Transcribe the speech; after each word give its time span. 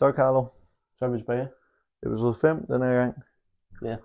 Så 0.00 0.12
Carlo, 0.16 0.46
Så 0.96 1.04
er 1.04 1.08
vi 1.08 1.18
tilbage. 1.18 1.48
episode 2.06 2.34
5 2.34 2.66
den 2.66 2.82
her 2.82 2.94
gang. 3.00 3.22
Ja. 3.84 3.96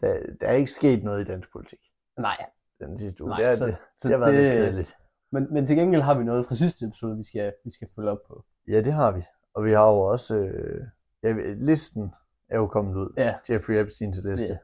Der, 0.00 0.20
der 0.40 0.46
er 0.46 0.52
ikke 0.52 0.70
sket 0.70 1.04
noget 1.04 1.20
i 1.20 1.24
dansk 1.24 1.52
politik 1.52 1.78
Nej, 2.18 2.36
den 2.80 2.98
sidste 2.98 3.24
uge. 3.24 3.30
Nej, 3.30 3.38
det, 3.40 3.46
er, 3.48 3.56
så- 3.56 3.66
det, 3.66 3.76
så 3.98 4.08
det 4.08 4.14
har 4.16 4.18
været 4.24 4.34
det- 4.34 4.42
lidt 4.44 4.54
kedeligt. 4.54 4.94
men, 5.32 5.52
men 5.54 5.66
til 5.66 5.76
gengæld 5.76 6.02
har 6.02 6.14
vi 6.18 6.24
noget 6.24 6.46
fra 6.46 6.54
sidste 6.54 6.84
episode, 6.86 7.16
vi 7.16 7.24
skal, 7.24 7.54
vi 7.64 7.70
skal 7.70 7.88
følge 7.96 8.10
op 8.10 8.18
på. 8.28 8.44
Ja, 8.68 8.78
det 8.80 8.92
har 8.92 9.12
vi. 9.12 9.22
Og 9.54 9.64
vi 9.64 9.70
har 9.70 9.88
jo 9.92 9.98
også... 10.00 10.36
Øh, 10.38 10.80
ja, 11.22 11.32
listen 11.56 12.14
er 12.48 12.58
jo 12.58 12.66
kommet 12.66 12.96
ud. 12.96 13.14
Ja. 13.16 13.34
Jeffrey 13.50 13.74
Epstein 13.74 14.12
til 14.12 14.24
liste. 14.24 14.58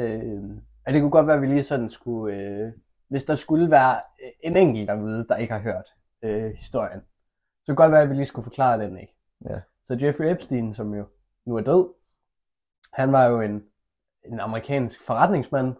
Øh, 0.00 0.42
og 0.86 0.92
det 0.92 1.00
kunne 1.00 1.10
godt 1.10 1.26
være, 1.26 1.36
at 1.36 1.42
vi 1.42 1.46
lige 1.46 1.62
sådan 1.62 1.90
skulle... 1.90 2.36
Øh, 2.36 2.72
hvis 3.08 3.24
der 3.24 3.34
skulle 3.34 3.70
være 3.70 3.94
øh, 4.24 4.30
en 4.40 4.56
enkelt 4.56 4.88
derude, 4.88 5.24
der 5.28 5.36
ikke 5.36 5.52
har 5.52 5.60
hørt 5.60 5.88
øh, 6.22 6.50
historien, 6.52 7.00
så 7.00 7.66
kunne 7.66 7.72
det 7.72 7.76
godt 7.76 7.92
være, 7.92 8.02
at 8.02 8.10
vi 8.10 8.14
lige 8.14 8.26
skulle 8.26 8.44
forklare 8.44 8.80
den, 8.84 8.98
ikke? 8.98 9.16
Ja. 9.50 9.60
Så 9.84 9.98
Jeffrey 10.00 10.30
Epstein, 10.30 10.72
som 10.72 10.94
jo 10.94 11.04
nu 11.46 11.56
er 11.56 11.60
død, 11.60 11.88
han 12.92 13.12
var 13.12 13.24
jo 13.24 13.40
en, 13.40 13.64
en 14.24 14.40
amerikansk 14.40 15.06
forretningsmand, 15.06 15.74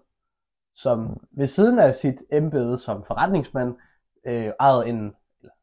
som 0.75 1.27
ved 1.31 1.47
siden 1.47 1.79
af 1.79 1.95
sit 1.95 2.23
embede 2.33 2.79
som 2.79 3.05
forretningsmand, 3.05 3.75
øh, 4.27 4.53
ejede 4.61 4.89
en, 4.89 5.15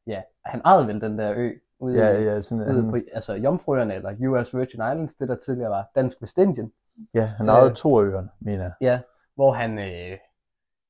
ja, 0.07 0.21
han 0.45 0.62
ejede 0.66 0.88
vel 0.88 1.02
den 1.02 1.20
der 1.20 1.34
ø 1.38 1.52
ude, 1.80 1.98
Ja, 1.98 2.21
ja, 2.21 2.41
sådan, 2.41 2.63
ude 2.63 2.81
han, 2.81 2.91
på 2.91 2.98
altså 3.13 3.34
Jomfruøerne, 3.34 3.93
eller 3.93 4.29
US 4.29 4.54
Virgin 4.54 4.79
Islands, 4.79 5.16
det 5.16 5.29
der 5.29 5.35
tidligere 5.35 5.70
var 5.70 5.91
Dansk 5.95 6.21
Vestindien, 6.21 6.71
ja, 7.13 7.26
han 7.26 7.49
ejede 7.49 7.70
øh, 7.70 7.76
to 7.76 8.04
øerne, 8.04 8.29
mener 8.40 8.63
jeg. 8.63 8.73
ja, 8.81 8.99
hvor 9.35 9.52
han, 9.52 9.79
øh, 9.79 10.18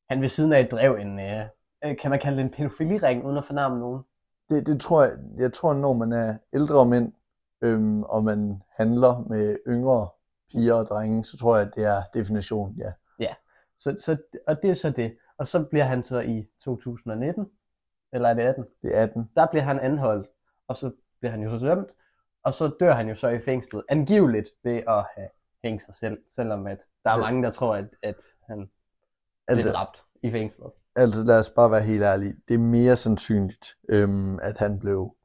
han 0.09 0.21
ved 0.21 0.29
siden 0.29 0.53
af 0.53 0.67
drev 0.71 0.95
en, 0.95 1.19
øh, 1.19 1.41
øh, 1.85 1.97
kan 1.97 2.11
man 2.11 2.19
kalde 2.19 2.37
det 2.37 2.43
en 2.43 2.51
pædofiliring, 2.51 3.25
uden 3.25 3.37
at 3.37 3.43
fornærme 3.43 3.79
nogen. 3.79 4.03
Det, 4.49 4.67
det 4.67 4.81
tror 4.81 5.03
jeg, 5.03 5.17
jeg 5.37 5.53
tror, 5.53 5.73
når 5.73 5.93
man 5.93 6.11
er 6.11 6.37
ældre 6.53 6.85
mænd, 6.85 7.13
øhm, 7.61 8.03
og 8.03 8.23
man 8.23 8.61
handler 8.77 9.25
med 9.29 9.57
yngre 9.67 10.09
piger 10.51 10.73
og 10.73 10.85
drenge, 10.85 11.25
så 11.25 11.37
tror 11.37 11.57
jeg, 11.57 11.67
at 11.67 11.75
det 11.75 11.83
er 11.85 12.01
definitionen, 12.13 12.75
ja. 12.77 12.91
Så, 13.77 13.95
så, 14.05 14.17
og 14.47 14.61
det 14.63 14.69
er 14.69 14.73
så 14.73 14.89
det. 14.89 15.17
Og 15.37 15.47
så 15.47 15.63
bliver 15.63 15.83
han 15.83 16.03
så 16.03 16.19
i 16.19 16.47
2019, 16.59 17.47
eller 18.13 18.29
er 18.29 18.33
det 18.33 18.41
18? 18.41 18.65
Det 18.81 18.97
er 18.97 19.03
18. 19.03 19.29
Der 19.35 19.47
bliver 19.51 19.63
han 19.63 19.79
anholdt, 19.79 20.27
og 20.67 20.77
så 20.77 20.91
bliver 21.19 21.31
han 21.31 21.41
jo 21.43 21.59
så 21.59 21.65
dømt, 21.65 21.87
og 22.43 22.53
så 22.53 22.71
dør 22.79 22.91
han 22.93 23.09
jo 23.09 23.15
så 23.15 23.27
i 23.27 23.39
fængslet, 23.39 23.83
angiveligt 23.89 24.49
ved 24.63 24.81
at 24.87 25.05
have 25.17 25.29
hængt 25.63 25.83
sig 25.83 25.95
selv, 25.95 26.17
selvom 26.29 26.67
at 26.67 26.85
der 27.03 27.09
er 27.09 27.13
Så- 27.15 27.21
mange, 27.21 27.43
der 27.43 27.51
tror, 27.51 27.75
at, 27.75 27.87
at 28.03 28.15
han 28.47 28.59
altså, 28.59 28.69
Altså, 29.47 29.63
blev 29.63 29.73
dræbt 29.73 30.03
i 30.23 30.31
fængslet. 30.31 30.71
Altså, 30.95 31.23
lad 31.23 31.39
os 31.39 31.49
bare 31.49 31.71
være 31.71 31.81
helt 31.81 32.03
ærlige. 32.03 32.33
Det 32.47 32.53
er 32.53 32.59
mere 32.59 32.95
sandsynligt, 32.95 33.67
øhm, 33.89 34.39
at 34.41 34.57
han 34.57 34.79
blev 34.79 35.15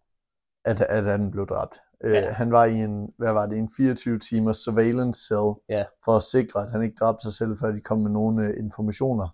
at, 0.65 0.81
at 0.81 1.05
han 1.05 1.31
blev 1.31 1.47
dræbt. 1.47 1.79
Øh, 2.05 2.13
Ja. 2.13 2.33
Han 2.33 2.53
var 2.53 2.65
i 2.65 2.75
en, 2.75 3.13
hvad 3.19 3.33
var 3.33 3.47
det, 3.47 3.59
en 3.59 3.71
24 3.77 4.19
timers 4.19 4.57
surveillance 4.57 5.27
cell, 5.27 5.53
Ja. 5.69 5.85
for 6.05 6.17
at 6.17 6.23
sikre, 6.23 6.63
at 6.63 6.71
han 6.71 6.83
ikke 6.83 6.97
dræbte 7.01 7.23
sig 7.23 7.33
selv, 7.33 7.59
før 7.59 7.71
de 7.71 7.81
kom 7.81 7.99
med 7.99 8.11
nogle 8.11 8.47
øh, 8.47 8.55
informationer. 8.59 9.29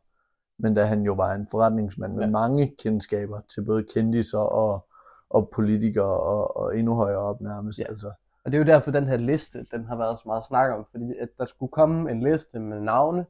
Men 0.58 0.74
da 0.74 0.84
han 0.84 1.02
jo 1.02 1.12
var 1.12 1.34
en 1.34 1.48
forretningsmand 1.50 2.12
med 2.14 2.24
Ja. 2.24 2.30
mange 2.30 2.74
kendskaber 2.78 3.40
til 3.54 3.64
både 3.64 3.84
kendiser 3.94 4.38
og, 4.38 4.86
og 5.30 5.50
politikere 5.54 6.20
og, 6.20 6.56
og 6.56 6.78
endnu 6.78 6.94
højere 6.94 7.18
op 7.18 7.40
nærmest. 7.40 7.78
Ja. 7.78 7.84
Altså. 7.88 8.12
Og 8.44 8.52
det 8.52 8.54
er 8.54 8.58
jo 8.58 8.66
derfor, 8.72 8.90
den 8.90 9.04
her 9.08 9.16
liste, 9.16 9.66
den 9.70 9.84
har 9.84 9.96
været 9.96 10.18
så 10.18 10.22
meget 10.26 10.44
snak 10.44 10.70
om, 10.78 10.86
fordi 10.90 11.14
at 11.20 11.28
der 11.38 11.44
skulle 11.44 11.70
komme 11.72 12.10
en 12.10 12.22
liste 12.22 12.60
med 12.60 12.80
navne 12.80 13.26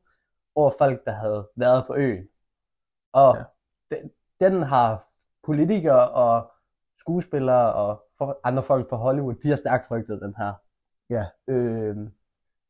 over 0.54 0.70
folk, 0.78 1.04
der 1.04 1.12
havde 1.12 1.48
været 1.56 1.84
på 1.86 1.94
øen. 1.96 2.24
Og 3.12 3.36
Ja. 3.36 3.44
den, 3.96 4.10
den 4.40 4.62
har 4.62 5.08
politikere 5.46 6.10
og 6.10 6.50
skuespillere 6.98 7.74
og 7.74 8.02
for, 8.18 8.40
andre 8.44 8.62
folk 8.62 8.88
fra 8.88 8.96
Hollywood, 8.96 9.34
de 9.34 9.48
har 9.48 9.56
stærkt 9.56 9.86
frygtet 9.86 10.20
den 10.22 10.34
her. 10.38 10.52
Ja. 11.10 11.24
Øhm, 11.48 12.10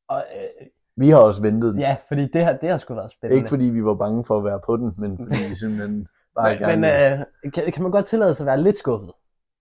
og, 0.08 0.24
øh, 0.36 0.66
Vi 0.96 1.08
har 1.08 1.18
også 1.18 1.42
ventet 1.42 1.72
den. 1.72 1.80
ja, 1.80 1.96
fordi 2.08 2.26
det 2.28 2.44
har, 2.44 2.52
det 2.52 2.68
har 2.68 2.78
sgu 2.78 2.94
været 2.94 3.10
spændende. 3.10 3.36
Ikke 3.36 3.48
fordi 3.48 3.64
vi 3.64 3.84
var 3.84 3.94
bange 3.94 4.24
for 4.24 4.38
at 4.38 4.44
være 4.44 4.60
på 4.66 4.76
den, 4.76 4.94
men 4.98 5.16
fordi 5.18 5.42
vi 5.48 5.54
simpelthen 5.54 6.08
bare 6.34 6.54
men, 6.54 6.58
gerne... 6.58 6.80
men 6.80 7.26
øh, 7.46 7.52
kan, 7.52 7.72
kan 7.72 7.82
man 7.82 7.92
godt 7.92 8.06
tillade 8.06 8.34
sig 8.34 8.44
at 8.44 8.46
være 8.46 8.60
lidt 8.62 8.78
skuffet? 8.78 9.12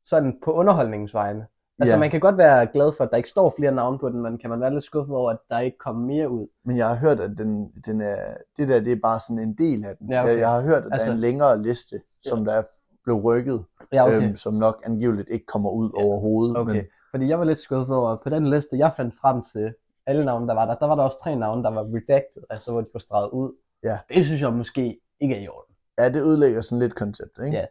Sådan 0.06 0.40
på 0.44 0.52
underholdningens 0.52 1.14
vegne. 1.14 1.48
Altså 1.80 1.96
Ja. 1.96 2.00
man 2.00 2.10
kan 2.12 2.20
godt 2.20 2.38
være 2.38 2.68
glad 2.68 2.92
for, 2.98 3.04
at 3.04 3.10
der 3.12 3.18
ikke 3.18 3.30
står 3.30 3.54
flere 3.58 3.72
navne 3.72 4.00
på 4.00 4.10
den, 4.10 4.22
men 4.22 4.38
kan 4.38 4.50
man 4.50 4.62
være 4.62 4.74
lidt 4.74 4.84
skuffet 4.84 5.16
over, 5.16 5.32
at 5.32 5.38
der 5.50 5.60
ikke 5.60 5.78
kommer 5.78 6.06
mere 6.08 6.30
ud? 6.30 6.48
Men 6.66 6.78
jeg 6.78 6.88
har 6.88 6.96
hørt, 6.96 7.20
at 7.20 7.32
den, 7.38 7.72
den 7.86 8.02
er, 8.02 8.16
det 8.58 8.70
der 8.70 8.80
det 8.80 8.92
er 8.92 9.00
bare 9.04 9.20
sådan 9.20 9.40
en 9.40 9.54
del 9.54 9.86
af 9.86 9.98
den. 9.98 10.10
Ja, 10.12 10.22
okay. 10.24 10.32
jeg, 10.32 10.40
jeg 10.40 10.50
har 10.52 10.62
hørt, 10.62 10.78
at 10.78 10.84
altså, 10.84 10.90
Altså- 10.94 11.06
der 11.06 11.12
er 11.12 11.16
en 11.16 11.22
længere 11.22 11.62
liste, 11.64 12.02
som 12.22 12.46
der 12.46 12.54
er 12.54 12.64
blev 13.04 13.16
rykket, 13.16 13.64
Ja, 13.94 14.06
okay. 14.08 14.28
øhm, 14.28 14.36
som 14.36 14.54
nok 14.54 14.82
angiveligt 14.86 15.30
ikke 15.30 15.46
kommer 15.46 15.70
ud 15.72 15.92
Ja, 16.00 16.04
overhovedet. 16.06 16.58
Okay, 16.58 16.74
Men, 16.74 16.86
fordi 17.12 17.28
jeg 17.28 17.40
var 17.40 17.46
lidt 17.46 17.60
skuffet 17.60 17.96
over, 17.96 18.10
at 18.10 18.20
på 18.24 18.30
den 18.30 18.50
liste, 18.50 18.78
jeg 18.78 18.94
fandt 18.98 19.16
frem 19.22 19.42
til 19.54 19.74
alle 20.06 20.26
navne, 20.26 20.48
der 20.48 20.54
var 20.54 20.66
der, 20.66 20.76
der 20.76 20.86
var 20.86 20.96
der 20.96 21.04
også 21.04 21.18
tre 21.24 21.36
navne, 21.36 21.64
der 21.64 21.70
var 21.72 21.82
redacted, 21.84 22.44
altså 22.50 22.72
hvor 22.72 22.82
de 22.82 22.88
var 22.94 23.00
streget 23.00 23.30
ud. 23.30 23.52
Ja. 23.84 23.98
Det 24.14 24.26
synes 24.26 24.42
jeg 24.42 24.54
måske 24.54 25.00
ikke 25.20 25.36
er 25.36 25.40
i 25.40 25.48
orden. 25.48 25.76
ja, 26.00 26.10
det 26.10 26.22
ødelægger 26.22 26.62
sådan 26.62 26.80
lidt 26.80 26.96
konceptet, 26.96 27.46
ikke? 27.46 27.58
Ja. 27.58 27.66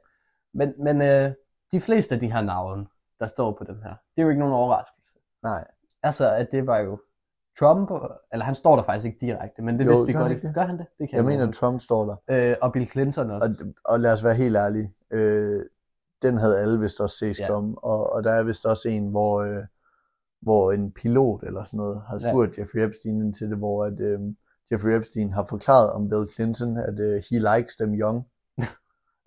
Men, 0.55 0.73
men 0.79 1.03
øh, 1.03 1.31
de 1.73 1.81
fleste 1.81 2.15
af 2.15 2.21
de 2.21 2.33
her 2.33 2.41
navne, 2.41 2.87
der 3.21 3.27
står 3.27 3.53
på 3.59 3.65
den 3.65 3.77
her, 3.83 3.95
det 4.17 4.19
er 4.19 4.23
jo 4.23 4.29
ikke 4.29 4.39
nogen 4.41 4.55
overraskelse. 4.55 5.13
Nej, 5.43 5.65
Altså, 6.03 6.35
at 6.35 6.49
det 6.53 6.67
var 6.67 6.79
jo 6.79 7.01
Trump, 7.59 7.91
og- 7.91 8.21
eller 8.33 8.45
han 8.45 8.55
står 8.55 8.77
der 8.77 8.83
faktisk 8.83 9.07
ikke 9.07 9.19
direkte, 9.27 9.63
men 9.63 9.79
det 9.79 9.87
Jo, 9.87 9.91
vidste 9.91 10.07
vi 10.07 10.13
godt. 10.13 10.33
ikke. 10.33 10.53
Gør 10.53 10.63
han 10.67 10.79
det? 10.79 10.87
Det 10.99 11.09
kan 11.09 11.17
jeg 11.17 11.25
mener. 11.25 11.53
Trump 11.53 11.81
står 11.81 12.05
der. 12.07 12.17
øh, 12.51 12.57
og 12.63 12.73
Bill 12.73 12.87
Clinton 12.91 13.31
Og, 13.31 13.37
også. 13.37 13.73
og 13.85 14.01
lad 14.01 14.13
os 14.13 14.25
være 14.25 14.35
helt 14.35 14.57
ærlige, 14.57 14.95
øh, 15.11 15.65
den 16.23 16.37
havde 16.39 16.59
alle 16.59 16.79
vist 16.79 17.01
også 17.01 17.17
set 17.17 17.41
Ja. 17.41 17.49
komme, 17.49 17.79
og, 17.79 18.13
og 18.13 18.25
der 18.25 18.33
er 18.33 18.43
vist 18.43 18.67
også 18.67 18.89
en, 18.89 19.09
hvor, 19.09 19.41
øh, 19.41 19.65
hvor 20.41 20.73
en 20.73 20.93
pilot 20.93 21.43
eller 21.43 21.63
sådan 21.63 21.79
noget 21.79 22.03
har 22.09 22.19
Ja. 22.25 22.31
spurgt 22.31 22.59
Jeffrey 22.59 22.81
Epstein 22.81 23.33
til 23.33 23.51
det, 23.51 23.59
hvor 23.59 23.85
at, 23.85 24.01
øh, 24.01 24.21
Jeffrey 24.73 24.91
Epstein 24.97 25.33
har 25.33 25.47
forklaret 25.49 25.91
om 25.93 26.09
Bill 26.09 26.29
Clinton, 26.35 26.77
at 26.77 26.99
øh, 27.01 27.23
he 27.31 27.57
likes 27.57 27.77
them 27.77 27.95
young. 27.95 28.27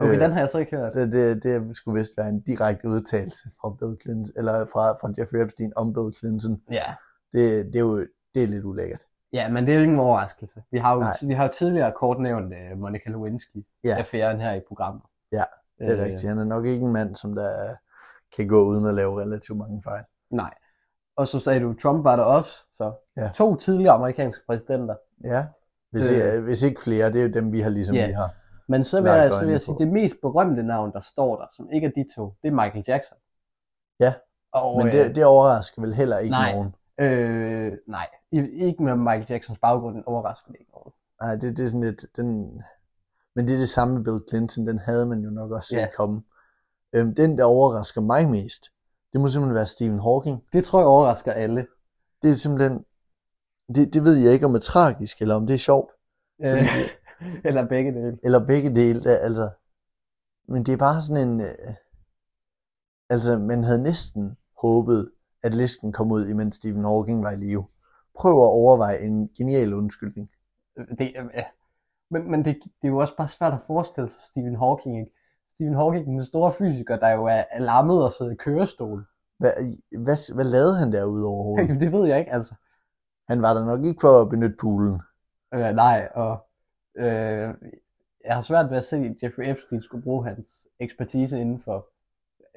Okay, 0.01 0.13
øh, 0.15 0.19
den 0.21 0.31
har 0.31 0.39
jeg 0.39 0.49
så 0.49 0.57
ikke 0.57 0.77
hørt. 0.77 0.93
Det, 0.93 1.11
det, 1.11 1.43
det 1.43 1.75
skulle 1.77 1.99
vist 1.99 2.11
være 2.17 2.29
en 2.29 2.39
direkte 2.41 2.87
udtalelse 2.87 3.49
fra 3.61 3.69
Bill 3.79 3.97
Clinton, 4.01 4.33
eller 4.37 4.65
fra, 4.65 4.91
fra 4.91 5.13
Jeffrey 5.17 5.41
Epstein 5.43 5.73
om 5.75 5.93
Bill 5.93 6.13
Clinton. 6.19 6.61
Ja. 6.71 6.83
Det, 7.33 7.65
det 7.65 7.75
er 7.75 7.79
jo 7.79 7.97
det 8.35 8.43
er 8.43 8.47
lidt 8.47 8.63
ulækkert. 8.65 9.01
Ja, 9.33 9.49
men 9.49 9.65
det 9.65 9.71
er 9.71 9.75
jo 9.75 9.81
ikke 9.81 9.93
en 9.93 9.99
overraskelse. 9.99 10.63
Vi 10.71 10.77
har 10.77 10.93
jo, 10.93 10.99
Nej. 10.99 11.13
vi 11.27 11.33
har 11.33 11.43
jo 11.43 11.51
tidligere 11.53 11.91
kort 11.91 12.19
nævnt 12.19 12.53
uh, 12.53 12.79
Monica 12.79 13.09
Lewinsky-affæren 13.09 14.37
Ja. 14.39 14.43
her 14.49 14.53
i 14.53 14.61
programmet. 14.67 15.01
Ja, 15.31 15.43
Det 15.79 15.87
er 15.91 15.95
Øh, 15.97 16.01
rigtigt. 16.03 16.27
Han 16.29 16.37
er 16.37 16.43
nok 16.43 16.65
ikke 16.65 16.85
en 16.85 16.93
mand, 16.93 17.15
som 17.15 17.35
der 17.35 17.75
kan 18.37 18.47
gå 18.47 18.63
uden 18.65 18.85
at 18.85 18.93
lave 18.93 19.21
relativt 19.21 19.57
mange 19.57 19.81
fejl. 19.83 20.03
Nej. 20.31 20.53
Og 21.17 21.27
så 21.27 21.39
sagde 21.39 21.59
du, 21.59 21.73
Trump 21.73 22.03
var 22.03 22.15
der 22.15 22.23
også, 22.23 22.51
så 22.71 22.93
Ja. 23.17 23.29
to 23.35 23.55
tidligere 23.55 23.93
amerikanske 23.93 24.43
præsidenter. 24.47 24.95
Ja, 25.23 25.45
hvis, 25.91 26.11
Øh. 26.11 26.37
øh, 26.37 26.43
hvis 26.43 26.63
ikke 26.63 26.81
flere, 26.81 27.11
det 27.11 27.21
er 27.21 27.25
jo 27.27 27.31
dem, 27.33 27.51
vi 27.51 27.59
har 27.59 27.69
ligesom 27.69 27.95
Ja. 27.95 28.07
vi 28.07 28.13
har. 28.13 28.29
Men 28.71 28.83
så 28.83 29.01
vil 29.01 29.09
jeg, 29.11 29.31
så 29.31 29.39
vil 29.45 29.51
jeg 29.51 29.61
sige, 29.61 29.75
på. 29.75 29.79
det 29.79 29.87
mest 29.87 30.15
berømte 30.21 30.63
navn, 30.63 30.91
der 30.93 30.99
står 30.99 31.35
der, 31.41 31.47
som 31.55 31.69
ikke 31.73 31.87
er 31.87 31.91
de 31.95 32.05
to, 32.15 32.33
det 32.41 32.47
er 32.47 32.51
Michael 32.51 32.83
Jackson. 32.87 33.17
Ja. 33.99 34.13
Og, 34.53 34.77
Men 34.77 34.87
øh, 34.87 34.93
det, 34.93 35.15
det 35.15 35.25
overrasker 35.25 35.81
vel 35.81 35.93
heller 35.93 36.17
ikke 36.17 36.31
nej. 36.31 36.53
nogen. 36.53 36.75
Øh, 36.99 37.71
nej, 37.87 38.07
ikke 38.67 38.83
med 38.83 38.95
Michael 38.95 39.25
Jacksons 39.29 39.59
baggrund, 39.59 39.95
den 39.95 40.03
overrasker 40.05 40.51
det 40.51 40.57
ikke 40.59 40.71
nogen. 40.71 40.93
Nej, 41.21 41.35
det, 41.35 41.57
det 41.57 41.63
er 41.63 41.67
sådan 41.67 41.81
lidt, 41.83 42.05
den, 42.15 42.61
men 43.35 43.47
det 43.47 43.53
er 43.53 43.59
det 43.59 43.69
samme 43.69 43.95
med 43.95 44.03
Bill 44.03 44.19
Clinton, 44.29 44.67
den 44.67 44.79
havde 44.79 45.05
man 45.05 45.19
jo 45.19 45.29
nok 45.29 45.51
også 45.51 45.69
set 45.69 45.77
Ja. 45.77 45.87
komme. 45.97 46.21
Øhm, 46.93 47.15
den, 47.15 47.37
der 47.37 47.43
overrasker 47.43 48.01
mig 48.01 48.29
mest, 48.29 48.63
det 49.13 49.21
må 49.21 49.27
simpelthen 49.27 49.55
være 49.55 49.65
Stephen 49.65 49.99
Hawking. 49.99 50.43
Det 50.53 50.63
tror 50.63 50.79
jeg 50.79 50.87
overrasker 50.87 51.31
alle. 51.31 51.67
Det 52.21 52.29
er 52.29 52.33
simpelthen, 52.33 52.85
det, 53.75 53.93
det 53.93 54.03
ved 54.03 54.15
jeg 54.15 54.33
ikke 54.33 54.45
om 54.45 54.55
er 54.55 54.59
tragisk, 54.59 55.21
eller 55.21 55.35
om 55.35 55.47
det 55.47 55.53
er 55.53 55.57
sjovt, 55.57 55.91
Øh, 56.43 56.67
eller 57.47 57.67
begge 57.67 57.91
dele. 57.91 58.17
eller 58.23 58.45
begge 58.45 58.75
dele, 58.75 59.03
der, 59.03 59.17
altså. 59.17 59.49
Men 60.47 60.63
det 60.63 60.73
er 60.73 60.77
bare 60.77 61.01
sådan 61.01 61.29
en, 61.29 61.41
øh, 61.41 61.73
altså 63.09 63.37
man 63.37 63.63
havde 63.63 63.83
næsten 63.83 64.37
håbet, 64.61 65.11
at 65.43 65.53
listen 65.53 65.91
kom 65.91 66.11
ud, 66.11 66.27
imens 66.27 66.55
Stephen 66.55 66.85
Hawking 66.85 67.23
var 67.23 67.31
i 67.31 67.35
live. 67.35 67.65
Prøv 68.15 68.31
at 68.31 68.53
overveje 68.61 68.99
en 68.99 69.29
genial 69.37 69.73
undskyldning. 69.73 70.29
Det, 70.99 71.13
øh, 71.19 71.43
men 72.11 72.31
men 72.31 72.45
det, 72.45 72.55
det 72.63 72.87
er 72.87 72.87
jo 72.87 72.97
også 72.97 73.17
bare 73.17 73.27
svært 73.27 73.53
at 73.53 73.59
forestille 73.67 74.09
sig 74.09 74.21
Stephen 74.21 74.55
Hawking. 74.55 74.99
Ikke? 74.99 75.11
Stephen 75.49 75.75
Hawking, 75.75 76.05
den 76.05 76.25
store 76.25 76.51
fysiker, 76.51 76.97
der 76.97 77.09
jo 77.09 77.25
er 77.25 77.43
er 77.51 77.59
lammet 77.59 78.03
og 78.03 78.11
sidder 78.11 78.31
i 78.31 78.35
kørestol. 78.35 79.05
Hvad, 79.39 79.51
hvad, 79.97 80.33
hvad 80.33 80.45
lavede 80.45 80.77
han 80.77 80.91
derude 80.91 81.25
overhovedet? 81.27 81.63
Jamen, 81.67 81.81
det 81.81 81.91
ved 81.91 82.07
jeg 82.07 82.19
ikke, 82.19 82.33
altså. 82.33 82.53
Han 83.29 83.41
var 83.41 83.53
der 83.53 83.65
nok 83.65 83.85
ikke 83.85 84.01
for 84.01 84.21
at 84.21 84.29
benytte 84.29 84.55
poolen. 84.61 85.01
Øh, 85.53 85.71
nej, 85.75 86.09
og 86.15 86.45
øh, 86.97 87.53
jeg 88.25 88.35
har 88.35 88.41
svært 88.41 88.69
ved 88.69 88.77
at 88.77 88.85
se, 88.85 88.95
at 88.95 89.23
Jeffrey 89.23 89.49
Epstein 89.49 89.81
skulle 89.81 90.03
bruge 90.03 90.25
hans 90.25 90.67
ekspertise 90.79 91.41
inden 91.41 91.59
for 91.59 91.87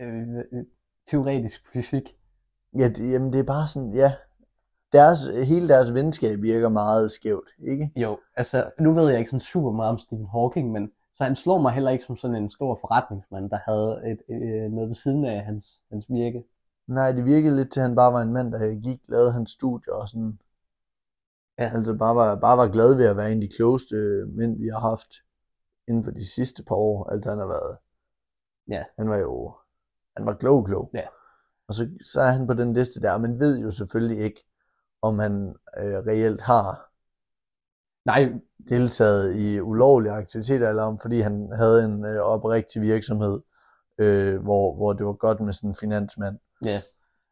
øh, 0.00 0.64
teoretisk 1.10 1.60
fysik. 1.72 2.16
Ja, 2.78 2.88
det, 2.88 3.12
jamen 3.12 3.32
det 3.32 3.38
er 3.38 3.44
bare 3.44 3.66
sådan, 3.66 3.94
ja. 3.94 4.12
Deres, 4.92 5.19
hele 5.48 5.69
deres 5.69 5.94
venskab 5.94 6.42
virker 6.42 6.69
meget 6.69 7.10
skævt, 7.10 7.50
ikke? 7.66 7.92
Jo, 7.96 8.19
altså, 8.36 8.70
nu 8.81 8.92
ved 8.92 9.08
jeg 9.08 9.19
ikke 9.19 9.31
sådan 9.31 9.40
super 9.40 9.72
meget 9.72 9.90
om 9.90 9.98
Stephen 9.98 10.26
Hawking, 10.32 10.72
men 10.72 10.92
så 11.16 11.25
han 11.25 11.36
slår 11.36 11.60
mig 11.60 11.72
heller 11.72 11.90
ikke 11.90 12.04
som 12.04 12.16
sådan 12.16 12.36
en 12.36 12.50
stor 12.50 12.78
forretningsmand, 12.81 13.50
der 13.50 13.58
havde 13.69 14.02
et, 14.12 14.34
øh, 14.34 14.72
noget 14.72 14.88
ved 14.88 14.94
siden 14.94 15.25
af 15.25 15.44
hans, 15.44 15.81
hans 15.90 16.06
virke. 16.08 16.44
Nej, 16.86 17.12
det 17.12 17.25
virkede 17.25 17.56
lidt 17.56 17.72
til, 17.72 17.81
at 17.81 17.86
han 17.86 17.96
bare 17.96 18.12
var 18.12 18.22
en 18.22 18.32
mand, 18.32 18.52
der 18.52 18.81
gik, 18.81 19.00
lavede 19.08 19.32
hans 19.32 19.50
studier 19.50 19.94
og 19.94 20.08
sådan. 20.08 20.38
Ja. 21.59 21.73
Altså 21.75 21.95
bare 21.95 22.15
var, 22.17 22.37
bare 22.37 22.56
var 22.56 22.69
glad 22.69 22.97
ved 22.97 23.06
at 23.06 23.17
være 23.17 23.33
en 23.33 23.43
af 23.43 23.49
de 23.49 23.56
klogeste 23.56 23.95
mænd, 24.29 24.59
vi 24.61 24.69
har 24.69 24.81
haft 24.81 25.11
inden 25.89 26.05
for 26.05 26.11
de 26.11 26.33
sidste 26.35 26.62
par 26.62 26.75
år. 26.75 27.11
Altså 27.11 27.31
han 27.31 27.39
har 27.39 27.47
været, 27.47 27.79
Ja. 28.69 28.85
han 28.99 29.09
var 29.09 29.17
jo, 29.17 29.55
han 30.17 30.27
var 30.27 30.35
klog, 30.35 30.67
klog. 30.67 30.91
Ja. 30.95 31.06
Og 31.69 31.75
så, 31.75 31.89
så 32.05 32.21
er 32.21 32.31
han 32.31 32.47
på 32.47 32.55
den 32.55 32.73
liste 32.73 33.01
der, 33.01 33.19
men 33.19 33.39
ved 33.41 33.59
jo 33.59 33.71
selvfølgelig 33.71 34.25
ikke, 34.25 34.45
om 35.03 35.19
han 35.19 35.55
øh, 35.79 35.95
reelt 36.06 36.41
har 36.41 36.91
Nej, 38.06 38.33
deltaget 38.69 39.37
i 39.37 39.61
ulovlige 39.61 40.12
aktiviteter, 40.12 40.69
eller 40.69 40.83
om 40.83 40.99
fordi 40.99 41.21
han 41.21 41.53
havde 41.56 41.85
en 41.85 42.05
øh, 42.05 42.21
oprigtig 42.21 42.83
virksomhed, 42.83 43.41
øh, 43.99 44.43
hvor, 44.43 44.75
hvor 44.75 44.93
det 44.93 45.06
var 45.06 45.12
godt 45.12 45.41
med 45.41 45.53
sådan 45.53 45.71
en 45.71 45.75
finansmand. 45.75 46.39
Ja, 46.65 46.81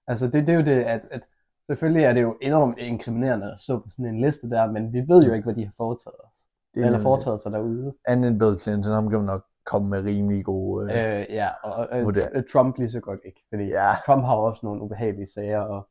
altså 0.06 0.26
det, 0.26 0.46
det 0.46 0.48
er 0.48 0.54
jo 0.54 0.64
det, 0.64 0.82
at, 0.82 1.08
at 1.10 1.28
selvfølgelig 1.72 2.04
er 2.04 2.12
det 2.12 2.22
jo 2.22 2.36
enormt 2.42 2.78
inkriminerende 2.78 3.52
at 3.52 3.60
stå 3.60 3.78
på 3.78 3.88
sådan 3.90 4.06
en 4.06 4.20
liste 4.20 4.50
der, 4.50 4.70
men 4.70 4.92
vi 4.92 5.00
ved 5.08 5.24
jo 5.24 5.32
ikke, 5.32 5.44
hvad 5.44 5.54
de 5.54 5.64
har 5.64 5.72
foretaget 5.76 6.16
os. 6.30 6.36
Det 6.74 6.86
Eller 6.86 6.98
foretaget 6.98 7.40
sig 7.40 7.52
derude. 7.52 7.94
Anden 8.08 8.24
end 8.32 8.38
Bill 8.40 8.58
Clinton, 8.60 8.92
ham 8.92 9.08
kan 9.08 9.18
man 9.18 9.26
nok 9.26 9.44
komme 9.66 9.88
med 9.88 10.04
rimelig 10.04 10.44
gode... 10.44 10.92
Øh, 10.92 11.20
Øh, 11.20 11.26
ja, 11.30 11.48
og 11.64 11.88
øh, 11.98 12.04
Vurder- 12.04 12.42
Trump 12.52 12.78
lige 12.78 12.88
så 12.90 13.00
godt 13.00 13.20
ikke, 13.24 13.44
fordi 13.48 13.64
ja, 13.64 13.88
Trump 14.06 14.24
har 14.24 14.36
jo 14.36 14.42
også 14.42 14.60
nogle 14.66 14.82
ubehagelige 14.82 15.26
sager 15.26 15.60
og 15.60 15.88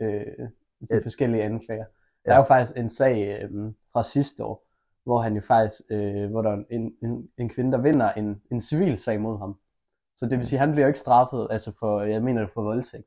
øh, 0.00 0.08
de 0.80 0.86
Ja. 0.90 0.98
forskellige 1.02 1.42
anklager. 1.42 1.84
Der 2.24 2.32
Ja. 2.32 2.32
er 2.32 2.36
jo 2.36 2.42
faktisk 2.44 2.78
en 2.78 2.90
sag 2.90 3.38
øh, 3.42 3.72
fra 3.92 4.02
sidste 4.02 4.44
år, 4.44 4.66
hvor 5.04 5.18
han 5.18 5.34
jo 5.34 5.40
faktisk, 5.40 5.80
øh, 5.90 6.30
hvor 6.30 6.42
der 6.42 6.50
er 6.50 6.62
en, 6.70 6.92
en, 7.02 7.28
en 7.38 7.48
kvinde, 7.48 7.72
der 7.72 7.78
vinder 7.82 8.12
en, 8.12 8.42
en 8.52 8.60
civil 8.60 8.98
sag 8.98 9.20
mod 9.20 9.38
ham. 9.38 9.58
Så 10.16 10.26
det 10.26 10.38
vil 10.38 10.46
sige, 10.46 10.56
at 10.56 10.60
han 10.60 10.72
bliver 10.72 10.86
jo 10.86 10.88
ikke 10.88 10.98
straffet, 10.98 11.46
altså 11.50 11.72
for, 11.78 12.00
jeg 12.00 12.22
mener 12.22 12.40
det 12.40 12.50
for 12.54 12.62
voldtægt. 12.62 13.06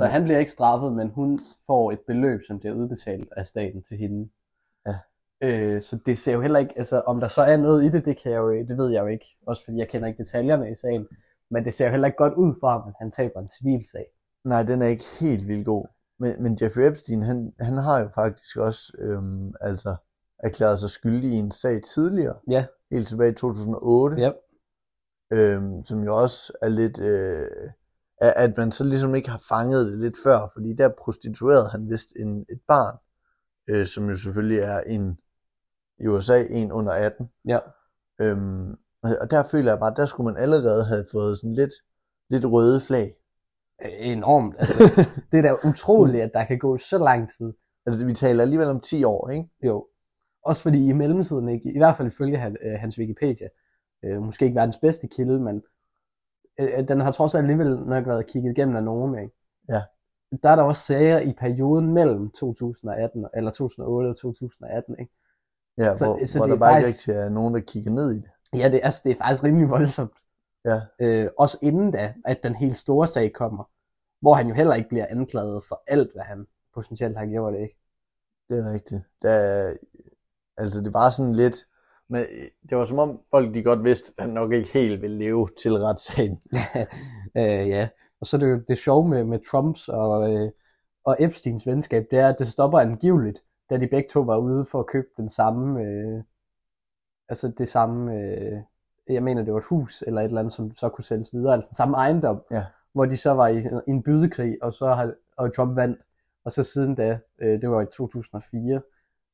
Så 0.00 0.06
han 0.06 0.24
bliver 0.24 0.38
ikke 0.38 0.50
straffet, 0.50 0.92
men 0.92 1.08
hun 1.10 1.40
får 1.66 1.92
et 1.92 2.00
beløb, 2.06 2.40
som 2.46 2.58
bliver 2.58 2.74
udbetalt 2.74 3.28
af 3.36 3.46
staten 3.46 3.82
til 3.82 3.96
hende. 3.96 4.28
Ja. 4.86 4.94
Øh, 5.42 5.82
så 5.82 5.98
det 6.06 6.18
ser 6.18 6.32
jo 6.32 6.40
heller 6.40 6.58
ikke, 6.58 6.74
altså 6.76 7.00
om 7.00 7.20
der 7.20 7.28
så 7.28 7.42
er 7.42 7.56
noget 7.56 7.84
i 7.84 7.88
det, 7.88 8.04
det, 8.04 8.22
kan 8.22 8.32
jeg 8.32 8.38
jo, 8.38 8.50
det 8.52 8.78
ved 8.78 8.90
jeg 8.90 9.02
jo 9.02 9.06
ikke, 9.06 9.36
også 9.46 9.64
fordi 9.64 9.78
jeg 9.78 9.88
kender 9.88 10.08
ikke 10.08 10.18
detaljerne 10.18 10.72
i 10.72 10.74
sagen, 10.74 11.08
men 11.50 11.64
det 11.64 11.74
ser 11.74 11.84
jo 11.84 11.90
heller 11.90 12.06
ikke 12.06 12.16
godt 12.16 12.34
ud 12.34 12.54
for 12.60 12.68
ham, 12.68 12.82
at 12.88 12.94
han 12.98 13.10
taber 13.10 13.40
en 13.40 13.48
civil 13.48 13.84
sag. 13.92 14.06
nej, 14.44 14.62
den 14.62 14.82
er 14.82 14.86
ikke 14.86 15.04
helt 15.20 15.48
vildt 15.48 15.66
god. 15.66 15.86
Men, 16.18 16.42
men 16.42 16.58
Jeffrey 16.62 16.86
Epstein, 16.90 17.22
han, 17.22 17.52
han 17.60 17.76
har 17.76 18.00
jo 18.00 18.08
faktisk 18.14 18.56
også 18.56 18.92
øhm, 18.98 19.54
altså 19.60 19.96
erklæret 20.38 20.78
sig 20.78 20.90
skyldig 20.90 21.30
i 21.30 21.36
en 21.36 21.52
sag 21.52 21.82
tidligere. 21.82 22.36
Ja. 22.48 22.64
Helt 22.90 23.08
tilbage 23.08 23.30
i 23.30 23.34
2008. 23.34 24.16
Ja, 24.16 24.30
øhm, 25.32 25.84
som 25.84 26.04
jo 26.04 26.16
også 26.16 26.52
er 26.62 26.68
lidt, 26.68 27.00
øh, 27.00 27.70
at 28.20 28.32
at 28.36 28.56
man 28.56 28.72
så 28.72 28.84
ligesom 28.84 29.14
ikke 29.14 29.30
har 29.30 29.42
fanget 29.48 29.86
det 29.86 29.98
lidt 29.98 30.16
før, 30.24 30.50
fordi 30.52 30.72
der 30.72 30.88
prostituerede 30.98 31.68
han 31.68 31.90
vist 31.90 32.12
en, 32.16 32.46
et 32.50 32.60
barn, 32.68 32.98
øh, 33.68 33.86
som 33.86 34.08
jo 34.08 34.14
selvfølgelig 34.14 34.58
er 34.58 34.80
en, 34.80 35.18
i 35.98 36.06
USA, 36.06 36.44
en 36.50 36.72
under 36.72 36.92
18. 36.92 37.30
ja. 37.48 37.58
Øhm, 38.20 38.76
og 39.02 39.30
der 39.30 39.42
føler 39.42 39.70
jeg 39.70 39.78
bare, 39.78 39.94
der 39.96 40.06
skulle 40.06 40.32
man 40.32 40.42
allerede 40.42 40.84
have 40.84 41.04
fået 41.12 41.38
sådan 41.38 41.54
lidt, 41.54 41.72
lidt 42.30 42.44
røde 42.44 42.80
flag. 42.80 43.14
Enormt. 43.98 44.54
Altså, 44.58 44.78
det 45.32 45.38
er 45.38 45.42
da 45.42 45.68
utroligt, 45.68 46.22
at 46.22 46.30
der 46.34 46.44
kan 46.44 46.58
gå 46.58 46.78
så 46.78 46.98
lang 46.98 47.28
tid. 47.38 47.52
Altså 47.86 48.06
vi 48.06 48.14
taler 48.14 48.42
alligevel 48.42 48.68
om 48.68 48.80
10 48.80 49.04
år, 49.04 49.28
ikke? 49.28 49.48
Jo. 49.66 49.86
Også 50.44 50.62
fordi 50.62 50.88
i 50.88 50.92
mellemtiden, 50.92 51.48
ikke, 51.48 51.72
i 51.74 51.78
hvert 51.78 51.96
fald 51.96 52.08
ifølge 52.08 52.46
øh, 52.46 52.80
hans 52.80 52.98
Wikipedia, 52.98 53.48
øh, 54.04 54.22
måske 54.22 54.44
ikke 54.44 54.56
verdens 54.56 54.78
bedste 54.82 55.08
kilde, 55.08 55.40
men 55.40 55.62
øh, 56.60 56.88
den 56.88 57.00
har 57.00 57.12
trods 57.12 57.34
alt 57.34 57.42
alligevel 57.44 57.76
nok 57.76 58.06
været 58.06 58.26
kigget 58.26 58.50
igennem 58.50 58.76
af 58.76 58.82
nogen. 58.84 59.18
Ikke? 59.18 59.34
Ja. 59.68 59.82
Der 60.42 60.48
er 60.50 60.56
der 60.56 60.62
også 60.62 60.82
sager 60.82 61.20
i 61.20 61.32
perioden 61.38 61.92
mellem 61.92 62.30
2018, 62.30 63.24
og- 63.24 63.30
eller 63.34 63.50
2008 63.50 64.08
og 64.08 64.16
2018. 64.16 64.96
Ikke? 64.98 65.12
Ja, 65.78 65.94
Så- 65.94 66.04
hvor, 66.04 66.24
så 66.24 66.38
hvor 66.38 66.44
det 66.46 66.50
der 66.50 66.56
er 66.56 66.58
bare 66.58 66.80
faktisk- 66.80 67.08
ikke 67.08 67.20
er 67.20 67.28
nogen, 67.28 67.54
der 67.54 67.60
kigger 67.60 67.90
ned 67.90 68.12
i 68.12 68.16
det. 68.16 68.30
Ja, 68.54 68.68
det, 68.68 68.80
altså, 68.82 69.00
det 69.04 69.12
er 69.12 69.16
faktisk 69.16 69.44
rimelig 69.44 69.70
voldsomt. 69.70 70.12
Ja, 70.64 70.80
Øh, 71.00 71.28
også 71.38 71.58
inden 71.62 71.90
da, 71.90 72.14
at 72.24 72.42
den 72.42 72.54
helt 72.54 72.76
store 72.76 73.06
sag 73.06 73.32
kommer, 73.32 73.64
hvor 74.20 74.34
han 74.34 74.48
jo 74.48 74.54
heller 74.54 74.74
ikke 74.74 74.88
bliver 74.88 75.06
anklaget 75.10 75.64
for 75.68 75.82
alt, 75.86 76.12
hvad 76.14 76.22
han 76.22 76.46
potentielt 76.74 77.18
har 77.18 77.26
gjort. 77.26 77.54
Ikke? 77.54 77.76
det 78.48 78.58
er 78.58 78.72
rigtigt. 78.72 79.02
Der, 79.22 79.74
altså 80.56 80.80
det 80.80 80.94
var 80.94 81.10
sådan 81.10 81.32
lidt, 81.32 81.66
men 82.10 82.24
det 82.70 82.78
var 82.78 82.84
som 82.84 82.98
om 82.98 83.20
folk 83.30 83.54
de 83.54 83.62
godt 83.62 83.84
vidste, 83.84 84.12
at 84.18 84.24
han 84.24 84.34
nok 84.34 84.52
ikke 84.52 84.68
helt 84.72 85.02
ville 85.02 85.18
leve 85.18 85.48
til 85.62 85.72
retssagen. 85.72 86.40
øh, 87.38 87.68
ja, 87.68 87.88
og 88.20 88.26
så 88.26 88.36
er 88.36 88.38
det 88.38 88.50
jo 88.50 88.60
det 88.68 88.78
sjove 88.78 89.08
med, 89.08 89.24
med 89.24 89.38
Trumps 89.50 89.88
og, 89.88 90.32
øh, 90.34 90.50
og 91.04 91.16
Epsteins 91.20 91.66
venskab, 91.66 92.06
det 92.10 92.18
er, 92.18 92.28
at 92.28 92.36
det 92.38 92.48
stopper 92.48 92.78
angiveligt, 92.78 93.42
da 93.70 93.76
de 93.76 93.86
begge 93.86 94.08
to 94.08 94.20
var 94.20 94.36
ude 94.36 94.64
for 94.64 94.80
at 94.80 94.86
købe 94.86 95.08
den 95.16 95.28
samme, 95.28 95.80
øh, 95.80 96.22
altså 97.28 97.48
det 97.58 97.68
samme, 97.68 98.14
øh, 98.14 98.58
jeg 99.08 99.22
mener 99.22 99.42
det 99.42 99.52
var 99.52 99.58
et 99.58 99.64
hus 99.64 100.04
eller 100.06 100.20
et 100.20 100.24
eller 100.24 100.38
andet, 100.40 100.52
som 100.52 100.74
så 100.74 100.88
kunne 100.88 101.04
sælges 101.04 101.34
videre, 101.34 101.52
altså 101.52 101.68
den 101.68 101.76
samme 101.76 101.96
ejendom, 101.96 102.40
Ja. 102.50 102.64
hvor 102.92 103.04
de 103.04 103.16
så 103.16 103.30
var 103.30 103.48
i, 103.48 103.58
i 103.58 103.90
en 103.90 104.02
bydekrig, 104.02 104.58
og 104.62 104.72
så 104.72 104.86
har 104.86 105.14
og 105.36 105.54
Trump 105.54 105.76
vandt, 105.76 106.00
og 106.44 106.52
så 106.52 106.62
siden 106.62 106.94
da, 106.94 107.18
øh, 107.42 107.60
det 107.62 107.70
var 107.70 107.80
i 107.80 107.86
2004, 107.86 108.80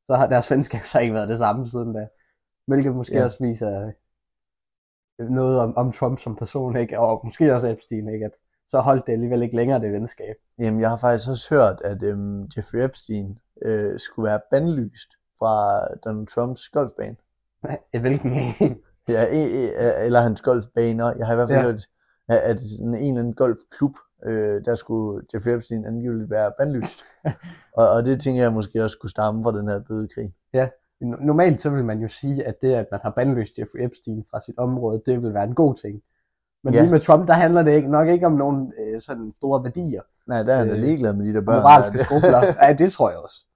så 0.06 0.14
har 0.14 0.26
deres 0.26 0.50
venskab 0.50 0.80
så 0.80 0.98
ikke 0.98 1.14
været 1.14 1.28
det 1.28 1.38
samme 1.38 1.66
siden 1.66 1.94
da, 1.94 2.08
hvilket 2.66 2.96
måske 2.96 3.16
Ja. 3.16 3.24
også 3.24 3.36
viser 3.40 3.90
noget 5.18 5.60
om, 5.60 5.76
om 5.76 5.92
Trump 5.92 6.18
som 6.18 6.36
person, 6.36 6.76
ikke? 6.76 7.00
og 7.00 7.20
måske 7.24 7.54
også 7.54 7.68
Epstein, 7.68 8.08
ikke? 8.08 8.24
at 8.24 8.32
så 8.68 8.80
holdt 8.80 9.06
det 9.06 9.12
alligevel 9.12 9.42
ikke 9.42 9.56
længere 9.56 9.80
det 9.80 9.92
venskab. 9.92 10.34
Jamen, 10.58 10.80
jeg 10.80 10.90
har 10.90 10.96
faktisk 10.96 11.28
også 11.30 11.54
hørt, 11.54 11.80
at 11.84 12.02
øhm, 12.02 12.48
Jeffrey 12.56 12.84
Epstein 12.84 13.38
øh, 13.64 13.98
skulle 13.98 14.28
være 14.28 14.40
bandlyst 14.50 15.08
fra 15.38 15.86
Donald 16.04 16.26
Trumps 16.26 16.68
golfbane. 16.68 17.16
Hvilken 18.00 18.32
en? 18.32 18.76
Ja, 19.08 19.24
e- 19.24 19.28
e- 19.28 20.04
eller 20.04 20.20
hans 20.20 20.42
golfbaner. 20.42 21.12
Jeg 21.18 21.26
har 21.26 21.32
i 21.32 21.36
hvert 21.36 21.48
fald 21.48 21.58
Ja. 21.58 21.66
ja. 21.66 21.72
hørt, 21.72 21.86
at, 22.28 22.38
at 22.38 22.58
en 22.80 22.94
eller 22.94 23.18
anden 23.20 23.34
golfklub, 23.34 23.92
øh, 24.26 24.64
der 24.64 24.74
skulle 24.74 25.26
Jeffrey 25.34 25.52
Epstein 25.56 25.84
angiveligt 25.84 26.30
være 26.30 26.52
bandlyst. 26.58 26.98
og, 27.78 27.84
og 27.96 28.04
det 28.04 28.20
tænker 28.20 28.42
jeg 28.42 28.52
måske 28.52 28.82
også 28.84 28.94
skulle 28.94 29.10
stamme 29.10 29.42
fra 29.42 29.58
den 29.58 29.68
her 29.68 29.80
bødekrig. 29.88 30.34
No- 30.56 30.85
Normalt 31.00 31.60
så 31.60 31.70
vil 31.70 31.84
man 31.84 31.98
jo 32.00 32.08
sige, 32.08 32.44
at 32.46 32.54
det, 32.62 32.72
at 32.74 32.86
man 32.90 33.00
har 33.02 33.10
bandløst 33.10 33.58
Jeffrey 33.58 33.84
Epstein 33.84 34.24
fra 34.30 34.40
sit 34.40 34.54
område, 34.58 35.02
det 35.06 35.22
vil 35.22 35.34
være 35.34 35.44
en 35.44 35.54
god 35.54 35.74
ting. 35.74 36.02
Men 36.64 36.74
Ja. 36.74 36.80
lige 36.80 36.90
med 36.90 37.00
Trump, 37.00 37.28
der 37.28 37.34
handler 37.34 37.62
det 37.62 37.72
ikke, 37.72 37.90
nok 37.90 38.08
ikke 38.08 38.26
om 38.26 38.32
nogen 38.32 38.72
øh, 38.80 39.00
sådan 39.00 39.32
store 39.36 39.64
værdier 39.64 40.00
Nej, 40.28 40.42
der 40.42 40.52
er 40.52 40.58
han 40.58 40.70
Øh, 40.70 40.76
ligeglad 40.76 41.12
med 41.12 41.26
de 41.26 41.34
der 41.34 41.40
børn. 41.40 41.62
moralske 41.62 41.98
skrubler. 41.98 42.42
Ja, 42.62 42.72
det 42.72 42.92
tror 42.92 43.10
jeg 43.10 43.18
også. 43.18 43.46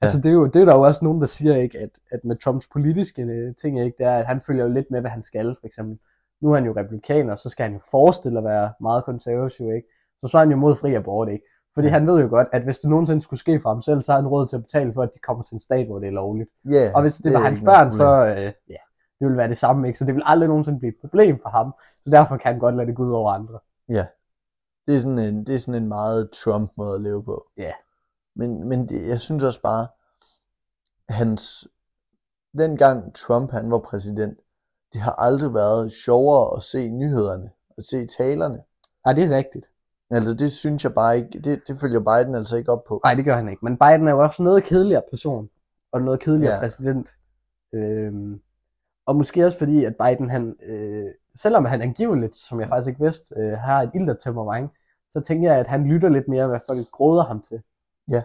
Altså, 0.00 0.16
det 0.18 0.26
er, 0.26 0.32
jo, 0.32 0.46
det 0.46 0.62
er 0.62 0.64
der 0.64 0.74
jo 0.74 0.80
også 0.82 1.04
nogen, 1.04 1.20
der 1.20 1.26
siger, 1.26 1.56
ikke, 1.56 1.78
at, 1.78 1.90
at 2.10 2.20
med 2.24 2.36
Trumps 2.36 2.68
politiske 2.72 3.22
øh, 3.22 3.54
ting, 3.54 3.80
ikke, 3.80 3.94
det 3.98 4.06
er, 4.06 4.18
at 4.18 4.26
han 4.26 4.40
følger 4.40 4.64
jo 4.64 4.70
lidt 4.72 4.86
med, 4.90 5.00
hvad 5.00 5.10
han 5.10 5.22
skal, 5.22 5.54
for 5.60 5.66
eksempel. 5.66 5.98
Nu 6.42 6.50
er 6.50 6.54
han 6.54 6.64
jo 6.64 6.72
republikaner, 6.76 7.34
så 7.34 7.48
skal 7.48 7.62
han 7.64 7.72
jo 7.74 7.80
forestille 7.90 8.38
at 8.38 8.44
være 8.44 8.72
meget 8.80 9.04
konservativ, 9.04 9.66
ikke? 9.72 9.88
Så 10.20 10.28
så 10.28 10.38
er 10.38 10.42
han 10.42 10.50
jo 10.50 10.56
mod 10.56 10.76
fri 10.76 10.94
abort, 10.94 11.28
ikke? 11.28 11.44
Fordi 11.76 11.86
Ja. 11.88 11.92
han 11.92 12.06
ved 12.06 12.20
jo 12.22 12.28
godt, 12.28 12.48
at 12.52 12.62
hvis 12.62 12.78
det 12.78 12.90
nogensinde 12.90 13.20
skulle 13.20 13.40
ske 13.40 13.60
for 13.60 13.68
ham 13.68 13.82
selv, 13.82 14.02
så 14.02 14.12
har 14.12 14.20
han 14.20 14.28
råd 14.28 14.46
til 14.46 14.56
at 14.56 14.62
betale 14.62 14.92
for, 14.92 15.02
at 15.02 15.10
de 15.14 15.18
kommer 15.18 15.44
til 15.44 15.54
en 15.54 15.58
stat, 15.58 15.86
hvor 15.86 15.98
det 15.98 16.06
er 16.08 16.12
lovligt. 16.12 16.50
Ja, 16.70 16.92
Og 16.94 17.02
hvis 17.02 17.14
det, 17.14 17.24
det 17.24 17.32
var 17.32 17.38
hans 17.40 17.60
børn, 17.60 17.92
så 17.92 18.26
øh, 18.26 18.52
ja, 18.68 18.76
det 19.20 19.28
vil 19.28 19.36
være 19.36 19.48
det 19.48 19.56
samme, 19.56 19.86
ikke? 19.86 19.98
Så 19.98 20.04
det 20.04 20.14
vil 20.14 20.22
aldrig 20.26 20.48
nogensinde 20.48 20.78
blive 20.78 20.88
et 20.94 21.00
problem 21.00 21.38
for 21.42 21.48
ham. 21.48 21.74
Så 22.04 22.10
derfor 22.10 22.36
kan 22.36 22.52
han 22.52 22.60
godt 22.60 22.74
lade 22.76 22.86
det 22.88 22.96
gå 22.96 23.02
ud 23.02 23.12
over 23.12 23.30
andre. 23.32 23.58
Det 24.86 24.96
er 24.96 25.00
sådan 25.00 25.18
en, 25.18 25.46
det 25.46 25.54
er 25.54 25.58
sådan 25.58 25.82
en 25.82 25.88
meget 25.88 26.30
Trump-måde 26.30 26.94
at 26.94 27.00
leve 27.00 27.24
på. 27.24 27.46
Ja. 27.56 27.72
Men, 28.36 28.68
men 28.68 28.88
det, 28.88 29.08
jeg 29.08 29.20
synes 29.20 29.44
også 29.44 29.62
bare, 29.62 29.86
hans, 31.08 31.68
dengang 32.58 33.14
Trump 33.14 33.50
han 33.50 33.70
var 33.70 33.78
præsident, 33.78 34.38
det 34.92 35.00
har 35.00 35.12
aldrig 35.12 35.54
været 35.54 35.92
sjovere 35.92 36.56
at 36.56 36.62
se 36.62 36.90
nyhederne, 36.90 37.50
at 37.78 37.84
se 37.84 38.06
talerne. 38.06 38.62
Nej, 39.04 39.12
det 39.14 39.24
er 39.24 39.36
rigtigt. 39.36 39.70
Altså 40.10 40.34
det 40.34 40.52
synes 40.52 40.84
jeg 40.84 40.94
bare 40.94 41.16
ikke, 41.16 41.40
det, 41.44 41.62
det 41.68 41.80
følger 41.80 42.00
Biden 42.00 42.34
altså 42.34 42.56
ikke 42.56 42.72
op 42.72 42.84
på. 42.88 43.00
Nej, 43.04 43.14
det 43.14 43.24
gør 43.24 43.34
han 43.36 43.48
ikke. 43.48 43.64
Men 43.64 43.76
Biden 43.78 44.08
er 44.08 44.12
jo 44.12 44.18
også 44.18 44.42
noget 44.42 44.64
kedeligere 44.64 45.02
person, 45.10 45.48
og 45.92 46.02
noget 46.02 46.20
kedeligere 46.20 46.54
Ja. 46.54 46.60
præsident. 46.60 47.10
Øhm, 47.74 48.40
og 49.06 49.16
måske 49.16 49.44
også 49.46 49.58
fordi, 49.58 49.84
at 49.84 49.94
Biden, 49.96 50.30
han, 50.30 50.56
øh, 50.68 51.06
selvom 51.34 51.64
han 51.64 51.82
angiveligt, 51.82 52.34
som 52.34 52.60
jeg 52.60 52.68
faktisk 52.68 52.88
ikke 52.88 53.04
vidste, 53.04 53.34
øh, 53.36 53.52
har 53.58 53.82
et 53.82 53.90
ildet 53.94 54.16
temperament, 54.20 54.70
så 55.10 55.20
tænker 55.20 55.50
jeg, 55.50 55.60
at 55.60 55.66
han 55.66 55.84
lytter 55.86 56.08
lidt 56.08 56.28
mere, 56.28 56.46
hvad 56.46 56.60
folk 56.68 56.86
gråder 56.92 57.24
ham 57.24 57.40
til. 57.40 57.60
Ja. 58.12 58.22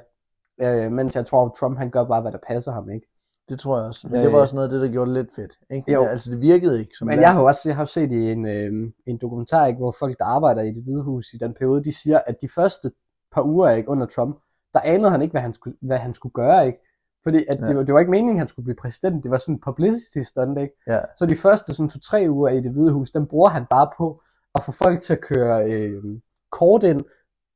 Øh, 0.62 0.92
mens 0.92 1.16
jeg 1.16 1.26
tror, 1.26 1.46
at 1.46 1.52
Trump, 1.60 1.78
han 1.78 1.90
gør 1.90 2.04
bare, 2.04 2.22
hvad 2.22 2.32
der 2.32 2.38
passer 2.48 2.72
ham, 2.72 2.90
ikke? 2.90 3.08
Det 3.50 3.60
tror 3.60 3.78
jeg 3.78 3.88
også. 3.88 4.08
Men 4.08 4.18
Øh, 4.18 4.24
det 4.24 4.32
var 4.34 4.40
også 4.40 4.56
noget 4.56 4.68
af 4.68 4.72
det, 4.72 4.82
der 4.82 4.88
gjorde 4.92 5.12
det 5.12 5.24
lidt 5.24 5.36
fedt. 5.36 5.58
Ikke? 5.70 5.94
Jo. 5.94 6.04
Altså 6.06 6.32
det 6.32 6.42
virkede 6.42 6.80
ikke 6.80 6.92
som 6.98 7.08
Men 7.08 7.20
jeg 7.20 7.32
har 7.34 7.40
jo 7.40 7.46
også 7.46 7.70
jeg 7.70 7.76
har 7.76 7.86
set 7.86 8.12
i 8.12 8.32
en, 8.32 8.46
øh, 8.46 8.92
en 9.06 9.18
dokumentar, 9.22 9.66
ikke, 9.66 9.78
hvor 9.78 9.96
folk, 10.00 10.18
der 10.20 10.26
arbejder 10.26 10.62
i 10.62 10.72
det 10.72 10.84
hvide 10.84 11.04
hus 11.04 11.34
i 11.34 11.38
den 11.38 11.54
periode, 11.54 11.84
de 11.84 11.96
siger, 12.02 12.20
at 12.28 12.36
de 12.42 12.48
første 12.56 12.92
par 13.36 13.44
uger 13.44 13.70
ikke, 13.70 13.90
under 13.90 14.06
Trump, 14.06 14.38
der 14.74 14.80
anede 14.84 15.10
han 15.12 15.22
ikke, 15.22 15.32
hvad 15.34 15.42
han 15.42 15.54
skulle, 15.54 15.78
hvad 15.82 15.98
han 15.98 16.14
skulle 16.14 16.34
gøre. 16.34 16.66
Ikke? 16.68 16.80
Fordi 17.24 17.46
at 17.50 17.60
Ja. 17.60 17.66
det, 17.66 17.76
var, 17.78 17.84
det 17.84 17.94
var 17.94 18.00
ikke 18.00 18.12
meningen, 18.12 18.36
at 18.36 18.40
han 18.40 18.48
skulle 18.48 18.64
blive 18.64 18.76
præsident. 18.76 19.24
Det 19.24 19.32
var 19.32 19.38
sådan 19.38 19.56
en 19.56 19.62
publicity 19.62 20.20
stunt. 20.20 20.60
Ikke? 20.60 20.74
Ja. 20.88 21.00
Så 21.18 21.26
de 21.26 21.36
første 21.36 21.74
sådan 21.74 21.90
to-tre 21.90 22.26
uger 22.30 22.50
i 22.50 22.62
det 22.62 22.72
hvide 22.72 22.92
hus, 22.92 23.12
den 23.12 23.28
bruger 23.28 23.50
han 23.50 23.66
bare 23.70 23.90
på 23.98 24.22
at 24.56 24.64
få 24.64 24.72
folk 24.72 25.00
til 25.00 25.14
at 25.14 25.22
køre, 25.22 25.72
øh, 25.72 26.04
kort 26.52 26.84
ind 26.84 27.02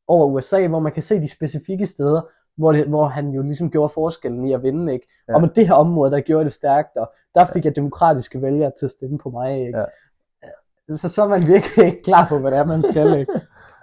over 0.08 0.26
USA, 0.28 0.68
hvor 0.68 0.80
man 0.80 0.92
kan 0.92 1.04
se 1.04 1.22
de 1.22 1.30
specifikke 1.30 1.86
steder, 1.86 2.22
hvor, 2.58 2.72
det, 2.72 2.88
hvor 2.88 3.06
han 3.06 3.30
jo 3.30 3.42
ligesom 3.42 3.72
gjorde 3.72 3.90
forskellen 3.90 4.46
i 4.46 4.54
at 4.54 4.64
vinde, 4.64 4.94
ikke? 4.94 5.08
Ja. 5.28 5.32
Ja. 5.32 5.36
Og 5.36 5.42
med 5.42 5.50
det 5.50 5.68
her 5.68 5.74
område, 5.74 6.12
der 6.12 6.20
gjorde 6.20 6.46
det 6.46 6.54
stærkt, 6.54 6.98
og 6.98 7.12
der 7.36 7.46
fik 7.46 7.66
jeg 7.66 7.76
demokratiske 7.76 8.42
vælgere 8.42 8.72
til 8.80 8.86
at 8.86 8.92
stemme 8.92 9.18
på 9.18 9.30
mig, 9.30 9.60
ikke? 9.60 9.80
Ja. 9.80 9.86
Så, 10.98 11.10
så 11.10 11.24
er 11.24 11.28
man 11.28 11.48
virkelig 11.48 11.86
ikke 11.86 12.04
klar 12.04 12.26
på, 12.30 12.40
hvad 12.40 12.52
det 12.52 12.60
er, 12.60 12.66
man 12.66 12.84
skal, 12.84 13.20
ikke? 13.20 13.34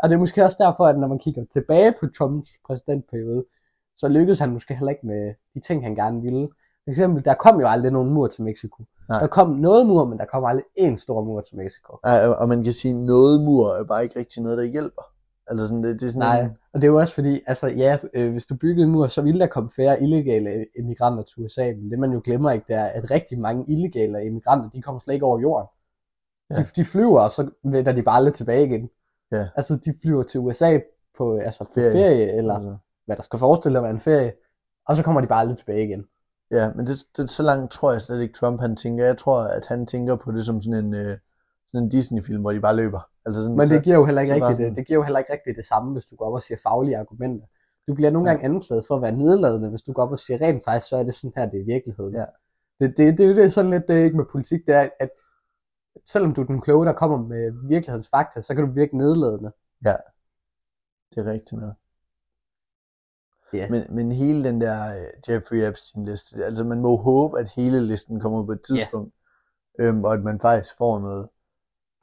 Og 0.02 0.08
det 0.08 0.14
er 0.14 0.18
måske 0.18 0.44
også 0.44 0.56
derfor, 0.60 0.86
at 0.86 0.98
når 0.98 1.08
man 1.08 1.18
kigger 1.18 1.44
tilbage 1.52 1.94
på 2.00 2.06
Trumps 2.18 2.48
præsidentperiode, 2.66 3.44
så 3.96 4.08
lykkedes 4.08 4.38
han 4.38 4.50
måske 4.50 4.74
heller 4.74 4.90
ikke 4.90 5.06
med 5.06 5.34
de 5.54 5.60
ting, 5.60 5.84
han 5.84 5.94
gerne 5.94 6.22
ville. 6.22 6.48
For 6.84 6.90
eksempel, 6.90 7.24
der 7.24 7.34
kom 7.34 7.60
jo 7.60 7.68
aldrig 7.68 7.92
nogen 7.92 8.10
mur 8.10 8.26
til 8.26 8.42
Mexico. 8.42 8.84
Nej. 9.08 9.18
Der 9.18 9.26
kom 9.26 9.50
noget 9.50 9.86
mur, 9.86 10.04
men 10.04 10.18
der 10.18 10.24
kom 10.24 10.44
aldrig 10.44 10.64
en 10.76 10.98
stor 10.98 11.24
mur 11.24 11.40
til 11.40 11.56
Mexico. 11.56 11.98
Ej, 12.04 12.26
og 12.26 12.48
man 12.48 12.64
kan 12.64 12.72
sige, 12.72 13.06
noget 13.06 13.40
mur 13.40 13.68
er 13.68 13.84
bare 13.84 14.02
ikke 14.02 14.18
rigtig 14.18 14.42
noget, 14.42 14.58
der 14.58 14.64
hjælper. 14.64 15.02
Altså 15.52 15.68
sådan, 15.68 15.84
det, 15.84 16.00
det 16.00 16.06
er 16.06 16.10
sådan 16.10 16.28
Nej, 16.28 16.40
en, 16.40 16.50
og 16.72 16.80
det 16.80 16.84
er 16.84 16.92
jo 16.92 16.98
også 16.98 17.14
fordi, 17.14 17.40
altså 17.46 17.66
ja, 17.66 17.96
øh, 18.14 18.32
hvis 18.32 18.46
du 18.46 18.56
byggede 18.56 18.86
en 18.86 18.92
mur, 18.92 19.06
så 19.06 19.22
ville 19.22 19.40
der 19.40 19.46
komme 19.46 19.70
færre 19.76 20.02
illegale 20.02 20.66
immigranter 20.78 21.22
til 21.22 21.38
USA, 21.38 21.64
men 21.64 21.90
det 21.90 21.98
man 21.98 22.12
jo 22.12 22.20
glemmer 22.24 22.50
ikke, 22.50 22.64
det 22.68 22.76
er, 22.76 22.84
at 22.84 23.10
rigtig 23.10 23.38
mange 23.38 23.64
illegale 23.68 24.24
immigranter, 24.24 24.70
de 24.70 24.82
kommer 24.82 25.00
slet 25.00 25.14
ikke 25.14 25.26
over 25.26 25.40
jorden. 25.40 25.68
Ja. 26.50 26.56
De, 26.56 26.64
de 26.76 26.84
flyver, 26.84 27.20
og 27.20 27.30
så 27.30 27.50
vender 27.64 27.92
de 27.92 28.02
bare 28.02 28.16
aldrig 28.16 28.34
tilbage 28.34 28.66
igen. 28.66 28.90
Ja. 29.32 29.48
Altså, 29.56 29.76
de 29.84 29.94
flyver 30.02 30.22
til 30.22 30.40
USA 30.40 30.78
på, 31.18 31.36
altså, 31.36 31.70
ferie. 31.74 31.92
ferie, 31.92 32.32
eller 32.32 32.54
altså, 32.54 32.76
hvad 33.06 33.16
der 33.16 33.22
skal 33.22 33.38
forestille 33.38 33.78
at 33.78 33.82
være 33.82 33.92
en 33.92 34.00
ferie, 34.00 34.32
og 34.88 34.96
så 34.96 35.02
kommer 35.02 35.20
de 35.20 35.26
bare 35.26 35.40
aldrig 35.40 35.58
tilbage 35.58 35.84
igen. 35.84 36.04
ja, 36.50 36.72
men 36.72 36.86
det, 36.86 36.98
det, 37.16 37.30
så 37.30 37.42
langt 37.42 37.72
tror 37.72 37.92
jeg 37.92 38.00
slet 38.00 38.22
ikke 38.22 38.34
Trump 38.34 38.60
han 38.60 38.76
tænker. 38.76 39.04
Jeg 39.04 39.18
tror, 39.18 39.38
at 39.42 39.66
han 39.66 39.86
tænker 39.86 40.16
på 40.16 40.32
det 40.32 40.46
som 40.46 40.60
sådan 40.60 40.84
en, 40.84 40.94
øh, 40.94 41.18
sådan 41.66 41.84
en 41.84 41.88
Disney-film, 41.88 42.40
hvor 42.40 42.52
de 42.52 42.60
bare 42.60 42.76
løber. 42.76 43.11
Altså 43.26 43.42
sådan, 43.42 43.56
Men 43.56 43.68
det 43.68 43.84
giver 43.84 43.96
jo 43.96 44.04
heller 44.04 44.22
ikke 44.22 44.34
rigtigt 44.34 44.58
det, 44.58 44.76
det 44.76 44.86
giver 44.86 44.98
jo 44.98 45.02
heller 45.02 45.18
ikke 45.18 45.32
rigtigt 45.32 45.56
det 45.56 45.64
samme, 45.64 45.92
hvis 45.92 46.04
du 46.04 46.16
går 46.16 46.26
op 46.26 46.32
og 46.32 46.42
siger 46.42 46.58
faglige 46.62 46.98
argumenter. 46.98 47.46
Du 47.88 47.94
bliver 47.94 48.10
nogle 48.10 48.28
gange 48.28 48.44
anklaget 48.44 48.84
for 48.86 48.96
at 48.96 49.02
være 49.02 49.16
nedladende, 49.16 49.70
hvis 49.70 49.82
du 49.82 49.92
går 49.92 50.02
op 50.02 50.12
og 50.12 50.18
siger 50.18 50.40
rent 50.40 50.64
faktisk, 50.64 50.88
så 50.88 50.96
er 50.96 51.02
det 51.02 51.14
sådan 51.14 51.32
her, 51.36 51.50
det 51.50 51.60
er 51.60 51.64
virkeligheden. 51.64 52.14
Ja. 52.14 52.24
Det, 52.80 52.96
det, 52.96 53.18
det, 53.18 53.36
det 53.36 53.44
er 53.44 53.48
sådan 53.48 53.70
lidt, 53.70 53.88
det 53.88 54.00
er 54.00 54.04
ikke 54.04 54.16
med 54.16 54.24
politik, 54.32 54.60
det 54.66 54.74
er, 54.74 54.88
at 55.00 55.10
selvom 56.06 56.34
du 56.34 56.40
er 56.40 56.46
den 56.46 56.60
kloge, 56.60 56.86
der 56.86 56.92
kommer 56.92 57.18
med 57.18 57.52
virkelighedens 57.68 58.08
fakta, 58.08 58.40
så 58.40 58.54
kan 58.54 58.66
du 58.66 58.72
virke 58.72 58.96
nedladende. 58.96 59.52
det 61.10 61.18
er 61.18 61.32
rigtigt 61.32 61.60
nok. 61.60 61.74
Ja. 63.52 63.68
Men, 63.70 63.82
men 63.90 64.12
hele 64.12 64.44
den 64.44 64.60
der 64.60 64.98
øh, 64.98 65.06
Jeffrey 65.28 65.68
Epstein-liste, 65.68 66.44
altså 66.44 66.64
man 66.64 66.80
må 66.80 66.96
håbe, 66.96 67.40
at 67.40 67.48
hele 67.48 67.86
listen 67.86 68.20
kommer 68.20 68.40
ud 68.40 68.46
på 68.46 68.52
et 68.52 68.62
tidspunkt, 68.62 69.14
øhm, 69.80 70.04
og 70.04 70.12
at 70.12 70.22
man 70.22 70.40
faktisk 70.40 70.76
får 70.78 70.98
noget. 70.98 71.28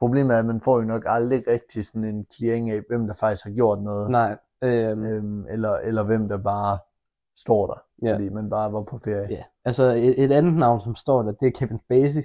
Problemet 0.00 0.34
er, 0.34 0.38
at 0.38 0.46
man 0.46 0.60
får 0.60 0.78
jo 0.80 0.84
nok 0.84 1.02
aldrig 1.06 1.44
rigtig 1.48 1.84
sådan 1.86 2.04
en 2.04 2.26
clearing 2.32 2.70
af, 2.70 2.80
hvem 2.88 3.06
der 3.06 3.14
faktisk 3.14 3.44
har 3.44 3.52
gjort 3.52 3.82
noget, 3.82 4.10
Nej, 4.10 4.36
øhm, 4.64 5.04
øhm, 5.04 5.46
eller, 5.46 5.72
eller 5.74 6.02
hvem 6.02 6.28
der 6.28 6.38
bare 6.38 6.78
står 7.36 7.66
der, 7.66 7.82
Ja. 8.02 8.14
fordi 8.14 8.28
man 8.28 8.50
bare 8.50 8.72
var 8.72 8.82
på 8.82 8.98
ferie. 8.98 9.26
ja. 9.30 9.42
altså 9.64 9.82
et, 9.82 10.24
et 10.24 10.32
andet 10.32 10.54
navn, 10.54 10.80
som 10.80 10.94
står 10.94 11.22
der, 11.22 11.32
det 11.32 11.46
er 11.46 11.50
Kevin 11.58 11.78
Spacey, 11.78 12.22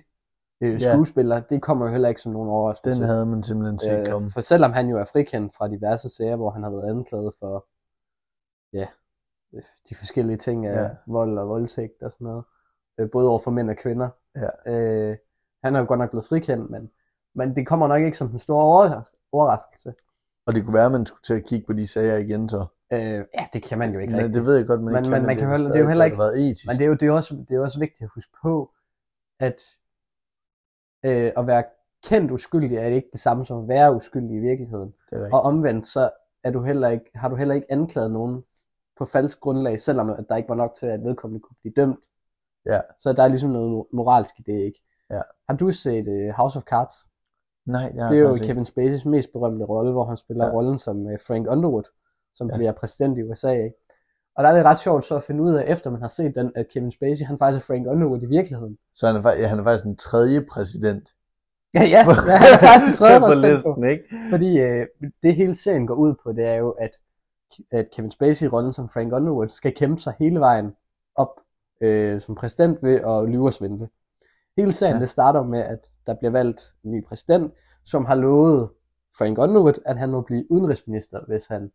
øh, 0.62 0.82
Ja. 0.82 0.94
skuespiller. 0.94 1.40
Det 1.40 1.62
kommer 1.62 1.86
jo 1.86 1.92
heller 1.92 2.10
ikke 2.10 2.22
som 2.22 2.32
nogen 2.32 2.50
overraskelse. 2.50 3.00
Den 3.02 3.10
havde 3.10 3.26
man 3.26 3.44
simpelthen 3.44 3.80
set 3.80 4.08
komme. 4.10 4.26
Øh, 4.26 4.32
for 4.34 4.42
selvom 4.42 4.72
han 4.74 4.90
jo 4.90 4.98
er 4.98 5.06
frikendt 5.06 5.54
fra 5.56 5.68
diverse 5.68 6.10
sager, 6.10 6.36
hvor 6.36 6.50
han 6.52 6.64
har 6.64 6.70
været 6.70 6.90
anklaget 6.90 7.34
for 7.40 7.66
ja, 8.74 8.88
de 9.90 9.96
forskellige 9.96 10.38
ting 10.38 10.66
af 10.66 10.76
Ja. 10.76 10.82
ja. 10.84 10.90
vold 11.08 11.38
og 11.38 11.48
voldtægt 11.48 12.02
og 12.04 12.12
sådan 12.12 12.26
noget, 12.26 12.44
øh, 13.00 13.10
både 13.12 13.30
over 13.30 13.40
for 13.40 13.52
mænd 13.52 13.70
og 13.70 13.76
kvinder. 13.78 14.10
Ja. 14.36 14.72
Øh, 14.74 15.18
han 15.64 15.76
er 15.76 15.80
jo 15.80 15.86
godt 15.88 16.00
nok 16.00 16.10
blevet 16.10 16.26
frikendt, 16.26 16.70
men, 16.72 16.92
men 17.36 17.56
det 17.56 17.68
kommer 17.68 17.88
nok 17.88 18.02
ikke 18.02 18.18
som 18.18 18.30
den 18.30 18.40
store 18.40 18.64
overras- 18.64 19.28
overraskelse. 19.32 19.94
Og 20.48 20.56
det 20.56 20.64
kunne 20.64 20.74
være, 20.74 20.86
at 20.86 20.92
man 20.92 21.06
skulle 21.06 21.22
til 21.24 21.34
at 21.34 21.46
kigge 21.46 21.66
på 21.66 21.74
de 21.74 21.88
sager 21.88 22.18
igen 22.18 22.50
så. 22.50 22.66
Øh, 22.94 23.00
ja, 23.00 23.48
det 23.54 23.64
kan 23.64 23.78
man 23.80 23.94
jo 23.94 24.00
ikke 24.00 24.14
rigtigt. 24.14 24.34
det 24.34 24.46
ved 24.46 24.56
jeg 24.58 24.66
godt, 24.68 24.82
man 24.84 24.94
Men- 24.94 25.04
ikke 25.04 25.12
men 25.12 25.20
kan, 25.20 25.28
man 25.28 25.38
kan 25.38 25.50
det, 25.50 25.74
det 25.74 25.76
er 25.76 25.84
jo 25.84 25.88
heller 25.88 26.06
ikke- 26.06 26.18
været 26.18 26.40
etisk. 26.50 26.68
Men 26.68 26.78
det 26.78 26.84
er 26.84 26.88
jo, 26.88 26.94
det 26.94 27.08
er 27.08 27.12
også, 27.12 27.36
det 27.50 27.56
er 27.56 27.60
også 27.60 27.80
vigtigt 27.80 28.02
at 28.04 28.10
huske 28.16 28.32
på, 28.42 28.72
at 29.40 29.62
øh, 31.06 31.32
at 31.38 31.48
være 31.48 31.64
kendt 32.04 32.32
uskyldig 32.32 32.78
er 32.78 32.86
ikke 32.86 33.10
det 33.14 33.20
samme 33.20 33.46
som 33.46 33.62
at 33.64 33.68
være 33.68 33.96
uskyldig 33.96 34.36
i 34.36 34.40
virkeligheden. 34.40 34.94
Og 35.34 35.42
omvendt, 35.42 35.86
så 35.86 36.10
er 36.44 36.52
du 36.52 36.64
heller 36.64 36.90
ikke, 36.90 37.06
har 37.16 37.30
du 37.30 37.36
heller 37.36 37.56
ikke 37.56 37.72
anklaget 37.72 38.12
nogen 38.12 38.44
på 38.98 39.06
falsk 39.06 39.40
grundlag, 39.40 39.80
selvom 39.80 40.10
at 40.10 40.26
der 40.30 40.36
ikke 40.36 40.50
var 40.50 40.56
nok 40.56 40.74
til, 40.74 40.86
at 40.86 41.04
vedkommende 41.04 41.42
kunne 41.44 41.56
blive 41.62 41.74
dømt. 41.78 42.00
Ja. 42.66 42.82
Så 43.00 43.14
der 43.14 43.24
er 43.24 43.28
ligesom 43.28 43.50
noget 43.50 43.86
moralsk 43.94 44.40
i 44.40 44.42
det, 44.42 44.54
ikke? 44.60 44.82
Ja. 45.12 45.22
Har 45.50 45.56
du 45.58 45.72
set 45.72 46.08
uh, 46.08 46.36
House 46.36 46.58
of 46.58 46.64
Cards? 46.64 46.94
Nej, 47.66 47.90
det, 47.90 48.10
det 48.10 48.18
er 48.18 48.22
jo. 48.22 48.38
Kevin 48.44 48.66
Spaceys 48.66 49.06
mest 49.06 49.30
berømte 49.34 49.66
rolle, 49.66 49.92
hvor 49.92 50.06
han 50.06 50.18
spiller 50.18 50.46
Ja. 50.46 50.52
rollen 50.52 50.78
som 50.78 51.06
uh, 51.06 51.12
Frank 51.28 51.48
Underwood, 51.50 51.84
som 52.36 52.50
Ja. 52.50 52.56
bliver 52.56 52.72
præsident 52.72 53.18
i 53.18 53.24
USA, 53.24 53.52
ikke? 53.52 53.76
Og 54.38 54.44
der 54.44 54.50
er 54.50 54.56
det 54.56 54.66
ret 54.66 54.80
sjovt 54.80 55.06
så 55.06 55.16
at 55.16 55.24
finde 55.24 55.44
ud 55.44 55.54
af, 55.54 55.72
efter 55.72 55.90
man 55.90 56.02
har 56.02 56.08
set 56.08 56.36
den, 56.36 56.52
at 56.56 56.68
Kevin 56.74 56.92
Spacey, 56.92 57.26
han 57.26 57.38
faktisk 57.40 57.64
er 57.70 57.74
Frank 57.74 57.88
Underwood 57.88 58.22
i 58.22 58.26
virkeligheden. 58.26 58.78
Så 58.96 59.08
han 59.08 59.16
er, 59.16 59.30
ja, 59.40 59.48
han 59.48 59.60
er 59.60 59.64
faktisk 59.64 59.84
den 59.86 59.96
tredje 59.96 60.42
præsident. 60.52 61.10
Ja, 61.74 61.84
ja, 61.84 61.88
ja 61.88 62.04
han 62.44 62.54
er 62.54 62.58
faktisk 62.58 62.86
den 62.86 62.94
tredje 62.94 63.20
præsident 63.28 63.52
listen, 63.54 63.90
ikke? 63.90 64.04
Fordi 64.30 64.60
øh, 64.62 64.86
det 65.24 65.36
hele 65.36 65.56
serien 65.56 65.88
går 65.88 65.96
ud 65.96 66.14
på, 66.24 66.32
det 66.32 66.46
er 66.46 66.56
jo, 66.56 66.70
at, 66.72 66.92
at 67.72 67.88
Kevin 67.96 68.12
Spacey, 68.12 68.46
rollen 68.48 68.74
som 68.74 68.90
Frank 68.90 69.14
Underwood, 69.14 69.48
skal 69.48 69.74
kæmpe 69.76 70.02
sig 70.02 70.14
hele 70.20 70.40
vejen 70.40 70.74
op 71.16 71.40
øh, 71.82 72.22
som 72.22 72.36
præsident 72.36 72.84
ved 72.84 73.02
at 73.02 73.30
lyve 73.30 73.46
og 73.46 73.54
svindle. 73.54 73.90
Hele 74.58 74.72
serien, 74.72 74.94
Ja. 74.94 74.98
ja. 74.98 75.02
det 75.02 75.10
starter 75.10 75.44
med, 75.44 75.60
at 75.60 75.80
der 76.08 76.14
bliver 76.14 76.32
valgt 76.32 76.62
en 76.84 76.92
ny 76.92 77.06
præsident, 77.08 77.54
som 77.86 78.06
har 78.06 78.16
lovet 78.16 78.70
Frank 79.18 79.38
Underwood, 79.38 79.82
at 79.86 79.98
han 79.98 80.12
må 80.12 80.22
blive 80.22 80.52
udenrigsminister, 80.52 81.26
hvis 81.28 81.48
han 81.48 81.72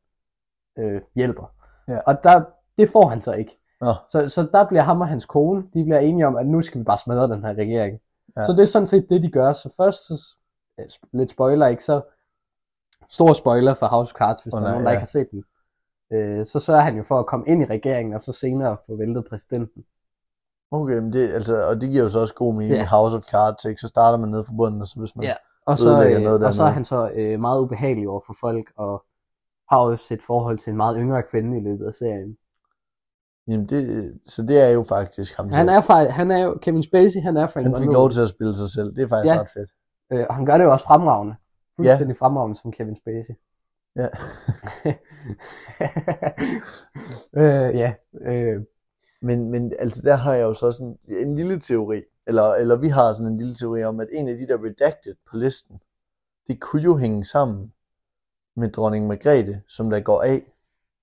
øh, 0.78 1.00
hjælper. 1.14 1.54
Ja. 1.88 1.98
Og 2.06 2.22
der, 2.22 2.44
det 2.78 2.88
får 2.88 3.08
han 3.08 3.22
så 3.22 3.32
ikke. 3.32 3.58
Nå, 3.80 3.94
Så, 4.08 4.28
så 4.28 4.48
der 4.52 4.66
bliver 4.68 4.82
ham 4.82 5.00
og 5.00 5.08
hans 5.08 5.26
kone, 5.26 5.62
de 5.74 5.84
bliver 5.84 5.98
enige 5.98 6.26
om, 6.26 6.36
at 6.36 6.46
nu 6.46 6.62
skal 6.62 6.78
vi 6.80 6.84
bare 6.84 6.98
smadre 6.98 7.28
den 7.28 7.44
her 7.44 7.54
regering. 7.54 8.00
Ja. 8.36 8.40
Ja. 8.40 8.46
Så 8.46 8.52
det 8.52 8.62
er 8.62 8.66
sådan 8.66 8.86
set 8.86 9.06
det, 9.10 9.22
de 9.22 9.30
gør. 9.30 9.52
Så 9.52 9.74
først, 9.76 10.06
så, 10.06 10.38
ja, 10.78 10.82
lidt 11.12 11.30
spoiler, 11.30 11.66
ikke? 11.66 11.84
Så 11.84 12.00
stor 13.08 13.32
spoiler 13.32 13.74
for 13.74 13.86
House 13.86 14.14
of 14.14 14.18
Cards, 14.18 14.42
hvis 14.42 14.54
oh, 14.54 14.60
der 14.60 14.66
er 14.66 14.70
nej, 14.70 14.72
nogen, 14.72 14.84
der 14.86 14.90
ja. 14.90 14.96
ikke 14.96 15.00
har 15.00 15.06
set 15.06 15.30
den. 15.30 15.44
Øh, 16.12 16.46
så 16.46 16.60
sørger 16.60 16.80
han 16.80 16.96
jo 16.96 17.02
for 17.02 17.18
at 17.18 17.26
komme 17.26 17.46
ind 17.48 17.62
i 17.62 17.66
regeringen, 17.66 18.14
og 18.14 18.20
så 18.20 18.32
senere 18.32 18.76
få 18.86 18.96
væltet 18.96 19.24
præsidenten. 19.30 19.84
Okay, 20.70 20.98
men 20.98 21.12
det, 21.12 21.32
altså, 21.32 21.66
og 21.68 21.80
det 21.80 21.90
giver 21.90 22.02
jo 22.02 22.08
så 22.08 22.20
også 22.20 22.34
god 22.34 22.54
mening. 22.54 22.74
Ja. 22.74 22.86
House 22.86 23.16
of 23.16 23.22
Cards, 23.22 23.64
ikke? 23.64 23.80
Så 23.80 23.88
starter 23.88 24.18
man 24.18 24.28
nede 24.28 24.44
fra 24.44 24.52
bunden, 24.56 24.80
og 24.80 24.88
så 24.88 24.98
hvis 24.98 25.16
man... 25.16 25.24
Ja. 25.24 25.34
Og 25.66 25.78
så, 25.78 25.90
øh, 25.90 26.20
noget 26.22 26.44
og 26.46 26.54
så 26.54 26.62
er 26.62 26.70
han 26.70 26.84
så 26.84 27.10
øh, 27.14 27.40
meget 27.40 27.60
ubehagelig 27.60 28.08
over 28.08 28.20
for 28.26 28.34
folk, 28.40 28.72
og 28.76 29.04
har 29.70 29.78
også 29.78 30.14
et 30.14 30.22
forhold 30.22 30.58
til 30.58 30.70
en 30.70 30.76
meget 30.76 30.96
yngre 31.00 31.22
kvinde 31.22 31.56
i 31.56 31.60
løbet 31.60 31.86
af 31.86 31.94
serien. 31.94 32.36
Jamen 33.48 33.66
det, 33.68 34.12
så 34.26 34.42
det 34.42 34.60
er 34.60 34.68
jo 34.68 34.82
faktisk 34.88 35.36
ham 35.36 35.48
Han 35.52 35.68
er, 35.68 35.80
fa- 35.80 36.10
han 36.10 36.30
er 36.30 36.38
jo, 36.38 36.58
Kevin 36.62 36.82
Spacey, 36.82 37.20
han 37.22 37.36
er 37.36 37.46
Frank 37.46 37.66
han 37.66 37.76
fik 37.78 37.92
lov 37.92 38.10
til 38.10 38.20
at 38.22 38.28
spille 38.28 38.56
sig 38.56 38.68
selv. 38.70 38.94
Det 38.96 39.02
er 39.02 39.08
faktisk 39.08 39.34
Ja. 39.34 39.40
ret 39.40 39.50
fedt. 39.56 39.70
Øh, 40.12 40.26
og 40.28 40.34
han 40.34 40.46
gør 40.46 40.58
det 40.58 40.64
jo 40.64 40.72
også 40.72 40.84
fremragende. 40.84 41.34
Fuldstændig 41.76 42.14
ja. 42.20 42.24
fremragende 42.26 42.58
som 42.60 42.72
Kevin 42.72 42.96
Spacey. 42.96 43.34
Ja. 43.96 44.08
øh, 47.42 47.74
ja. 47.78 47.94
Øh, 48.26 48.60
Men, 49.22 49.50
men 49.50 49.72
altså 49.78 50.02
der 50.04 50.14
har 50.14 50.34
jeg 50.34 50.42
jo 50.42 50.52
så 50.52 50.72
sådan 50.72 50.98
en 51.08 51.36
lille 51.36 51.60
teori, 51.60 52.02
eller, 52.26 52.42
eller 52.54 52.76
vi 52.76 52.88
har 52.88 53.12
sådan 53.12 53.32
en 53.32 53.38
lille 53.38 53.54
teori 53.54 53.84
om, 53.84 54.00
at 54.00 54.08
en 54.12 54.28
af 54.28 54.36
de 54.36 54.46
der 54.46 54.56
redacted 54.64 55.14
på 55.30 55.36
listen, 55.36 55.80
det 56.48 56.60
kunne 56.60 56.82
jo 56.82 56.96
hænge 56.96 57.24
sammen 57.24 57.72
med 58.56 58.68
dronning 58.70 59.06
Margrethe, 59.06 59.62
som 59.68 59.90
der 59.90 60.00
går 60.00 60.22
af. 60.22 60.42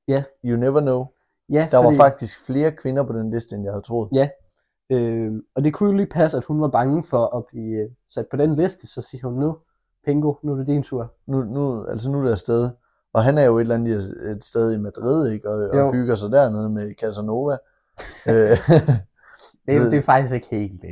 Ja. 0.08 0.24
You 0.46 0.58
never 0.58 0.80
know. 0.82 1.06
ja, 1.50 1.68
Der 1.72 1.78
var 1.78 1.84
fordi, 1.84 1.98
faktisk 1.98 2.46
flere 2.46 2.72
kvinder 2.72 3.04
på 3.04 3.14
den 3.14 3.32
liste, 3.32 3.56
end 3.56 3.64
jeg 3.64 3.74
havde 3.74 3.84
troet. 3.84 4.10
Ja. 4.14 4.30
øh, 4.92 5.32
og 5.56 5.64
det 5.64 5.74
kunne 5.74 5.90
jo 5.90 5.96
lige 5.98 6.08
passe, 6.10 6.38
at 6.38 6.46
hun 6.46 6.62
var 6.62 6.68
bange 6.68 7.04
for 7.04 7.38
at 7.38 7.46
blive 7.46 7.84
øh, 7.84 7.90
sat 8.10 8.26
på 8.32 8.38
den 8.38 8.56
liste, 8.56 8.88
så 8.88 9.02
siger 9.02 9.28
hun 9.28 9.40
nu, 9.40 9.58
Pingo, 10.06 10.34
nu 10.44 10.52
er 10.52 10.56
det 10.58 10.68
din 10.68 10.84
tur. 10.84 11.14
Nu, 11.28 11.44
nu, 11.44 11.86
altså 11.86 12.12
nu 12.12 12.20
er 12.20 12.24
der 12.24 12.32
afsted. 12.32 12.70
Og 13.14 13.24
han 13.24 13.38
er 13.38 13.44
jo 13.44 13.58
et 13.58 13.62
eller 13.62 13.76
andet 13.76 13.98
et 14.32 14.44
sted 14.44 14.74
i 14.74 14.78
Madrid, 14.78 15.32
ikke? 15.32 15.50
Og, 15.50 15.70
og 15.70 15.78
Jo. 15.78 15.92
hygger 15.92 16.16
sig 16.16 16.32
dernede 16.32 16.70
med 16.70 16.94
Casanova. 17.02 17.58
Øh, 18.28 18.58
Det, 19.68 19.92
det 19.92 19.98
er 19.98 20.02
faktisk 20.02 20.34
ikke 20.36 20.48
helt, 20.52 20.84
øh, 20.84 20.90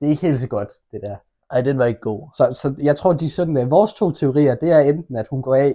det 0.00 0.06
er 0.06 0.10
ikke 0.10 0.22
helt 0.22 0.40
så 0.40 0.48
godt, 0.48 0.72
det 0.92 1.00
der. 1.02 1.16
ej, 1.50 1.60
den 1.62 1.78
var 1.78 1.84
ikke 1.84 2.00
god. 2.00 2.28
Så, 2.34 2.52
så 2.62 2.74
jeg 2.82 2.96
tror, 2.96 3.12
de 3.12 3.30
sådan, 3.30 3.56
øh, 3.56 3.70
vores 3.70 3.94
to 3.94 4.10
teorier, 4.10 4.54
det 4.54 4.70
er 4.72 4.78
enten, 4.80 5.16
at 5.16 5.26
hun 5.30 5.42
går 5.42 5.54
af, 5.54 5.74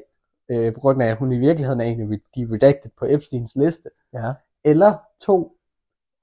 øh, 0.52 0.74
på 0.74 0.80
grund 0.80 1.02
af, 1.02 1.08
at 1.08 1.18
hun 1.18 1.32
i 1.32 1.38
virkeligheden 1.40 1.82
er 1.82 1.86
en 1.86 2.02
af 2.14 2.20
de 2.36 2.48
redacted 2.54 2.92
på 3.00 3.06
Epsteins 3.06 3.56
liste, 3.56 3.90
Ja. 4.14 4.34
eller 4.64 4.98
to, 5.22 5.56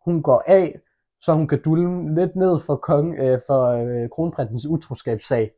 hun 0.05 0.23
går 0.23 0.43
af, 0.47 0.81
så 1.21 1.33
hun 1.33 1.49
kan 1.49 1.63
dulme 1.65 2.15
lidt 2.15 2.37
ned 2.37 2.61
for, 2.61 2.77
kong, 2.77 3.15
øh, 3.19 3.39
for 3.47 3.65
øh, 3.67 4.09
kronprinsens 4.11 4.67
utroskabssag. 4.67 5.51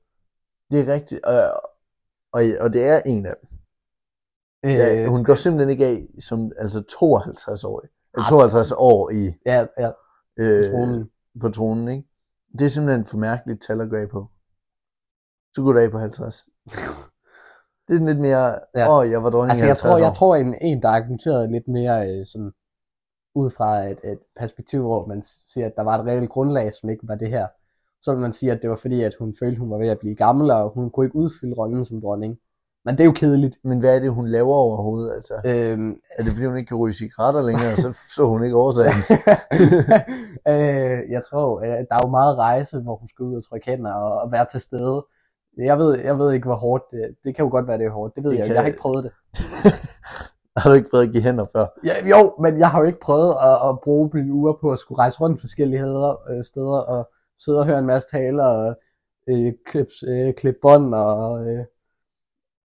Det 0.71 0.81
er 0.89 0.93
rigtigt. 0.95 1.25
Og, 1.25 1.35
og, 2.33 2.43
og 2.61 2.73
det 2.73 2.87
er 2.89 3.01
en 3.07 3.27
af 3.27 3.35
dem. 3.41 3.49
Øh, 4.65 4.73
Ja, 4.75 5.07
hun 5.07 5.25
går 5.25 5.35
simpelthen 5.35 5.71
ikke 5.71 5.87
af 5.87 6.07
som 6.21 6.53
altså 6.59 6.83
52 6.83 7.65
år. 8.17 8.21
Ah, 8.21 8.29
52 8.29 8.73
år 8.77 9.11
i 9.11 9.33
ja, 9.47 9.67
ja, 9.79 9.91
øh, 10.41 10.71
tronen. 10.73 11.11
på 11.41 11.49
tronen, 11.49 11.89
ikke? 11.89 12.09
Det 12.59 12.65
er 12.65 12.69
simpelthen 12.69 13.07
for 13.07 13.17
mærkeligt 13.19 13.63
tal 13.63 13.81
at 13.81 13.91
gå 13.91 13.97
af 13.97 14.09
på. 14.09 14.27
Så 15.55 15.63
går 15.63 15.73
du 15.73 15.79
af 15.79 15.91
på 15.91 15.99
50. 15.99 16.45
Det 17.89 17.93
er 17.93 17.97
sådan 17.99 18.07
lidt 18.07 18.21
mere, 18.21 18.55
åh, 18.55 18.59
Ja. 18.75 18.99
oh, 18.99 19.11
jeg 19.11 19.23
var 19.25 19.31
dronning 19.31 19.51
Altså, 19.51 19.67
jeg 19.67 19.77
tror, 19.77 19.89
50 19.91 20.03
jeg 20.05 20.11
år. 20.11 20.15
tror 20.15 20.37
en, 20.37 20.55
en 20.61 20.83
der 20.83 20.89
argumenterede 20.89 21.53
lidt 21.53 21.69
mere 21.69 21.97
øh, 22.11 22.27
sådan, 22.27 22.53
ud 23.35 23.51
fra 23.51 23.85
et, 23.91 24.01
et 24.05 24.19
perspektiv, 24.37 24.81
hvor 24.81 25.07
man 25.07 25.23
siger, 25.47 25.67
at 25.67 25.73
der 25.77 25.83
var 25.83 25.99
et 25.99 26.07
reelt 26.07 26.31
grundlag, 26.31 26.73
som 26.73 26.89
ikke 26.91 27.09
var 27.09 27.15
det 27.15 27.29
her. 27.29 27.47
Så 28.03 28.13
vil 28.13 28.21
man 28.21 28.33
sige, 28.33 28.53
at 28.53 28.63
det 28.63 28.71
var 28.71 28.77
fordi, 28.77 29.03
at 29.03 29.15
hun 29.19 29.35
følte, 29.41 29.59
hun 29.59 29.71
var 29.71 29.79
ved 29.79 29.89
at 29.89 29.99
blive 29.99 30.15
gammel, 30.15 30.51
og 30.51 30.71
hun 30.75 30.91
kunne 30.91 31.07
ikke 31.07 31.17
udfylde 31.17 31.55
rollen 31.59 31.85
som 31.85 32.01
dronning. 32.01 32.39
Men 32.87 32.95
det 32.95 33.01
er 33.01 33.05
jo 33.05 33.13
kedeligt. 33.13 33.57
Men 33.65 33.79
hvad 33.81 33.97
er 33.97 34.01
det, 34.01 34.11
hun 34.13 34.29
laver 34.29 34.55
overhovedet? 34.55 35.15
Altså, 35.15 35.35
Øhm, 35.47 35.91
er 36.19 36.23
det 36.23 36.33
fordi, 36.33 36.47
hun 36.47 36.57
ikke 36.57 36.69
kan 36.69 36.77
ryge 36.77 36.95
cigaretter 36.95 37.43
længere, 37.43 37.77
så 37.77 37.89
så 38.17 38.27
hun 38.29 38.45
ikke 38.45 38.57
årsagen? 38.57 39.01
øh, 40.53 40.99
jeg 41.15 41.23
tror, 41.31 41.61
øh, 41.65 41.69
der 41.89 41.95
er 41.99 42.01
jo 42.05 42.09
meget 42.11 42.39
rejse, 42.39 42.81
hvor 42.81 42.97
hun 42.97 43.09
skal 43.09 43.23
ud 43.23 43.35
og 43.37 43.45
trykke 43.49 43.67
hænder 43.71 43.93
og, 43.95 44.13
og 44.23 44.33
være 44.33 44.47
til 44.53 44.61
stede. 44.61 45.07
Jeg 45.59 45.79
ved, 45.79 45.99
jeg 46.05 46.19
ved 46.19 46.33
ikke, 46.33 46.47
hvor 46.47 46.55
hårdt 46.57 46.85
det 46.91 47.01
Det 47.25 47.35
kan 47.37 47.45
jo 47.45 47.51
godt 47.51 47.67
være, 47.69 47.79
det 47.79 47.87
er 47.87 47.91
hårdt. 47.91 48.15
Det 48.17 48.25
ved 48.25 48.31
Det 48.31 48.39
jeg 48.39 48.47
kan- 48.47 48.55
Jeg 48.55 48.63
har 48.63 48.67
ikke 48.67 48.79
prøvet 48.81 49.05
det. 49.05 49.13
Har 50.61 50.71
du 50.71 50.75
ikke 50.77 50.91
prøvet 50.91 51.07
at 51.07 51.13
give 51.13 51.23
hænder 51.23 51.47
før? 51.57 51.67
Ja, 51.85 52.07
jo, 52.09 52.35
men 52.43 52.59
jeg 52.59 52.71
har 52.71 52.79
jo 52.81 52.87
ikke 52.87 53.01
prøvet 53.01 53.35
at, 53.49 53.69
at 53.69 53.81
bruge 53.85 54.11
mine 54.15 54.33
uger 54.33 54.53
på 54.61 54.73
at 54.73 54.79
skulle 54.79 54.99
rejse 54.99 55.21
rundt 55.21 55.41
forskellige 55.41 55.81
heder, 55.81 56.31
øh, 56.31 56.45
steder 56.45 56.79
og 56.95 57.09
sidde 57.45 57.59
og 57.59 57.67
høre 57.67 57.79
en 57.79 57.87
masse 57.87 58.09
taler 58.13 58.45
og 58.45 58.75
øh, 59.29 59.53
øh, 60.09 60.35
klippe 60.35 60.59
bånd 60.63 60.95
og, 60.95 61.47
øh, 61.49 61.65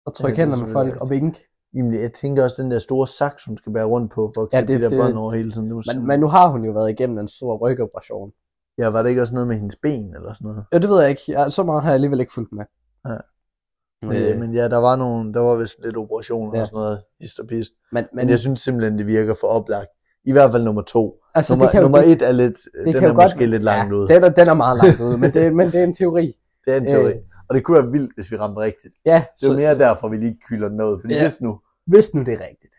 og 0.06 0.14
trykke 0.14 0.42
Ja, 0.42 0.46
det 0.46 0.52
er 0.52 0.56
hænder 0.56 0.66
med 0.66 0.74
folk 0.74 1.02
og 1.02 1.10
vinke. 1.10 1.40
Jamen, 1.76 1.94
jeg 1.94 2.14
tænker 2.14 2.44
også, 2.44 2.62
den 2.64 2.72
der 2.72 2.80
store 2.80 3.08
saks, 3.08 3.46
hun 3.46 3.58
skal 3.58 3.74
bære 3.74 3.86
rundt 3.86 4.12
på, 4.14 4.32
for 4.36 4.42
at 4.44 4.48
Ja, 4.54 4.62
det- 4.62 4.68
de 4.70 4.82
der 4.82 4.90
det- 4.90 5.00
bånd 5.00 5.14
over 5.18 5.32
hele 5.34 5.52
tiden. 5.52 5.70
Det 5.72 5.86
Men, 5.96 6.08
men 6.08 6.20
nu 6.20 6.28
har 6.28 6.48
hun 6.48 6.66
jo 6.66 6.72
været 6.72 6.90
igennem 6.92 7.18
en 7.20 7.28
stor 7.28 7.58
rygoperation. 7.70 8.32
Ja, 8.78 8.88
var 8.90 9.02
det 9.02 9.10
ikke 9.10 9.22
også 9.22 9.34
noget 9.34 9.48
med 9.48 9.56
hendes 9.56 9.76
ben 9.82 10.16
eller 10.16 10.34
sådan 10.34 10.46
noget? 10.48 10.64
Ja, 10.74 10.78
det 10.80 10.90
ved 10.90 11.00
jeg 11.02 11.10
ikke. 11.10 11.22
Jeg, 11.28 11.52
så 11.52 11.64
meget 11.64 11.84
har 11.84 11.90
jeg 11.90 11.94
alligevel 11.96 12.20
ikke 12.20 12.34
fulgt 12.34 12.52
med. 12.54 12.66
Ja. 13.08 13.14
Øh, 13.14 14.32
Øh, 14.32 14.40
men 14.40 14.54
ja, 14.54 14.68
der 14.70 14.78
var 14.78 14.96
nogle, 14.96 15.34
der 15.34 15.40
var 15.40 15.56
vist 15.56 15.76
lidt 15.84 15.98
operationer 15.98 16.52
Ja. 16.56 16.62
og 16.62 16.68
sådan 16.68 16.78
noget, 16.78 17.02
hist 17.22 17.40
og 17.40 17.48
pist. 17.48 17.72
men, 17.92 18.04
Men, 18.04 18.08
men 18.14 18.26
men 18.26 18.30
jeg 18.30 18.40
synes 18.40 18.62
simpelthen, 18.62 18.98
det 18.98 19.08
virker 19.08 19.36
for 19.42 19.48
oplagt. 19.48 19.90
I 20.26 20.32
hvert 20.32 20.52
fald 20.52 20.64
nummer 20.64 20.82
to. 20.82 21.16
altså, 21.36 21.54
nummer, 21.54 21.66
det 21.66 21.72
kan 21.72 21.80
jo, 21.82 21.84
nummer 21.84 21.98
det, 22.02 22.12
et 22.12 22.22
er 22.22 22.32
lidt, 22.32 22.58
den 22.86 22.94
kan 22.94 23.04
er 23.04 23.08
jo 23.08 23.14
godt- 23.16 23.26
måske 23.26 23.46
lidt 23.46 23.64
langt 23.64 23.92
ja, 23.94 23.98
ude. 23.98 24.08
Den 24.08 24.24
er, 24.24 24.30
den 24.30 24.48
er 24.48 24.54
meget 24.54 24.78
langt 24.84 25.02
ude, 25.02 25.18
men 25.18 25.34
det, 25.34 25.56
men 25.56 25.68
det 25.68 25.80
er 25.80 25.84
en 25.84 25.94
teori. 25.94 26.34
Det 26.66 26.74
er 26.74 26.78
en 26.78 26.86
teori. 26.88 27.12
Øh. 27.14 27.20
Og 27.50 27.56
det 27.56 27.64
kunne 27.64 27.82
være 27.84 27.92
vildt, 27.92 28.16
hvis 28.16 28.32
vi 28.32 28.38
ramte 28.38 28.62
rigtigt. 28.62 28.94
Ja, 29.06 29.26
Det 29.42 29.48
er 29.48 29.52
så, 29.54 29.58
mere 29.58 29.78
derfor, 29.78 30.08
vi 30.10 30.18
lige 30.18 30.38
kylder 30.48 30.68
ud. 30.86 31.00
Fordi 31.02 31.14
Ja. 31.14 31.22
hvis 31.24 31.42
nu, 31.42 31.60
hvis 31.86 32.14
nu 32.14 32.24
det 32.24 32.34
er 32.34 32.48
rigtigt, 32.48 32.74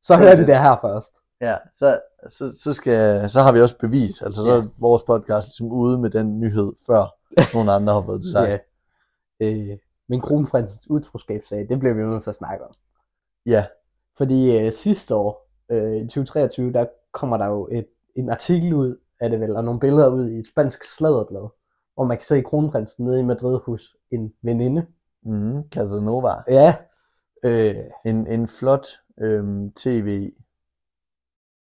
så 0.00 0.06
Så 0.14 0.16
hører 0.16 0.30
er 0.32 0.36
de 0.36 0.46
det- 0.46 0.58
her 0.60 0.76
først. 0.80 1.14
ja, 1.40 1.56
så, 1.72 2.00
så, 2.28 2.52
så, 2.62 2.72
skal, 2.72 3.30
så 3.30 3.40
har 3.40 3.52
vi 3.52 3.60
også 3.60 3.78
bevis. 3.78 4.22
Altså 4.22 4.42
så 4.44 4.50
Ja. 4.52 4.58
er 4.58 4.66
vores 4.78 5.02
podcast 5.02 5.46
ligesom 5.48 5.72
ude 5.72 5.98
med 5.98 6.10
den 6.10 6.40
nyhed, 6.40 6.72
før 6.86 7.14
nogle 7.56 7.72
andre 7.72 7.92
har 7.92 8.02
fået 8.02 8.20
det 8.22 8.32
sagt. 8.32 8.48
Ja. 8.50 8.58
Øh, 9.40 9.78
men 10.08 10.20
kronprinsens 10.20 10.90
utroskabssag, 10.90 11.66
det 11.68 11.78
bliver 11.78 11.94
vi 11.94 12.00
jo 12.00 12.06
nødt 12.06 12.22
til 12.22 12.30
at 12.30 12.36
snakke 12.36 12.64
om. 12.64 12.74
ja. 13.46 13.66
Fordi 14.16 14.58
øh, 14.58 14.72
sidste 14.72 15.14
år, 15.14 15.50
øh, 15.70 15.96
i 15.96 16.00
2023, 16.08 16.72
der 16.72 16.86
kommer 17.12 17.36
der 17.36 17.46
jo 17.46 17.68
et, 17.72 17.86
en 18.16 18.30
artikel 18.30 18.74
ud 18.74 18.96
af 19.20 19.30
det 19.30 19.40
vel, 19.40 19.56
og 19.56 19.64
nogle 19.64 19.80
billeder 19.80 20.08
ud 20.10 20.30
i 20.30 20.38
et 20.38 20.46
spansk 20.46 20.84
sladderblad, 20.96 21.48
hvor 22.00 22.06
man 22.06 22.16
kan 22.16 22.24
se 22.24 22.42
kronprinsen 22.42 23.04
nede 23.04 23.20
i 23.20 23.22
Madrid 23.22 23.58
hos 23.66 23.96
en 24.10 24.32
veninde. 24.42 24.86
Mm, 25.22 25.62
Casanova. 25.70 26.30
Ja. 26.48 26.74
Øh, 27.44 27.74
En, 28.06 28.26
en 28.26 28.48
flot 28.48 28.86
øhm, 29.20 29.72
tv 29.72 30.06
et 30.06 30.32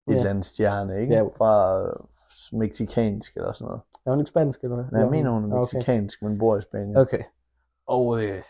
Ja. 0.08 0.14
eller 0.16 0.30
andet 0.30 0.44
stjerne, 0.44 1.00
ikke? 1.00 1.14
Ja. 1.14 1.22
Fra 1.22 1.80
øh, 1.82 1.92
mexikansk 2.52 3.36
eller 3.36 3.52
sådan 3.52 3.66
noget. 3.66 3.80
er 4.06 4.10
hun 4.10 4.20
ikke 4.20 4.28
spansk, 4.28 4.62
eller 4.62 4.74
hvad? 4.76 4.84
Nej, 4.92 5.00
jeg 5.00 5.10
mener 5.10 5.30
hun 5.30 5.52
er 5.52 5.56
Okay. 5.56 5.60
mexikansk, 5.76 6.22
men 6.22 6.38
bor 6.38 6.56
i 6.56 6.60
Spanien. 6.60 6.96
Okay. 6.96 7.22
Og 7.86 8.22
øh, 8.22 8.42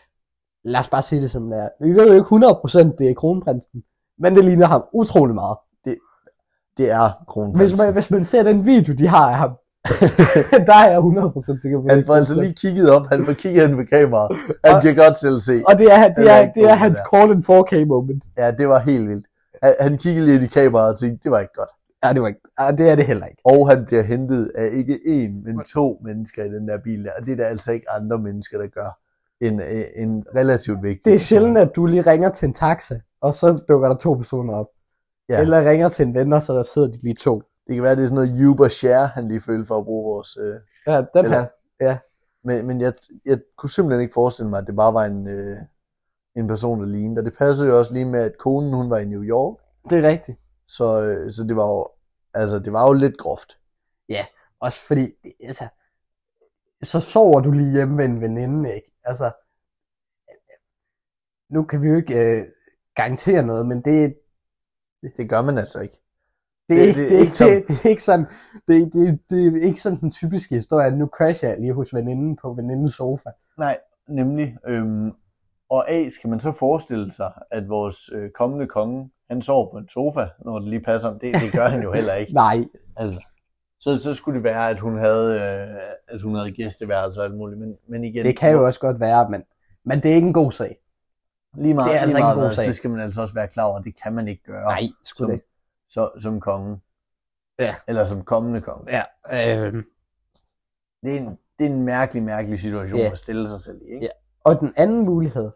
lad 0.63 0.79
os 0.79 0.89
bare 0.89 1.01
sige 1.01 1.21
det 1.21 1.31
som 1.31 1.49
det 1.49 1.59
er. 1.59 1.69
Vi 1.81 1.91
ved 1.95 2.07
jo 2.07 2.13
ikke 2.13 2.47
100% 2.91 2.95
det 2.97 3.09
er 3.09 3.13
kronprinsen, 3.13 3.83
men 4.17 4.35
det 4.35 4.45
ligner 4.45 4.65
ham 4.65 4.83
utrolig 4.93 5.35
meget. 5.35 5.57
Det 6.77 6.91
er 6.91 7.09
Hvis 7.09 7.25
kronprinsen. 7.27 7.85
man, 7.85 7.93
hvis 7.93 8.11
man 8.11 8.25
ser 8.25 8.43
den 8.43 8.65
video, 8.65 8.93
de 8.93 9.07
har 9.07 9.29
af 9.29 9.35
ham, 9.37 9.51
der 10.69 10.73
er 10.83 10.89
jeg 10.89 10.99
100% 10.99 11.61
sikker 11.61 11.81
på, 11.81 11.87
Han 11.89 12.05
får 12.05 12.15
altså 12.15 12.35
lige 12.41 12.53
kigget 12.53 12.89
op, 12.91 13.05
han 13.07 13.25
får 13.25 13.33
kigget 13.33 13.67
hen 13.67 13.77
ved 13.77 13.85
kameraet. 13.85 14.37
Han 14.65 14.75
Og- 14.75 14.81
kan 14.81 14.95
godt 14.95 15.17
selv 15.19 15.39
se. 15.39 15.63
Og 15.67 15.77
det 15.77 15.87
er, 15.93 16.13
det 16.13 16.31
er 16.31 16.51
det 16.51 16.63
er 16.69 16.75
hans 16.75 16.99
call 17.13 17.31
in 17.31 17.43
4K 17.49 17.85
moment. 17.85 18.23
Ja, 18.37 18.51
det 18.51 18.67
var 18.67 18.79
helt 18.79 19.09
vildt. 19.09 19.27
Han, 19.63 19.73
han 19.79 19.97
kiggede 19.97 20.25
lige 20.25 20.35
ind 20.35 20.43
i 20.43 20.47
kameraet 20.47 20.93
og 20.93 20.99
tænkte, 20.99 21.23
det 21.23 21.31
var 21.31 21.39
ikke 21.39 21.53
godt. 21.53 21.69
Ja, 22.03 22.13
det, 22.13 22.21
var 22.21 22.27
ikke, 22.27 22.39
ja, 22.59 22.71
det 22.71 22.89
er 22.91 22.95
det 22.95 23.05
heller 23.05 23.25
ikke. 23.25 23.41
Og 23.45 23.69
han 23.69 23.85
bliver 23.85 24.01
hentet 24.03 24.51
af 24.55 24.69
ikke 24.73 24.93
én, 25.05 25.31
men 25.45 25.63
to 25.73 26.01
mennesker 26.05 26.43
i 26.43 26.47
den 26.49 26.67
der 26.67 26.77
bil 26.83 27.03
der. 27.05 27.11
Og 27.19 27.25
det 27.25 27.31
er 27.31 27.35
der 27.35 27.45
altså 27.45 27.71
ikke 27.71 27.91
andre 27.91 28.17
mennesker, 28.19 28.57
der 28.57 28.67
gør 28.67 28.97
en, 29.41 29.61
en 29.95 30.23
relativt 30.35 30.83
vigtig. 30.83 31.05
Det 31.05 31.13
er 31.13 31.19
sjældent, 31.19 31.57
at 31.57 31.69
du 31.75 31.85
lige 31.85 32.01
ringer 32.01 32.29
til 32.29 32.47
en 32.47 32.53
taxa, 32.53 32.99
og 33.21 33.33
så 33.33 33.59
dukker 33.69 33.87
der 33.89 33.95
to 33.95 34.13
personer 34.13 34.53
op. 34.53 34.65
Ja. 35.29 35.35
Ja. 35.35 35.41
Eller 35.41 35.69
ringer 35.69 35.89
til 35.89 36.05
en 36.05 36.13
ven, 36.13 36.33
og 36.33 36.43
så 36.43 36.53
der 36.53 36.63
sidder 36.63 36.87
de 36.87 37.01
lige 37.03 37.15
to. 37.15 37.41
Det 37.67 37.75
kan 37.75 37.83
være, 37.83 37.95
det 37.95 38.03
er 38.03 38.07
sådan 38.07 38.15
noget 38.15 38.47
Uber 38.47 38.67
Share, 38.67 39.07
han 39.07 39.27
lige 39.27 39.41
følte 39.41 39.65
for 39.65 39.77
at 39.77 39.85
bruge 39.85 40.13
vores... 40.13 40.37
Øh... 40.37 40.55
Ja, 40.87 40.97
den 40.97 41.25
Eller- 41.25 41.47
her. 41.81 41.97
Men, 42.45 42.67
men 42.67 42.81
jeg, 42.81 42.93
jeg 43.25 43.41
kunne 43.57 43.69
simpelthen 43.69 44.01
ikke 44.01 44.13
forestille 44.13 44.49
mig, 44.49 44.59
at 44.59 44.67
det 44.67 44.75
bare 44.75 44.93
var 44.93 45.05
en, 45.05 45.27
øh, 45.27 45.57
en 46.35 46.47
person, 46.47 46.79
der 46.79 46.85
lignede. 46.85 47.19
Og 47.19 47.25
det 47.25 47.37
passede 47.37 47.69
jo 47.69 47.77
også 47.79 47.93
lige 47.93 48.05
med, 48.05 48.23
at 48.23 48.37
konen 48.37 48.73
hun 48.73 48.89
var 48.89 48.97
i 48.97 49.05
New 49.05 49.23
York. 49.23 49.57
Det 49.89 50.05
er 50.05 50.09
rigtigt. 50.09 50.37
Så, 50.67 51.03
øh, 51.03 51.31
så 51.31 51.43
det 51.43 51.55
var 51.55 51.67
jo, 51.67 51.87
altså, 52.33 52.59
det 52.59 52.73
var 52.73 52.87
jo 52.87 52.93
lidt 52.93 53.17
groft. 53.17 53.59
Også 54.59 54.87
fordi, 54.87 55.11
altså, 55.43 55.67
så 56.83 56.99
sover 56.99 57.39
du 57.41 57.51
lige 57.51 57.71
hjemme 57.71 57.95
med 57.95 58.05
en 58.05 58.21
veninde, 58.21 58.75
ikke? 58.75 58.91
Altså, 59.03 59.31
nu 61.49 61.63
kan 61.63 61.81
vi 61.81 61.87
jo 61.87 61.95
ikke 61.95 62.19
øh, 62.19 62.45
garantere 62.95 63.43
noget, 63.43 63.65
men 63.67 63.81
det, 63.81 64.17
Det 65.17 65.29
gør 65.29 65.41
man 65.41 65.57
altså 65.57 65.79
ikke. 65.79 66.02
Det, 66.75 66.95
Det- 66.95 66.95
det, 67.09 67.15
er 67.17 67.21
ikke 67.21 67.37
sådan- 67.37 67.55
det, 67.55 67.67
det 67.67 67.85
er 67.85 67.89
ikke 67.89 68.03
sådan, 68.03 68.25
det, 68.67 68.93
det, 68.93 69.19
det 69.29 69.47
er 69.57 69.61
ikke 69.65 69.81
sådan 69.81 69.99
den 69.99 70.11
typiske 70.11 70.55
historie, 70.55 70.87
at 70.87 70.97
nu 70.97 71.07
crasher 71.17 71.49
jeg 71.49 71.59
lige 71.59 71.73
hos 71.73 71.93
veninden 71.93 72.35
på 72.41 72.53
venindens 72.53 72.93
sofa. 72.93 73.29
Nej, 73.57 73.77
nemlig. 74.09 74.57
Øhm, 74.67 75.11
og 75.69 75.89
A, 75.91 76.09
skal 76.09 76.29
man 76.29 76.39
så 76.39 76.51
forestille 76.51 77.11
sig, 77.11 77.31
at 77.51 77.69
vores 77.69 78.09
øh, 78.13 78.29
kommende 78.29 78.67
konge, 78.67 79.09
han 79.29 79.41
sover 79.41 79.71
på 79.71 79.77
en 79.77 79.89
sofa, 79.89 80.25
når 80.45 80.59
det 80.59 80.67
lige 80.69 80.81
passer 80.83 81.09
om. 81.09 81.19
Det, 81.19 81.33
det 81.35 81.51
gør 81.53 81.67
han 81.67 81.83
jo 81.83 81.93
heller 81.93 82.13
ikke. 82.13 82.33
Nej, 82.43 82.57
Altså, 82.97 83.19
så, 83.79 83.97
så 83.99 84.13
skulle 84.13 84.35
det 84.35 84.43
være, 84.43 84.69
at 84.69 84.79
hun 84.79 84.97
havde, 84.97 85.33
øh, 85.33 85.67
at 86.07 86.21
hun 86.21 86.35
havde 86.35 86.51
gæsteværelse 86.51 87.21
og 87.21 87.25
alt 87.25 87.35
muligt. 87.37 87.59
Men, 87.59 87.75
men 87.89 88.03
igen, 88.03 88.25
det 88.25 88.37
kan 88.37 88.51
jo 88.51 88.65
også 88.65 88.79
godt 88.79 88.99
være, 88.99 89.29
men, 89.29 89.43
men 89.85 90.03
det 90.03 90.11
er 90.11 90.15
ikke 90.15 90.27
en 90.27 90.33
god 90.33 90.51
sag. 90.51 90.77
lige 91.57 91.73
meget, 91.73 91.89
det 91.89 91.95
er 91.97 92.01
altså 92.01 92.17
lige 92.17 92.27
ikke 92.27 92.31
en 92.31 92.37
meget 92.37 92.49
god 92.49 92.55
sag. 92.55 92.65
så 92.65 92.77
skal 92.77 92.89
man 92.89 92.99
altså 92.99 93.21
også 93.21 93.33
være 93.33 93.47
klar 93.47 93.63
over, 93.65 93.77
at 93.79 93.85
det 93.85 94.01
kan 94.03 94.13
man 94.13 94.27
ikke 94.27 94.43
gøre 94.43 94.63
Nej, 94.63 94.81
sgu 95.03 95.17
som, 95.17 95.29
det. 95.29 95.41
Så, 95.93 96.09
som 96.19 96.39
konge. 96.39 96.79
Ja. 97.59 97.75
Eller 97.87 98.03
som 98.03 98.23
kommende 98.23 98.61
konge. 98.61 98.91
Ja, 98.91 99.01
øh, 99.67 99.73
Det 101.03 101.13
er 101.15 101.17
en, 101.19 101.37
det 101.59 101.67
er 101.67 101.69
en 101.71 101.85
mærkelig, 101.85 102.23
mærkelig 102.23 102.59
situation 102.59 102.99
Ja. 102.99 103.11
at 103.11 103.17
stille 103.17 103.49
sig 103.49 103.59
selv 103.61 103.81
i. 103.81 103.85
Ikke? 103.85 104.05
Ja. 104.05 104.09
og 104.43 104.59
den 104.59 104.73
anden 104.75 105.05
mulighed, 105.05 105.51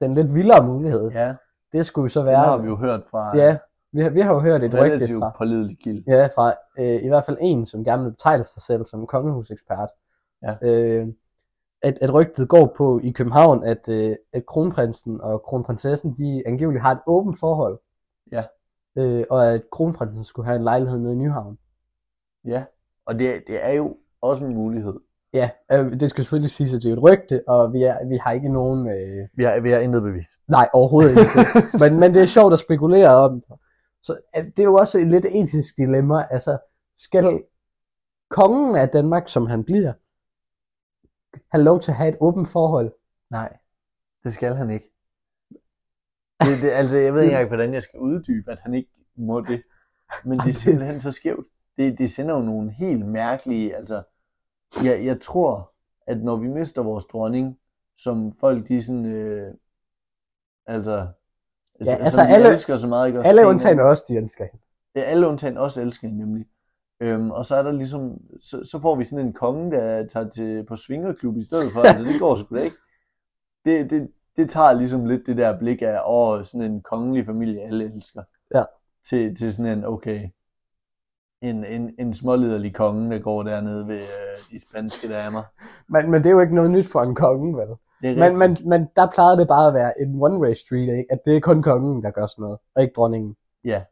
den 0.00 0.14
lidt 0.14 0.34
vildere 0.34 0.66
mulighed, 0.66 1.10
ja 1.10 1.34
det 1.72 1.86
skulle 1.86 2.10
så 2.10 2.22
være, 2.22 2.36
har 2.36 2.58
vi 2.58 2.66
jo 2.68 2.76
hørt 2.76 3.00
fra 3.10 3.36
ja, 3.36 3.58
vi 3.92 4.00
har, 4.00 4.10
vi 4.10 4.20
har 4.20 4.34
jo 4.34 4.40
hørt 4.40 4.62
et 4.62 4.74
rygte 4.74 5.18
fra, 5.18 5.34
pålidelig 5.38 5.78
kilde. 5.78 6.04
ja, 6.06 6.26
fra 6.26 6.54
øh, 6.78 7.02
i 7.04 7.08
hvert 7.08 7.24
fald 7.24 7.36
en, 7.40 7.64
som 7.64 7.84
gerne 7.84 8.02
vil 8.04 8.10
betegne 8.10 8.44
sig 8.44 8.62
selv 8.62 8.84
som 8.84 9.06
kongehusekspert. 9.06 9.90
Ja. 10.42 10.54
Øh, 10.62 11.08
at, 11.82 11.98
at 12.00 12.14
rygtet 12.14 12.48
går 12.48 12.74
på 12.76 13.00
i 13.02 13.10
København, 13.10 13.64
at, 13.64 13.88
øh, 13.88 14.16
at 14.32 14.46
kronprinsen 14.46 15.20
og 15.20 15.42
kronprinsessen, 15.42 16.14
de 16.16 16.42
angiveligt 16.46 16.82
har 16.82 16.92
et 16.92 17.00
åbent 17.06 17.38
forhold. 17.38 17.78
Ja. 18.32 18.44
Øh, 18.98 19.24
og 19.30 19.52
at 19.52 19.62
kronprinsen 19.72 20.24
skulle 20.24 20.46
have 20.46 20.56
en 20.56 20.64
lejlighed 20.64 20.98
nede 20.98 21.12
i 21.12 21.16
Nyhavn. 21.16 21.58
Ja, 22.44 22.64
og 23.06 23.18
det, 23.18 23.42
det 23.46 23.64
er 23.66 23.72
jo 23.72 23.96
også 24.22 24.44
en 24.46 24.54
mulighed. 24.54 24.94
Ja, 25.34 25.50
øh, 25.72 26.00
det 26.00 26.10
skal 26.10 26.24
selvfølgelig 26.24 26.50
siges, 26.50 26.74
at 26.74 26.82
det 26.82 26.88
er 26.88 26.92
et 26.92 27.02
rygte, 27.02 27.42
og 27.48 27.72
vi, 27.72 27.82
er, 27.82 28.08
vi 28.08 28.16
har 28.16 28.32
ikke 28.32 28.52
nogen... 28.52 28.88
Øh, 28.88 29.28
Vi 29.34 29.44
har, 29.44 29.60
vi 29.60 29.70
har 29.70 29.78
intet 29.78 30.02
bevis. 30.02 30.26
nej, 30.48 30.68
overhovedet 30.72 31.10
ikke. 31.10 31.32
men, 31.82 32.00
men 32.00 32.14
det 32.14 32.22
er 32.22 32.26
sjovt 32.26 32.52
at 32.52 32.58
spekulere 32.58 33.08
om 33.16 33.40
det. 33.40 33.58
Så 34.02 34.16
øh, 34.36 34.44
det 34.44 34.58
er 34.58 34.64
jo 34.64 34.74
også 34.74 34.98
et 34.98 35.08
lidt 35.08 35.26
etisk 35.30 35.76
dilemma. 35.76 36.26
Altså, 36.30 36.58
skal 36.96 37.42
kongen 38.30 38.76
af 38.76 38.88
Danmark, 38.88 39.28
som 39.28 39.46
han 39.46 39.64
bliver, 39.64 39.92
have 41.56 41.64
lov 41.64 41.80
til 41.80 41.90
at 41.90 41.96
have 41.96 42.08
et 42.08 42.16
åbent 42.20 42.48
forhold? 42.48 42.92
Nej, 43.30 43.56
det 44.24 44.32
skal 44.32 44.54
han 44.54 44.70
ikke. 44.70 44.91
Det, 46.46 46.62
det, 46.62 46.70
altså, 46.70 46.98
jeg 46.98 47.12
ved 47.14 47.22
ikke 47.22 47.32
engang, 47.32 47.48
hvordan 47.48 47.74
jeg 47.74 47.82
skal 47.82 48.00
uddybe, 48.00 48.50
at 48.52 48.58
han 48.62 48.74
ikke 48.74 48.90
må 49.16 49.40
det. 49.40 49.62
Men 50.24 50.38
det 50.38 50.48
er 50.48 50.52
simpelthen 50.52 51.00
så 51.00 51.10
skævt. 51.10 51.46
Det, 51.76 51.98
det 51.98 52.10
sender 52.10 52.34
jo 52.34 52.42
nogle 52.42 52.70
helt 52.72 53.06
mærkelige, 53.06 53.76
altså, 53.76 54.02
jeg, 54.84 55.04
jeg 55.04 55.20
tror, 55.20 55.72
at 56.06 56.22
når 56.22 56.36
vi 56.36 56.48
mister 56.48 56.82
vores 56.82 57.04
dronning, 57.06 57.58
som 57.96 58.32
folk 58.32 58.68
de 58.68 58.82
sådan, 58.82 59.06
øh, 59.06 59.54
altså, 60.66 61.06
Ja, 61.80 61.84
som 61.84 62.02
altså 62.02 62.20
de 62.22 62.28
alle- 62.28 62.52
elsker 62.52 62.76
så 62.76 62.88
meget, 62.88 63.06
ikke 63.06 63.18
også? 63.18 63.28
Alle 63.28 63.46
undtagen 63.46 63.80
os, 63.80 64.02
de 64.02 64.16
elsker 64.16 64.44
hende. 64.44 64.64
Ja, 64.94 65.00
alle 65.00 65.26
undtagen 65.28 65.56
også 65.56 65.80
elsker 65.82 66.08
hende 66.08 66.24
nemlig. 66.24 66.46
Øhm, 67.00 67.30
og 67.30 67.46
så 67.46 67.56
er 67.56 67.62
der 67.62 67.72
ligesom, 67.72 68.18
så, 68.40 68.64
så 68.64 68.80
får 68.80 68.96
vi 68.96 69.04
sådan 69.04 69.26
en 69.26 69.32
konge, 69.32 69.70
der 69.70 70.06
tager 70.06 70.28
til, 70.30 70.64
på 70.66 70.76
svingerklub 70.76 71.36
i 71.36 71.44
stedet 71.44 71.72
for. 71.72 71.80
altså, 71.80 72.04
det 72.12 72.20
går 72.20 72.36
sgu 72.36 72.56
da 72.56 72.60
ikke. 72.62 72.76
Det, 73.64 73.90
det, 73.90 74.08
det 74.36 74.50
tager 74.50 74.72
ligesom 74.72 75.04
lidt 75.04 75.26
det 75.26 75.36
der 75.36 75.58
blik 75.58 75.82
af, 75.82 76.00
åh, 76.06 76.44
sådan 76.44 76.72
en 76.72 76.82
kongelig 76.82 77.26
familie, 77.26 77.60
alle 77.62 77.94
elsker. 77.94 78.22
Ja. 78.54 78.62
Til, 79.08 79.36
til 79.36 79.52
sådan 79.52 79.78
en, 79.78 79.84
okay, 79.84 80.28
en, 81.42 81.64
en, 81.64 81.94
en 81.98 82.14
småliderlig 82.14 82.74
konge, 82.74 83.10
der 83.10 83.18
går 83.22 83.42
dernede 83.42 83.88
ved 83.88 84.00
øh, 84.00 84.36
de 84.50 84.60
spanske 84.68 85.08
damer. 85.08 85.42
Men, 85.88 86.10
men 86.10 86.22
det 86.22 86.26
er 86.26 86.34
jo 86.34 86.40
ikke 86.40 86.54
noget 86.54 86.70
nyt 86.70 86.86
for 86.92 87.00
en 87.02 87.14
konge, 87.14 87.56
vel? 87.56 87.68
Men, 88.18 88.38
men, 88.38 88.56
men 88.64 88.88
der 88.96 89.06
plejede 89.14 89.38
det 89.38 89.48
bare 89.48 89.68
at 89.68 89.74
være 89.74 89.92
en 90.00 90.14
one-way 90.22 90.54
street, 90.54 90.88
ikke? 90.98 91.06
At 91.10 91.18
det 91.26 91.36
er 91.36 91.40
kun 91.40 91.62
kongen, 91.62 92.02
der 92.02 92.10
gør 92.10 92.26
sådan 92.26 92.42
noget, 92.42 92.58
og 92.74 92.82
ikke 92.82 92.92
dronningen. 92.96 93.36
Ja, 93.64 93.82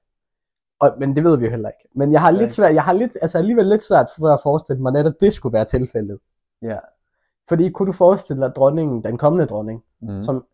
Og, 0.80 0.96
men 0.98 1.16
det 1.16 1.24
ved 1.24 1.36
vi 1.38 1.44
jo 1.44 1.50
heller 1.50 1.68
ikke. 1.68 1.88
Men 1.94 2.12
jeg 2.12 2.20
har 2.20 2.30
lidt 2.30 2.52
svært, 2.52 2.74
jeg 2.74 2.82
har 2.82 2.92
lidt, 2.92 3.16
altså 3.22 3.38
alligevel 3.38 3.66
lidt 3.66 3.82
svært 3.82 4.06
for 4.18 4.28
at 4.34 4.40
forestille 4.42 4.82
mig, 4.82 4.92
netop 4.92 5.12
det 5.20 5.32
skulle 5.32 5.52
være 5.52 5.64
tilfældet. 5.64 6.18
ja. 6.62 6.78
Fordi 7.50 7.70
kunne 7.70 7.86
du 7.86 7.92
forestille 7.92 8.42
dig 8.42 8.52
dronningen, 8.56 9.04
den 9.04 9.18
kommende 9.18 9.46
dronning, 9.46 9.82
Mm. 10.02 10.22
som, 10.22 10.44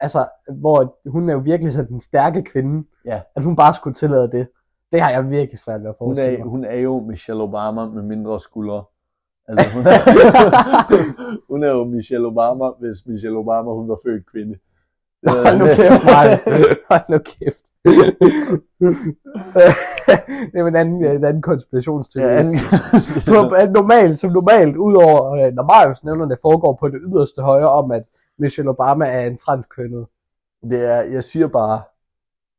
altså, 0.00 0.26
hvor 0.60 0.96
hun 1.10 1.28
er 1.28 1.32
jo 1.32 1.38
virkelig 1.44 1.72
sådan 1.72 1.90
den 1.90 2.00
stærke 2.00 2.42
kvinde, 2.42 2.88
Ja. 3.04 3.20
at 3.36 3.44
hun 3.44 3.56
bare 3.56 3.74
skulle 3.74 3.94
tillade 3.94 4.30
det. 4.30 4.48
Det 4.92 5.00
har 5.00 5.10
jeg 5.10 5.30
virkelig 5.30 5.58
svært 5.58 5.80
ved 5.80 5.88
at 5.88 5.94
Hun 6.00 6.06
forestille 6.08 6.38
er, 6.38 6.44
mig. 6.44 6.50
hun 6.50 6.64
er 6.64 6.76
jo 6.80 7.00
Michelle 7.00 7.42
Obama 7.42 7.86
med 7.86 8.02
mindre 8.02 8.40
skuldre. 8.40 8.84
Altså, 9.50 9.66
hun, 9.76 9.86
er, 9.86 9.98
hun 11.52 11.62
er 11.64 11.68
jo 11.68 11.84
Michelle 11.84 12.26
Obama, 12.26 12.64
hvis 12.80 12.96
Michelle 13.06 13.38
Obama 13.38 13.70
hun 13.72 13.88
var 13.88 13.98
født 14.06 14.26
kvinde. 14.32 14.58
Det 15.22 15.30
er 15.30 15.42
Hold 15.44 15.58
nu 15.58 15.66
kæft, 15.66 16.04
Martin. 16.14 16.52
Hold 16.90 17.02
nu 17.10 17.18
kæft. 17.18 17.64
det 20.52 20.60
er 20.60 20.66
en 20.66 20.76
anden, 20.76 21.04
en 21.04 21.24
anden 21.24 21.42
konspirationsteori. 21.42 22.24
Ja, 22.26 22.38
anden- 22.38 23.72
normalt, 23.72 24.18
som 24.18 24.32
normalt, 24.32 24.76
udover 24.76 25.32
øh, 25.46 25.52
når 25.52 25.62
Marius 25.64 26.04
nævner, 26.04 26.26
det 26.28 26.38
foregår 26.42 26.76
på 26.80 26.88
det 26.88 27.00
yderste 27.06 27.42
højre 27.42 27.68
om, 27.70 27.90
at 27.90 28.02
Michelle 28.38 28.70
Obama 28.70 29.06
er 29.06 29.26
en 29.26 29.36
transkønnet. 29.36 30.06
det 30.62 30.94
er, 30.94 31.02
jeg 31.12 31.24
siger 31.24 31.48
bare, 31.48 31.80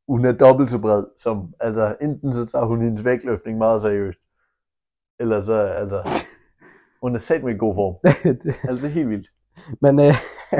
hun 0.08 0.24
er 0.24 0.32
dobbelt 0.32 0.70
så 0.70 0.78
bred, 0.78 1.04
som, 1.16 1.54
altså, 1.60 1.96
enten 2.00 2.32
så 2.32 2.46
tager 2.46 2.64
hun 2.64 2.80
hendes 2.82 3.04
vægtløftning 3.04 3.58
meget 3.58 3.80
seriøst, 3.82 4.18
eller 5.20 5.40
så, 5.40 5.58
altså, 5.60 6.24
hun 7.02 7.14
er 7.14 7.18
sat 7.18 7.44
med 7.44 7.58
god 7.58 7.74
form. 7.74 7.94
Altså, 8.70 8.88
helt 8.88 9.08
vildt. 9.08 9.26
Men, 9.80 10.00
øh, 10.00 10.14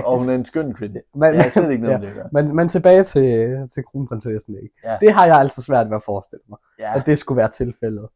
Og 0.05 0.19
hun 0.19 0.29
er 0.29 0.35
en 0.35 0.45
skøn 0.45 0.75
kvinde. 0.75 1.01
men, 1.15 1.35
Jeg 1.35 1.51
slet 1.53 1.71
ikke 1.71 1.83
noget 1.83 2.03
ja, 2.03 2.07
det 2.23 2.33
men, 2.33 2.57
men 2.57 2.69
tilbage 2.69 3.05
til, 3.05 3.57
til 3.75 3.85
kronprinsessen, 3.85 4.55
ikke? 4.55 4.75
Ja. 4.85 4.99
Det 5.01 5.13
har 5.13 5.27
jeg 5.27 5.37
altså 5.37 5.63
svært 5.63 5.91
ved 5.91 5.97
at 5.97 6.03
forestille 6.03 6.43
mig. 6.49 6.59
Ja, 6.79 6.97
at 6.99 7.07
det 7.07 7.19
skulle 7.19 7.37
være 7.37 7.49
tilfældet. 7.51 8.09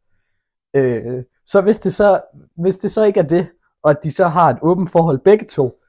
Øh, 0.77 1.25
så 1.47 1.61
hvis 1.61 1.79
det 1.79 1.95
så, 1.95 2.21
hvis 2.57 2.77
det 2.77 2.91
så 2.93 3.03
ikke 3.05 3.21
er 3.21 3.25
det, 3.25 3.51
og 3.83 3.91
at 3.91 3.99
de 4.03 4.13
så 4.13 4.29
har 4.29 4.51
et 4.51 4.59
åbent 4.63 4.91
forhold 4.91 5.19
begge 5.19 5.47
to, 5.47 5.81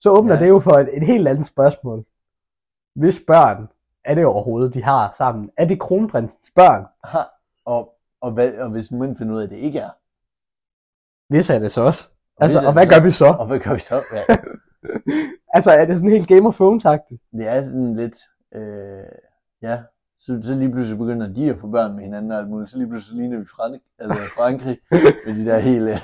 så 0.00 0.10
åbner 0.10 0.34
Ja. 0.34 0.40
det 0.40 0.48
jo 0.48 0.58
for 0.60 0.70
et, 0.72 0.96
et 0.96 1.06
helt 1.06 1.28
andet 1.28 1.46
spørgsmål. 1.46 2.04
Hvis 2.94 3.22
børn 3.26 3.68
er 4.04 4.14
det 4.14 4.26
overhovedet, 4.26 4.74
de 4.74 4.82
har 4.82 5.14
sammen? 5.18 5.50
Er 5.56 5.64
det 5.66 5.80
kronprinsens 5.80 6.50
børn? 6.54 6.86
Aha. 7.04 7.18
og, 7.64 7.94
og, 8.20 8.32
hvad, 8.32 8.56
og 8.58 8.70
hvis 8.70 8.92
man 8.92 9.16
finder 9.16 9.34
ud 9.34 9.40
af, 9.40 9.44
at 9.44 9.50
det 9.50 9.56
ikke 9.56 9.78
er, 9.78 9.90
Hvis 11.28 11.50
er 11.50 11.58
det 11.58 11.70
så 11.70 11.82
også. 11.82 12.10
Altså, 12.42 12.58
er 12.58 12.66
og 12.66 12.72
hvad 12.72 12.86
gør 12.86 13.00
vi 13.00 13.10
så? 13.10 13.26
og 13.26 13.46
hvad 13.46 13.58
gør 13.58 13.74
vi 13.74 13.80
så? 13.80 13.94
Ja, 14.14 14.36
Altså, 15.56 15.70
er 15.70 15.84
det 15.84 15.96
sådan 15.96 16.10
helt 16.10 16.28
Game 16.28 16.48
of 16.48 16.60
Thrones-agtigt? 16.60 17.30
det 17.38 17.48
er 17.48 17.62
sådan 17.62 17.94
lidt, 17.96 18.16
øh, 18.54 19.04
ja, 19.62 19.78
så, 20.18 20.38
så 20.42 20.54
lige 20.54 20.72
pludselig 20.72 20.98
begynder 20.98 21.26
de 21.34 21.50
at 21.50 21.58
få 21.58 21.66
børn 21.66 21.94
med 21.94 22.04
hinanden 22.04 22.32
og 22.32 22.38
alt 22.38 22.48
muligt, 22.48 22.70
så 22.70 22.78
lige 22.78 22.88
pludselig 22.88 23.20
ligner 23.20 23.38
vi 23.38 23.44
Frank, 23.56 23.82
altså 23.98 24.20
Frankrig, 24.36 24.78
med 25.26 25.34
de 25.38 25.44
der 25.44 25.58
helt 25.58 25.88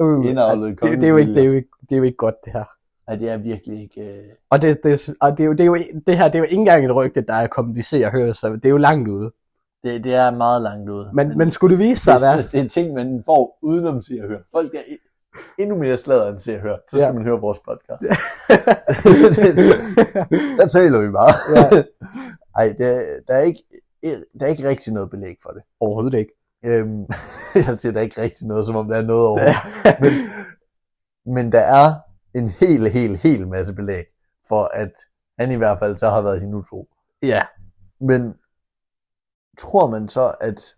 Uh, 0.00 0.26
indavlede 0.26 0.70
det, 0.70 0.82
det, 0.82 1.04
er 1.04 1.08
jo 1.08 1.16
ikke, 1.16 1.34
det, 1.34 1.42
er 1.42 1.46
jo 1.46 1.52
ikke, 1.52 1.68
det 1.80 1.92
er 1.92 1.96
jo 1.96 2.02
ikke 2.02 2.16
godt, 2.16 2.34
det 2.44 2.52
her. 2.52 2.64
Nej, 3.06 3.16
det 3.16 3.30
er 3.30 3.36
virkelig 3.36 3.82
ikke, 3.82 4.18
øh, 4.18 4.24
Og, 4.50 4.62
det, 4.62 4.84
det, 4.84 5.08
og 5.20 5.30
det, 5.30 5.40
er 5.40 5.44
jo, 5.44 5.52
det, 5.52 5.60
er 5.60 5.64
jo, 5.64 5.76
det 6.06 6.16
her 6.18 6.24
det 6.24 6.34
er 6.34 6.38
jo 6.38 6.44
ikke 6.44 6.54
engang 6.54 6.84
et 6.84 6.94
rygte, 6.94 7.20
der 7.20 7.34
er 7.34 7.46
kommet, 7.46 7.76
vi 7.76 7.82
ser 7.82 8.06
og 8.06 8.12
hører, 8.12 8.32
så 8.32 8.48
det 8.52 8.64
er 8.64 8.70
jo 8.70 8.76
langt 8.76 9.08
ude. 9.08 9.32
Det, 9.84 10.04
det 10.04 10.14
er 10.14 10.30
meget 10.30 10.62
langt 10.62 10.90
ude. 10.90 11.10
Men, 11.14 11.38
men 11.38 11.50
skulle 11.50 11.76
det 11.76 11.84
vise 11.84 12.02
sig 12.04 12.14
at 12.14 12.22
være... 12.22 12.36
det, 12.36 12.52
det 12.52 12.60
er 12.60 12.68
ting, 12.68 12.94
man 12.94 13.22
får 13.26 13.58
udenom 13.62 14.02
se 14.02 14.18
og 14.22 14.28
høre. 14.28 14.40
Folk 14.52 14.74
er 14.74 14.80
endnu 15.58 15.76
mere 15.78 15.96
sladder 15.96 16.28
end 16.28 16.38
se 16.38 16.54
og 16.54 16.60
høre. 16.60 16.78
Så 16.90 16.96
skal 16.96 17.00
Ja. 17.00 17.12
man 17.12 17.22
høre 17.22 17.40
vores 17.40 17.58
podcast. 17.58 18.02
Der 20.58 20.66
taler 20.66 21.00
vi 21.00 21.08
bare. 21.12 21.34
Ja. 21.56 21.82
Ej, 22.56 22.74
der, 22.78 23.00
der, 23.28 23.34
er 23.34 23.42
ikke, 23.42 23.62
der 24.40 24.46
er 24.46 24.50
ikke 24.50 24.68
rigtig 24.68 24.92
noget 24.92 25.10
belæg 25.10 25.36
for 25.42 25.50
det. 25.50 25.62
Overhovedet 25.80 26.18
ikke. 26.18 26.32
Øhm, 26.64 27.06
jeg 27.54 27.78
siger, 27.78 27.92
der 27.92 27.98
er 27.98 28.02
ikke 28.04 28.20
rigtig 28.22 28.46
noget, 28.46 28.66
som 28.66 28.76
om 28.76 28.88
der 28.88 28.96
er 28.96 29.02
noget 29.02 29.26
over. 29.26 29.40
Det 29.84 29.96
Men, 30.00 30.12
men 31.34 31.52
der 31.52 31.60
er 31.60 31.94
en 32.34 32.48
hel, 32.48 32.88
hel, 32.88 33.16
hel 33.16 33.48
masse 33.48 33.74
belæg 33.74 34.04
for, 34.48 34.70
at 34.74 34.92
han 35.38 35.50
i 35.50 35.54
hvert 35.54 35.78
fald 35.78 35.96
så 35.96 36.08
har 36.10 36.22
været 36.22 36.40
hende 36.40 36.56
utro. 36.56 36.88
ja, 37.22 37.42
Men 38.00 38.34
tror 39.58 39.90
man 39.90 40.08
så, 40.08 40.34
at, 40.40 40.74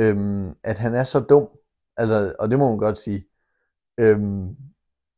øhm, 0.00 0.54
at 0.64 0.78
han 0.78 0.94
er 0.94 1.04
så 1.04 1.20
dum, 1.20 1.48
altså, 1.96 2.34
og 2.38 2.50
det 2.50 2.58
må 2.58 2.68
man 2.68 2.78
godt 2.78 2.98
sige, 2.98 3.24
øhm, 4.00 4.48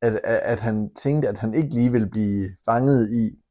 at, 0.03 0.13
at, 0.25 0.41
at 0.43 0.61
han 0.61 0.95
tænkte, 0.95 1.29
at 1.29 1.39
han 1.39 1.55
ikke 1.55 1.75
lige 1.75 1.93
ville 1.93 2.11
blive 2.11 2.51
fanget 2.69 3.11
i 3.13 3.43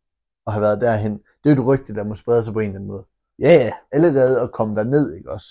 at 0.48 0.54
have 0.54 0.62
været 0.62 0.82
derhen. 0.82 1.12
Det 1.14 1.52
er 1.52 1.56
jo 1.56 1.62
et 1.62 1.68
rygte, 1.68 1.96
der 1.96 2.04
må 2.04 2.16
sprede 2.16 2.44
sig 2.44 2.54
på 2.54 2.60
en 2.60 2.66
eller 2.66 2.76
anden 2.76 2.88
måde. 2.88 3.06
ja, 3.40 3.54
ja. 3.54 3.72
Allerede 3.92 4.42
at 4.42 4.52
komme 4.52 4.76
derned, 4.76 5.14
ikke 5.16 5.32
også? 5.32 5.48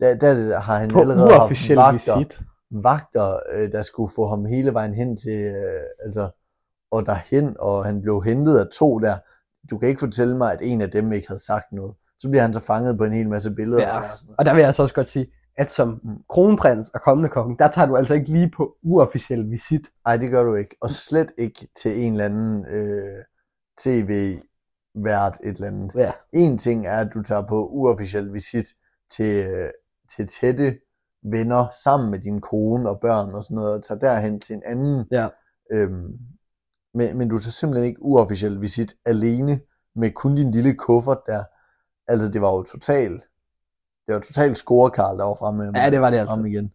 Der, 0.00 0.14
der 0.16 0.58
har 0.58 0.78
han 0.78 0.90
På 0.90 1.00
allerede 1.00 1.32
haft 1.32 1.70
vagter, 1.70 2.18
visit. 2.18 2.40
vagter 2.70 3.38
øh, 3.52 3.72
der 3.72 3.82
skulle 3.82 4.12
få 4.14 4.28
ham 4.28 4.44
hele 4.44 4.74
vejen 4.74 4.94
hen 4.94 5.16
til, 5.16 5.40
øh, 5.54 5.82
altså, 6.04 6.30
og 6.90 7.06
derhen, 7.06 7.56
og 7.58 7.84
han 7.84 8.02
blev 8.02 8.22
hentet 8.22 8.58
af 8.58 8.66
to 8.78 8.98
der. 8.98 9.16
Du 9.70 9.78
kan 9.78 9.88
ikke 9.88 9.98
fortælle 10.00 10.36
mig, 10.36 10.52
at 10.52 10.58
en 10.62 10.80
af 10.80 10.90
dem 10.90 11.12
ikke 11.12 11.28
havde 11.28 11.44
sagt 11.44 11.72
noget. 11.72 11.94
Så 12.18 12.28
bliver 12.28 12.42
han 12.42 12.54
så 12.54 12.60
fanget 12.60 12.98
på 12.98 13.04
en 13.04 13.12
hel 13.12 13.28
masse 13.28 13.50
billeder. 13.50 13.82
Ja. 13.82 13.96
og 13.96 14.02
sådan 14.18 14.26
noget. 14.26 14.38
Og 14.38 14.44
der 14.46 14.52
vil 14.52 14.58
jeg 14.58 14.66
altså 14.66 14.82
også 14.82 14.94
godt 14.94 15.08
sige, 15.08 15.26
at 15.58 15.70
som 15.70 15.88
Mm. 16.04 16.10
kronprins 16.28 16.90
og 16.90 17.00
kommende 17.00 17.28
konge, 17.30 17.56
der 17.58 17.68
tager 17.68 17.86
du 17.86 17.96
altså 17.96 18.14
ikke 18.14 18.26
lige 18.32 18.50
på 18.56 18.76
uofficiel 18.82 19.50
visit. 19.50 19.80
Ej, 20.06 20.16
det 20.16 20.30
gør 20.30 20.42
du 20.44 20.54
ikke. 20.54 20.76
Og 20.80 20.90
slet 20.90 21.32
ikke 21.38 21.68
til 21.82 22.04
en 22.06 22.12
eller 22.12 22.24
anden 22.24 22.66
øh, 22.66 23.24
tv-vært 23.78 25.36
et 25.44 25.54
eller 25.54 25.66
andet. 25.66 25.94
Ja. 25.94 26.12
En 26.32 26.58
ting 26.58 26.86
er, 26.86 26.96
at 26.96 27.08
du 27.14 27.22
tager 27.22 27.42
på 27.48 27.66
uofficiel 27.68 28.32
visit 28.32 28.66
til, 29.10 29.46
øh, 29.46 29.70
til 30.16 30.26
tætte 30.28 30.78
venner 31.24 31.66
sammen 31.84 32.10
med 32.10 32.18
din 32.18 32.40
kone 32.40 32.88
og 32.90 33.00
børn 33.00 33.34
og 33.34 33.44
sådan 33.44 33.54
noget, 33.54 33.74
og 33.74 33.84
tager 33.84 33.98
derhen 33.98 34.40
til 34.40 34.54
en 34.54 34.62
anden. 34.66 35.04
Ja. 35.12 35.28
Øhm, 35.72 36.12
men, 36.94 37.18
men 37.18 37.28
du 37.28 37.38
tager 37.38 37.50
simpelthen 37.50 37.88
ikke 37.88 38.02
uofficiel 38.02 38.60
visit 38.60 38.94
alene 39.06 39.60
med 39.96 40.10
kun 40.10 40.34
din 40.34 40.50
lille 40.50 40.74
kuffert 40.74 41.18
der. 41.26 41.44
Altså, 42.08 42.28
det 42.28 42.40
var 42.40 42.52
jo 42.52 42.62
totalt, 42.62 43.22
det 44.06 44.14
var 44.14 44.20
totalt 44.20 44.58
scorekarl, 44.58 45.18
der 45.18 45.24
var 45.24 45.34
fremme, 45.34 45.78
Ja, 45.78 45.90
det 45.90 46.00
var 46.00 46.10
det 46.10 46.18
altså. 46.18 46.42
igen. 46.46 46.72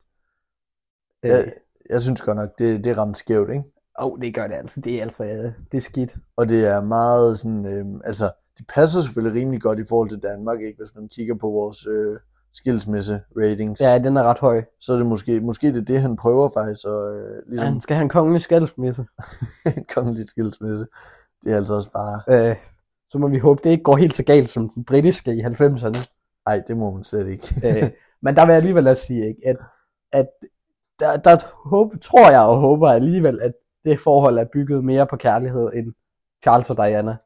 Øh, 1.24 1.32
Jeg, 1.32 1.54
jeg 1.90 2.02
synes 2.02 2.22
godt 2.22 2.38
nok, 2.38 2.50
det, 2.60 2.84
det 2.84 2.98
ramte 2.98 3.20
skævt, 3.20 3.50
ikke? 3.50 3.64
oh, 4.00 4.20
det 4.22 4.36
gør 4.36 4.48
det 4.48 4.56
altså. 4.56 4.82
Det 4.82 4.98
er 4.98 5.02
altså, 5.04 5.24
det 5.72 5.78
er 5.78 5.82
skidt. 5.82 6.16
Og 6.36 6.50
det 6.50 6.68
er 6.68 6.82
meget 6.82 7.40
sådan, 7.40 7.66
øh, 7.66 7.86
altså, 8.06 8.32
det 8.58 8.66
passer 8.76 9.02
selvfølgelig 9.02 9.40
rimelig 9.42 9.62
godt 9.62 9.80
i 9.80 9.84
forhold 9.90 10.10
til 10.10 10.20
Danmark, 10.20 10.62
ikke? 10.62 10.78
Hvis 10.84 10.96
man 10.96 11.08
kigger 11.10 11.36
på 11.36 11.48
vores 11.50 11.88
øh, 11.88 12.20
skilsmisse 12.54 13.22
ratings, 13.38 13.82
Ja, 13.82 14.00
den 14.00 14.18
er 14.18 14.24
ret 14.24 14.40
høj. 14.40 14.64
så 14.80 14.94
er 14.94 14.98
det 14.98 15.06
måske, 15.06 15.42
måske 15.42 15.68
det 15.68 15.78
er 15.78 15.82
det, 15.86 16.02
han 16.02 16.16
prøver 16.16 16.50
faktisk, 16.50 16.86
og 16.86 17.16
øh, 17.16 17.42
ligesom 17.48 17.68
Han 17.68 17.80
skal 17.80 17.96
have 17.96 18.04
en 18.04 18.10
kongelig 18.10 18.42
skældsmisse. 18.42 19.06
en 19.78 19.86
kongelig 19.94 20.28
skilsmisse. 20.30 20.86
Det 21.44 21.52
er 21.52 21.58
altså 21.58 21.74
også 21.74 21.92
bare, 21.92 22.22
Øh, 22.50 22.56
så 23.14 23.20
må 23.20 23.28
vi 23.28 23.38
håbe, 23.38 23.62
det 23.64 23.70
ikke 23.70 23.84
går 23.84 23.96
helt 23.96 24.16
så 24.16 24.24
galt 24.24 24.50
som 24.50 24.70
den 24.70 24.84
britiske 24.84 25.36
i 25.36 25.42
90'erne. 25.42 26.08
ej, 26.48 26.62
det 26.68 26.78
må 26.78 26.92
man 26.92 27.04
slet 27.04 27.28
ikke. 27.28 27.56
øh, 27.64 27.92
men 28.22 28.36
der 28.36 28.46
vil 28.46 28.52
jeg 28.52 28.58
alligevel 28.58 28.88
også 28.88 29.06
sige, 29.06 29.28
ikke, 29.28 29.42
at, 29.46 29.58
at 30.12 30.30
der, 31.00 31.18
der 31.18 31.70
håb, 31.70 32.02
tror 32.02 32.32
jeg 32.32 32.42
og 32.42 32.60
håber 32.60 32.90
alligevel, 32.90 33.42
at 33.42 33.54
det 33.86 34.00
forhold 34.00 34.38
er 34.38 34.46
bygget 34.54 34.84
mere 34.84 35.08
på 35.08 35.18
kærlighed 35.18 35.70
end 35.74 35.94
Charles 36.44 36.70
og 36.70 36.78
Diana. 36.78 37.18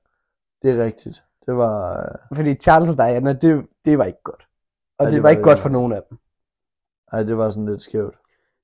det 0.62 0.72
er 0.72 0.84
rigtigt. 0.84 1.24
Det 1.46 1.56
var, 1.56 2.00
øh, 2.00 2.36
Fordi 2.36 2.56
Charles 2.56 2.90
og 2.90 2.98
Diana, 2.98 3.34
det, 3.34 3.66
det 3.86 3.98
var 3.98 4.06
ikke 4.06 4.24
godt. 4.24 4.48
Og 5.00 5.06
Ej, 5.06 5.10
det, 5.10 5.16
det 5.16 5.24
var 5.24 5.30
ikke 5.30 5.42
godt 5.42 5.60
for 5.60 5.70
nogen 5.70 5.94
af 5.94 6.02
dem. 6.10 6.18
ej, 7.12 7.24
det 7.24 7.38
var 7.38 7.50
sådan 7.50 7.70
lidt 7.70 7.82
skævt. 7.82 8.16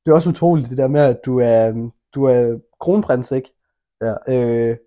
Det 0.06 0.12
er 0.12 0.16
også 0.16 0.30
utroligt 0.30 0.70
det 0.70 0.78
der 0.78 0.88
med, 0.88 1.02
at 1.02 1.20
du 1.26 1.40
er, 1.40 1.90
du 2.16 2.24
er 2.24 2.60
kronprins, 2.80 3.32
ikke? 3.32 3.54
Ja. 4.02 4.14
Øh, 4.28 4.78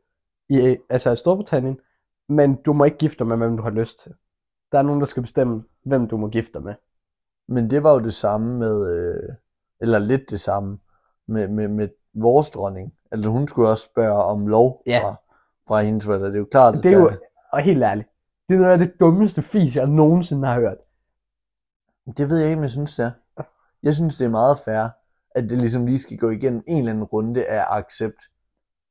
i, 0.48 0.76
altså 0.90 1.12
i 1.12 1.16
Storbritannien, 1.16 1.80
men 2.28 2.54
du 2.62 2.72
må 2.72 2.84
ikke 2.84 2.98
gifte 2.98 3.18
dig 3.18 3.26
med, 3.26 3.36
hvem 3.36 3.56
du 3.56 3.62
har 3.62 3.70
lyst 3.70 3.98
til. 4.02 4.12
Der 4.72 4.78
er 4.78 4.82
nogen, 4.82 5.00
der 5.00 5.06
skal 5.06 5.22
bestemme, 5.22 5.64
hvem 5.84 6.08
du 6.08 6.16
må 6.16 6.28
gifte 6.28 6.52
dig 6.52 6.62
med. 6.62 6.74
Men 7.48 7.70
det 7.70 7.82
var 7.82 7.92
jo 7.92 7.98
det 7.98 8.14
samme 8.14 8.58
med, 8.58 8.96
øh, 8.98 9.34
eller 9.80 9.98
lidt 9.98 10.30
det 10.30 10.40
samme, 10.40 10.78
med, 11.28 11.48
med, 11.48 11.68
med 11.68 11.88
vores 12.14 12.50
dronning. 12.50 12.94
Altså 13.12 13.30
hun 13.30 13.48
skulle 13.48 13.68
også 13.68 13.84
spørge 13.84 14.22
om 14.24 14.46
lov 14.46 14.82
Ja. 14.86 15.00
fra, 15.02 15.14
fra 15.68 15.82
hendes 15.82 16.04
forældre. 16.06 16.26
Det 16.26 16.34
er 16.34 16.38
jo 16.38 16.48
klart, 16.50 16.74
Det 16.74 16.86
er 16.86 16.90
der- 16.90 17.00
jo, 17.02 17.10
og 17.52 17.60
helt 17.60 17.82
ærligt, 17.82 18.08
det 18.48 18.54
er 18.54 18.58
noget 18.58 18.72
af 18.72 18.78
det 18.78 18.92
dummeste 19.00 19.42
fis, 19.42 19.76
jeg 19.76 19.86
nogensinde 19.86 20.48
har 20.48 20.54
hørt. 20.60 20.76
Det 22.16 22.28
ved 22.28 22.38
jeg 22.38 22.46
ikke, 22.48 22.56
om 22.58 22.62
jeg 22.62 22.70
synes, 22.70 22.96
det 22.96 23.04
er. 23.04 23.42
Jeg 23.82 23.94
synes, 23.94 24.18
det 24.18 24.24
er 24.24 24.28
meget 24.30 24.58
fair, 24.58 24.88
at 25.30 25.44
det 25.50 25.58
ligesom 25.58 25.86
lige 25.86 25.98
skal 25.98 26.18
gå 26.18 26.30
igennem 26.30 26.62
en 26.68 26.78
eller 26.78 26.90
anden 26.92 27.04
runde 27.04 27.46
af 27.46 27.64
accept. 27.78 28.20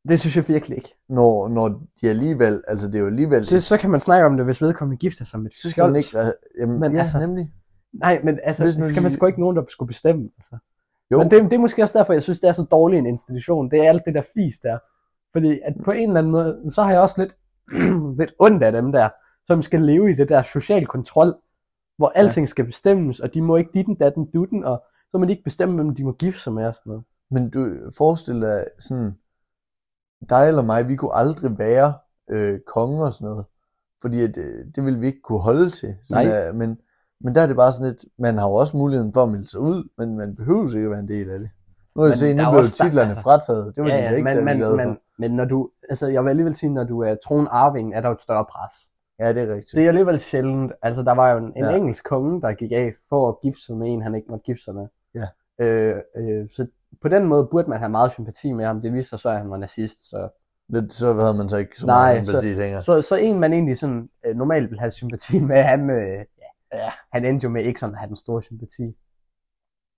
Det 0.10 0.20
synes 0.20 0.36
jeg 0.36 0.48
virkelig 0.48 0.78
ikke. 0.78 0.96
når, 1.10 1.48
når 1.48 1.82
de 2.02 2.10
alligevel, 2.10 2.63
altså 2.68 2.88
det 2.88 2.96
er 2.96 3.00
jo 3.00 3.08
alligevel, 3.08 3.46
Så, 3.46 3.62
så 3.62 3.78
kan 3.78 3.89
man 3.89 4.00
snakke 4.00 4.26
om 4.26 4.38
det, 4.38 4.46
hvis 4.46 4.62
vedkommende 4.62 4.98
gifter 4.98 5.26
sig 5.26 5.39
med 5.39 5.52
et 5.52 5.58
så 5.58 5.70
skal 5.70 5.84
man 5.84 5.96
ikke, 5.96 6.10
re- 6.10 6.60
jamen, 6.60 6.80
Men 6.80 6.91
ja, 6.94 7.00
altså- 7.00 7.18
altså, 7.18 7.20
nemlig. 7.28 7.52
Nej, 7.94 8.22
men 8.24 8.39
altså, 8.44 8.63
Hvis 8.63 8.78
nu 8.78 8.89
skal 8.89 9.04
man 9.04 9.12
sgu 9.12 9.26
ikke 9.26 9.39
nogen, 9.39 9.56
der 9.58 9.63
skulle 9.70 9.88
bestemme. 9.88 10.30
Altså. 10.38 10.58
Jo, 11.12 11.18
Men 11.18 11.32
det, 11.32 11.44
det 11.44 11.54
er 11.54 11.60
måske 11.60 11.84
også 11.84 11.98
derfor, 11.98 12.13
jeg 12.13 12.24
synes, 12.24 12.39
det 12.39 12.48
er 12.48 12.52
så 12.52 12.63
dårlig 12.72 13.00
en 13.00 13.06
institution. 13.06 13.72
Det 13.72 13.86
er 13.86 13.89
alt 13.89 14.02
det 14.06 14.15
der 14.15 14.22
fis 14.22 14.60
der. 14.60 14.78
Fordi 15.34 15.60
at 15.63 15.74
på 15.86 15.91
en 15.91 16.10
eller 16.10 16.18
anden 16.20 16.32
måde, 16.32 16.62
så 16.70 16.84
har 16.84 16.91
jeg 16.91 17.02
også 17.02 17.15
lidt, 17.18 17.36
lidt 18.20 18.34
ondt 18.39 18.63
af 18.63 18.72
dem 18.72 18.91
der, 18.91 19.10
som 19.48 19.62
skal 19.62 19.82
leve 19.82 20.12
i 20.12 20.13
det 20.13 20.30
der 20.30 20.41
social 20.44 20.86
kontrol, 20.86 21.36
hvor 21.98 22.12
alting 22.15 22.48
skal 22.50 22.65
bestemmes, 22.65 23.20
og 23.20 23.34
de 23.34 23.41
må 23.41 23.56
ikke 23.56 23.72
ditten, 23.74 23.96
datten, 23.96 24.26
dutten, 24.34 24.63
og 24.63 24.84
så 25.12 25.18
må 25.18 25.26
de 25.26 25.32
ikke 25.32 25.44
bestemme, 25.44 25.76
hvem 25.76 25.96
de 25.96 26.04
må 26.04 26.12
gifte 26.12 26.41
sig 26.41 26.54
med 26.54 26.65
og 26.65 26.76
sådan 26.76 26.89
noget. 26.89 27.04
men 27.32 27.50
du 27.50 27.70
forestiller 27.98 28.56
dig 28.56 28.65
sådan, 28.80 29.15
dig 30.30 30.47
eller 30.47 30.62
mig, 30.62 30.88
vi 30.88 30.95
kunne 30.95 31.15
aldrig 31.15 31.60
være 31.60 31.93
øh, 32.32 32.60
konge 32.73 33.04
og 33.04 33.13
sådan 33.13 33.25
noget, 33.25 33.45
fordi 34.01 34.21
at, 34.23 34.38
øh, 34.38 34.65
det 34.75 34.86
ville 34.86 34.99
vi 34.99 35.08
ikke 35.08 35.21
kunne 35.23 35.39
holde 35.39 35.69
til. 35.69 35.95
Sådan, 36.04 36.28
Nej. 36.28 36.38
at, 36.38 36.56
men, 36.56 36.78
men 37.21 37.36
der 37.36 37.41
er 37.41 37.47
det 37.47 37.56
bare 37.56 37.71
sådan 37.71 37.88
lidt, 37.88 38.06
man 38.19 38.38
har 38.38 38.47
jo 38.47 38.54
også 38.54 38.78
muligheden 38.78 39.13
for 39.13 39.23
at 39.23 39.30
melde 39.30 39.49
sig 39.49 39.60
ud, 39.60 39.89
men 39.97 40.17
man 40.17 40.36
behøver 40.36 40.67
ikke 40.67 40.86
at 40.86 40.89
være 40.89 40.99
en 40.99 41.08
del 41.08 41.30
af 41.30 41.39
det. 41.39 41.49
Nu 41.95 42.01
har 42.01 42.10
jeg 42.10 42.17
set, 42.17 42.36
nu 42.36 42.51
blev 42.51 42.63
titlerne 42.63 43.10
altså- 43.10 43.23
frataget. 43.23 43.75
Det 43.75 43.84
var 43.84 43.89
ja, 43.89 43.97
de 43.97 44.01
ja, 44.01 44.12
ikke 44.12 44.23
men, 44.23 44.45
men, 44.45 44.78
men, 44.78 44.97
men 45.19 45.32
når 45.32 45.45
du, 45.45 45.69
altså 45.89 46.08
jeg 46.08 46.23
vil 46.23 46.30
alligevel 46.30 46.56
sige, 46.56 46.69
når 46.73 46.84
du 46.84 46.99
er 47.01 47.15
tronarving, 47.28 47.95
er 47.95 48.01
der 48.01 48.10
jo 48.10 48.13
et 48.13 48.21
større 48.21 48.45
pres. 48.45 48.73
Ja, 49.19 49.34
det 49.34 49.41
er 49.41 49.54
rigtigt. 49.54 49.75
Det 49.75 49.84
er 49.84 49.88
alligevel 49.88 50.19
sjældent. 50.19 50.71
Altså, 50.82 51.01
der 51.04 51.12
var 51.12 51.32
jo 51.32 51.38
en, 51.38 51.43
en 51.56 51.63
Ja. 51.63 51.75
engelsk 51.75 52.04
konge, 52.06 52.41
der 52.41 52.54
gik 52.54 52.71
af 52.71 52.91
for 53.10 53.30
at 53.30 53.36
gifte 53.43 53.62
sig 53.65 53.78
med 53.78 53.88
en, 53.88 54.01
han 54.01 54.15
ikke 54.15 54.28
måtte 54.30 54.43
gifte 54.43 54.63
sig 54.63 54.75
med. 54.75 54.88
Ja. 55.15 55.28
Øh, 55.65 55.95
øh, 56.17 56.47
så 56.49 56.67
på 57.02 57.08
den 57.08 57.26
måde 57.26 57.48
burde 57.52 57.70
man 57.70 57.80
have 57.80 57.90
meget 57.90 58.12
sympati 58.12 58.52
med 58.52 58.66
ham. 58.66 58.82
Det 58.82 58.94
viste 58.94 59.10
sig 59.10 59.20
så, 59.20 59.30
at 59.30 59.38
han 59.38 59.50
var 59.50 59.58
nazist. 59.58 60.10
Så, 60.10 60.30
Det, 60.74 60.94
så 60.94 61.14
havde 61.14 61.38
man 61.38 61.50
så 61.50 61.58
ikke 61.58 61.80
så 61.80 61.86
Nej, 61.88 62.14
meget 62.14 62.28
sympati 62.28 62.48
længere. 62.48 62.82
så, 62.82 63.02
så 63.02 63.16
en, 63.16 63.40
man 63.40 63.54
egentlig 63.54 63.78
sådan, 63.78 64.10
øh, 64.26 64.36
normalt 64.36 64.70
vil 64.70 64.80
have 64.80 64.92
sympati 64.92 65.40
med, 65.50 65.64
han, 65.64 65.90
øh, 65.90 66.26
ja, 66.74 66.92
han 67.12 67.26
endte 67.26 67.44
jo 67.46 67.50
med 67.50 67.64
ikke 67.64 67.80
sådan 67.80 67.96
at 67.96 68.00
have 68.00 68.08
den 68.08 68.16
store 68.16 68.42
sympati. 68.42 68.84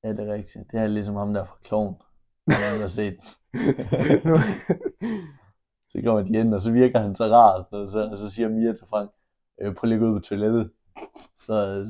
Ja, 0.04 0.10
det 0.10 0.20
er 0.20 0.34
rigtigt. 0.34 0.64
Det 0.72 0.80
er 0.80 0.88
ligesom 0.88 1.16
ham 1.16 1.34
der 1.34 1.46
fra 1.46 1.56
Kloven. 1.64 1.96
Han 2.50 2.82
har 2.82 2.88
set. 2.88 3.18
Så 5.90 6.02
kommer 6.06 6.22
de 6.24 6.38
ind, 6.40 6.54
og 6.54 6.62
så 6.62 6.72
virker 6.72 7.00
han 7.00 7.16
så 7.16 7.24
rart, 7.26 7.66
og 7.72 7.88
så, 7.88 8.10
og 8.12 8.18
så 8.18 8.32
siger 8.32 8.50
Mia 8.50 8.74
til 8.74 8.88
Frank, 8.90 9.10
øh, 9.62 9.76
prøv 9.76 9.88
lige 9.88 9.96
at 9.96 10.00
gå 10.02 10.08
ud 10.08 10.14
på 10.20 10.20
toilettet. 10.20 10.72
Så, 11.38 11.86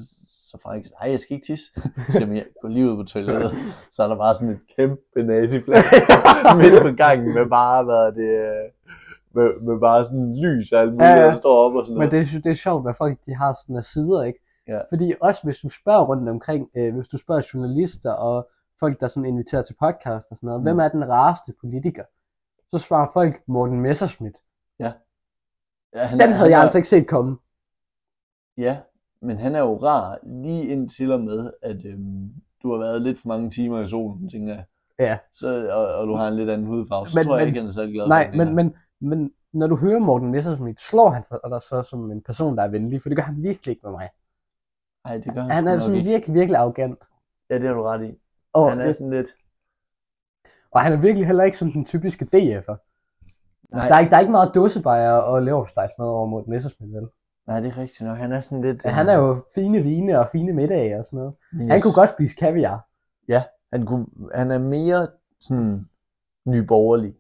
så 0.51 0.57
Frank, 0.63 0.85
nej, 1.01 1.11
jeg 1.11 1.19
skal 1.19 1.33
ikke 1.35 1.45
tisse. 1.45 1.65
Så 2.05 2.11
siger 2.11 2.25
Mia, 2.25 2.43
gå 2.61 2.67
lige 2.67 2.91
ud 2.91 2.95
på 2.97 3.03
toilettet. 3.03 3.51
Så 3.91 4.03
er 4.03 4.07
der 4.07 4.15
bare 4.17 4.35
sådan 4.35 4.49
et 4.49 4.59
kæmpe 4.75 5.23
naziflag 5.23 5.81
midt 6.61 6.81
på 6.81 6.91
gangen 6.97 7.33
med 7.35 7.49
bare, 7.49 7.83
hvad 7.83 8.05
det, 8.11 8.29
øh, 8.29 8.71
med, 9.35 9.61
med 9.61 9.79
bare 9.79 10.03
sådan 10.05 10.35
lys 10.43 10.71
og 10.71 10.79
alt 10.79 10.91
muligt, 10.91 11.03
Ja, 11.03 11.09
ja, 11.09 11.15
ja. 11.19 11.25
ja. 11.25 11.31
der 11.31 11.37
står 11.39 11.55
op 11.65 11.73
og 11.75 11.85
sådan 11.85 11.97
Men 11.99 12.09
noget. 12.09 12.11
det, 12.27 12.35
er- 12.37 12.41
det 12.41 12.49
er 12.51 12.55
sjovt, 12.55 12.83
hvad 12.83 12.93
folk 12.93 13.17
de 13.25 13.35
har 13.35 13.53
sådan 13.61 13.75
af 13.75 13.83
sider, 13.83 14.23
ikke? 14.23 14.39
Ja. 14.67 14.79
Fordi 14.89 15.13
også 15.21 15.41
hvis 15.43 15.59
du 15.59 15.69
spørger 15.69 16.05
rundt 16.05 16.29
omkring, 16.29 16.69
øh, 16.77 16.95
hvis 16.95 17.07
du 17.07 17.17
spørger 17.17 17.41
journalister 17.53 18.13
og 18.13 18.49
folk, 18.79 18.99
der 18.99 19.07
sådan 19.07 19.25
inviterer 19.25 19.61
til 19.61 19.75
podcast 19.79 20.31
og 20.31 20.37
sådan 20.37 20.47
noget, 20.47 20.61
mm. 20.61 20.65
Hvem 20.65 20.79
er 20.79 20.87
den 20.87 21.09
rareste 21.09 21.53
politiker? 21.61 22.03
Så 22.71 22.77
svarer 22.77 23.07
folk 23.13 23.41
Morten 23.47 23.79
Messerschmidt. 23.81 24.37
ja, 24.79 24.91
han, 25.93 26.19
Den 26.19 26.29
havde 26.29 26.33
han 26.37 26.51
jeg 26.51 26.61
altså 26.61 26.77
ikke 26.77 26.87
set 26.87 27.07
komme. 27.07 27.37
Ja, 28.57 28.77
men 29.21 29.37
han 29.37 29.55
er 29.55 29.59
jo 29.59 29.77
rar 29.83 30.19
lige 30.23 30.67
indtil 30.67 31.11
og 31.11 31.21
med, 31.21 31.51
at 31.61 31.85
øhm, 31.85 32.29
du 32.63 32.71
har 32.71 32.77
været 32.79 33.01
lidt 33.01 33.19
for 33.19 33.27
mange 33.27 33.49
timer 33.49 33.81
i 33.81 33.87
solen, 33.87 34.29
tænker 34.29 34.53
jeg. 34.53 34.63
Ja. 34.99 35.17
Så, 35.33 35.69
og, 35.73 35.87
og 35.95 36.07
du 36.07 36.13
har 36.13 36.27
en 36.27 36.35
lidt 36.35 36.49
anden 36.49 36.67
hudfarve, 36.67 37.09
så 37.09 37.17
Men- 37.19 37.25
tror 37.25 37.35
jeg 37.37 37.41
men- 37.41 37.47
ikke, 37.47 37.59
han 37.59 37.67
er 37.67 37.73
særlig 37.73 37.93
glad 37.93 38.07
Nej, 38.07 38.25
for 38.25 38.31
det 38.31 38.37
men, 38.37 38.55
men, 38.55 38.75
men 39.09 39.31
når 39.53 39.67
du 39.67 39.75
hører 39.77 39.99
Morten 39.99 40.31
Messerschmidt, 40.31 40.81
slår 40.81 41.09
han 41.09 41.23
sig 41.23 41.39
dig 41.49 41.61
så 41.61 41.81
som 41.81 42.11
en 42.11 42.21
person, 42.21 42.57
der 42.57 42.63
er 42.63 42.67
venlig, 42.67 43.01
for 43.01 43.09
det 43.09 43.17
gør 43.17 43.23
han 43.23 43.43
virkelig 43.43 43.71
ikke 43.71 43.81
med 43.83 43.91
mig. 43.91 44.09
Ej, 45.05 45.17
det 45.17 45.33
gør 45.33 45.41
han, 45.41 45.51
Han 45.51 45.67
er 45.67 45.79
sådan 45.79 45.97
ikke. 45.97 46.09
virkelig, 46.09 46.33
virkelig 46.35 46.57
arrogant. 46.57 46.99
Ja, 47.49 47.55
det 47.55 47.63
har 47.63 47.73
du 47.73 47.83
ret 47.83 48.05
i. 48.09 48.13
Og, 48.53 48.69
Han 48.69 48.79
er 48.79 48.91
sådan 48.91 49.13
lidt... 49.13 49.27
og 50.71 50.81
han 50.81 50.93
er 50.93 50.97
virkelig 50.97 51.25
heller 51.27 51.43
ikke 51.43 51.57
sådan 51.57 51.73
den 51.73 51.85
typiske 51.85 52.25
DF'er. 52.25 52.75
Nej, 53.71 53.87
Der 53.87 53.95
er, 53.95 53.99
ikke, 53.99 54.09
der 54.09 54.15
er 54.15 54.19
ikke 54.19 54.31
meget 54.31 54.51
dåsebajer 54.55 55.11
og 55.13 55.41
leverpostejsmad 55.41 56.07
over 56.07 56.27
Morten 56.27 56.49
Messerschmidt, 56.51 56.93
vel? 56.93 57.07
Nej, 57.47 57.59
det 57.59 57.67
er 57.67 57.77
rigtigt 57.77 58.01
nok. 58.01 58.17
Han 58.17 58.31
er 58.31 58.39
sådan 58.39 58.61
lidt... 58.61 58.85
Ja, 58.85 58.89
han 58.89 59.09
er 59.09 59.17
jo 59.17 59.43
fine 59.55 59.79
vine 59.79 60.19
og 60.19 60.27
fine 60.31 60.53
middage 60.53 60.99
og 60.99 61.05
sådan 61.05 61.17
noget. 61.17 61.33
Yes. 61.61 61.71
Han 61.71 61.81
kunne 61.81 61.93
godt 61.93 62.09
spise 62.09 62.35
kaviar. 62.35 62.87
Han, 63.73 63.85
kunne, 63.85 64.05
han 64.35 64.51
er 64.51 64.59
mere 64.59 65.07
sådan 65.41 65.85
nyborgerlig. 66.45 67.15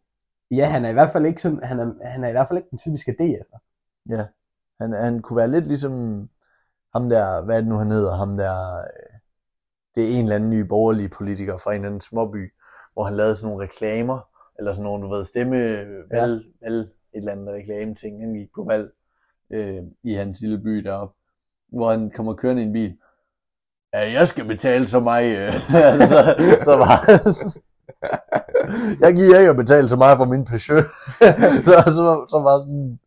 Ja, 0.51 0.65
han 0.69 0.85
er 0.85 0.89
i 0.89 0.93
hvert 0.93 1.11
fald 1.11 1.25
ikke 1.25 1.41
sådan, 1.41 1.63
han 1.63 1.79
er, 1.79 1.93
han 2.09 2.23
er 2.23 2.27
i 2.27 2.31
hvert 2.31 2.47
fald 2.47 2.57
ikke 2.57 2.69
den 2.69 2.77
typiske 2.77 3.15
DF'er. 3.21 3.59
Ja. 4.09 4.25
Han, 4.81 4.93
han 4.93 5.21
kunne 5.21 5.37
være 5.37 5.51
lidt 5.51 5.67
ligesom 5.67 5.93
ham 6.93 7.09
der, 7.09 7.41
hvad 7.45 7.55
er 7.57 7.61
det 7.61 7.69
nu 7.69 7.75
han 7.75 7.91
hedder, 7.91 8.15
ham 8.15 8.37
der, 8.37 8.77
øh, 8.77 9.19
det 9.95 10.03
er 10.03 10.17
en 10.19 10.23
eller 10.23 10.35
anden 10.35 10.49
ny 10.49 10.59
borgerlig 10.61 11.11
politiker 11.11 11.57
fra 11.57 11.71
en 11.71 11.75
eller 11.75 11.87
anden 11.87 12.01
småby, 12.01 12.53
hvor 12.93 13.03
han 13.03 13.13
lavede 13.13 13.35
sådan 13.35 13.49
nogle 13.49 13.65
reklamer, 13.65 14.19
eller 14.59 14.73
sådan 14.73 14.83
nogle, 14.83 15.03
du 15.03 15.09
ved, 15.09 15.23
stemme, 15.23 15.55
Ja. 15.57 16.19
valg, 16.19 16.43
valg, 16.61 16.79
et 16.79 16.89
eller 17.13 17.31
andet 17.31 17.53
reklame 17.53 17.95
ting, 17.95 18.21
han 18.21 18.33
gik 18.33 18.49
på 18.55 18.63
valg 18.63 18.89
øh, 19.53 19.83
i 20.03 20.13
hans 20.13 20.41
lille 20.41 20.57
by 20.57 20.69
deroppe, 20.83 21.15
hvor 21.73 21.91
han 21.91 22.11
kommer 22.15 22.33
kørende 22.33 22.61
i 22.61 22.65
en 22.65 22.73
bil. 22.73 22.97
Ja, 23.93 24.11
jeg 24.11 24.27
skal 24.27 24.45
betale 24.45 24.87
så 24.87 24.99
mig, 24.99 25.23
øh. 25.37 25.53
så, 26.11 26.35
så 26.63 26.75
var 26.77 27.07
jeg 29.01 29.13
giver 29.15 29.39
ikke 29.39 29.49
at 29.49 29.55
betale 29.55 29.89
så 29.89 29.95
meget 29.95 30.17
for 30.17 30.25
min 30.25 30.45
Peugeot. 30.45 30.83
så, 31.67 31.75
så, 31.97 32.25
så 32.31 32.37
var 32.47 32.55
sådan, 32.63 32.99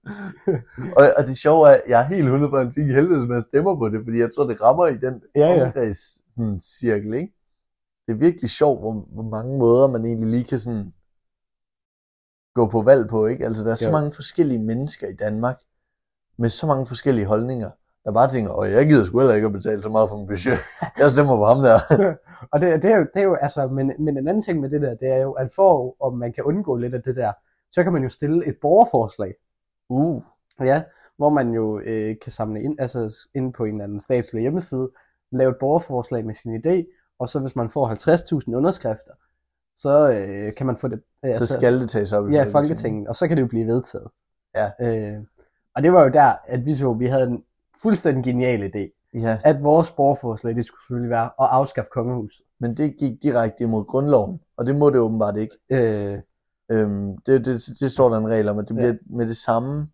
og, 0.96 1.04
og 1.18 1.24
det 1.26 1.38
sjove 1.38 1.68
er, 1.68 1.72
at 1.72 1.82
jeg 1.88 2.00
er 2.00 2.04
helt 2.04 2.24
100 2.24 2.50
for, 2.50 2.56
at 2.56 2.64
han 2.64 2.74
fik 2.74 2.86
helvedes 2.86 3.28
med 3.28 3.40
stemmer 3.40 3.76
på 3.76 3.88
det, 3.88 4.00
fordi 4.04 4.18
jeg 4.18 4.30
tror, 4.34 4.44
det 4.44 4.60
rammer 4.62 4.86
i 4.86 4.96
den 4.96 5.14
Ja, 5.36 5.46
ja. 5.54 5.64
omkreds, 5.66 5.98
sådan, 6.34 6.60
cirkel, 6.60 7.14
ikke? 7.14 7.32
Det 8.06 8.12
er 8.12 8.18
virkelig 8.18 8.50
sjovt, 8.50 8.80
hvor, 8.80 8.92
hvor 9.12 9.22
mange 9.22 9.58
måder 9.58 9.88
man 9.88 10.04
egentlig 10.04 10.30
lige 10.30 10.44
kan 10.44 10.58
sådan 10.58 10.92
gå 12.54 12.68
på 12.68 12.82
valg 12.82 13.08
på, 13.08 13.26
ikke? 13.26 13.44
Altså, 13.46 13.64
der 13.64 13.70
er 13.70 13.74
så 13.74 13.88
Jo. 13.88 13.92
mange 13.92 14.12
forskellige 14.12 14.58
mennesker 14.58 15.08
i 15.08 15.14
Danmark, 15.14 15.56
med 16.40 16.48
så 16.48 16.66
mange 16.66 16.86
forskellige 16.86 17.26
holdninger, 17.26 17.70
der 18.04 18.12
bare 18.12 18.30
tænker, 18.30 18.52
åh, 18.58 18.70
jeg 18.70 18.86
gider 18.88 19.04
sgu 19.04 19.18
heller 19.18 19.34
ikke 19.34 19.46
at 19.46 19.52
betale 19.52 19.82
så 19.82 19.88
meget 19.88 20.08
for 20.08 20.16
min 20.16 20.26
budget. 20.26 20.58
Jeg 20.98 21.10
stemmer 21.10 21.36
på 21.36 21.44
ham 21.44 21.62
der. 21.62 21.78
Og 22.52 22.60
det, 22.60 22.82
det, 22.82 22.90
er 22.92 22.96
jo, 22.96 23.06
det 23.14 23.20
er 23.20 23.24
jo, 23.24 23.34
altså, 23.34 23.66
men, 23.66 23.92
men 23.98 24.18
en 24.18 24.28
anden 24.28 24.42
ting 24.42 24.60
med 24.60 24.70
det 24.70 24.82
der, 24.82 24.94
det 24.94 25.08
er 25.08 25.16
jo, 25.16 25.32
at 25.32 25.48
for, 25.56 25.96
om 26.06 26.18
man 26.18 26.32
kan 26.32 26.44
undgå 26.44 26.76
lidt 26.76 26.94
af 26.94 27.02
det 27.02 27.16
der, 27.16 27.32
så 27.72 27.82
kan 27.82 27.92
man 27.92 28.02
jo 28.02 28.08
stille 28.08 28.46
et 28.46 28.56
borgerforslag. 28.62 29.34
Uh, 29.88 30.22
Ja, 30.64 30.82
hvor 31.16 31.28
man 31.28 31.52
jo 31.52 31.80
øh, 31.80 32.16
kan 32.22 32.32
samle 32.32 32.62
ind, 32.62 32.80
altså 32.80 33.28
ind 33.34 33.52
på 33.52 33.64
en 33.64 33.74
eller 33.74 33.84
anden 33.84 34.00
statslig 34.00 34.40
hjemmeside, 34.40 34.90
lave 35.32 35.50
et 35.50 35.56
borgerforslag 35.60 36.26
med 36.26 36.34
sin 36.34 36.54
idé, 36.54 36.84
og 37.18 37.28
så 37.28 37.40
hvis 37.40 37.56
man 37.56 37.70
får 37.70 37.88
50.000 38.48 38.56
underskrifter, 38.56 39.12
så 39.76 40.12
øh, 40.12 40.54
kan 40.54 40.66
man 40.66 40.76
få 40.76 40.88
det... 40.88 41.02
Øh, 41.24 41.34
så 41.34 41.46
skal 41.46 41.80
det 41.80 41.90
tages 41.90 42.12
op 42.12 42.28
i 42.28 42.32
Ja, 42.32 42.44
Folketinget, 42.52 43.08
og 43.08 43.16
så 43.16 43.28
kan 43.28 43.36
det 43.36 43.42
jo 43.42 43.46
blive 43.46 43.66
vedtaget. 43.66 44.08
Ja. 44.54 44.70
Øh, 44.80 45.18
og 45.76 45.82
det 45.82 45.92
var 45.92 46.02
jo 46.02 46.08
der, 46.08 46.32
at 46.44 46.66
vi 46.66 46.74
så, 46.74 46.94
vi 46.94 47.06
havde 47.06 47.24
en 47.26 47.44
fuldstændig 47.82 48.24
genial 48.24 48.62
idé, 48.76 48.96
Ja, 49.14 49.38
at 49.44 49.62
vores 49.62 49.90
borgerforslag, 49.92 50.54
det 50.54 50.64
skulle 50.64 50.82
selvfølgelig 50.82 51.10
være 51.10 51.24
at 51.24 51.30
afskaffe 51.50 51.90
kongehuset. 51.94 52.44
men 52.60 52.76
det 52.76 52.96
gik 52.98 53.22
direkte 53.22 53.64
imod 53.64 53.84
grundloven, 53.84 54.40
og 54.56 54.66
det 54.66 54.76
må 54.76 54.90
det 54.90 54.98
åbenbart 55.00 55.36
ikke. 55.36 55.56
Øh, 55.72 56.18
Øhm, 56.72 57.16
det, 57.26 57.44
det, 57.44 57.60
det 57.80 57.90
står 57.90 58.08
der 58.08 58.18
en 58.18 58.28
regel 58.28 58.48
om, 58.48 58.58
at 58.58 58.68
det 58.68 58.74
Ja. 58.76 58.80
bliver 58.80 58.94
med 59.06 59.26
det 59.28 59.36
samme 59.36 59.88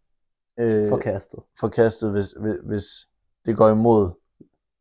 øh, 0.60 0.88
forkastet. 0.88 1.40
forkastet, 1.60 2.10
hvis, 2.10 2.30
hvis, 2.40 2.54
hvis 2.64 2.84
det 3.46 3.56
går 3.56 3.68
imod 3.68 4.10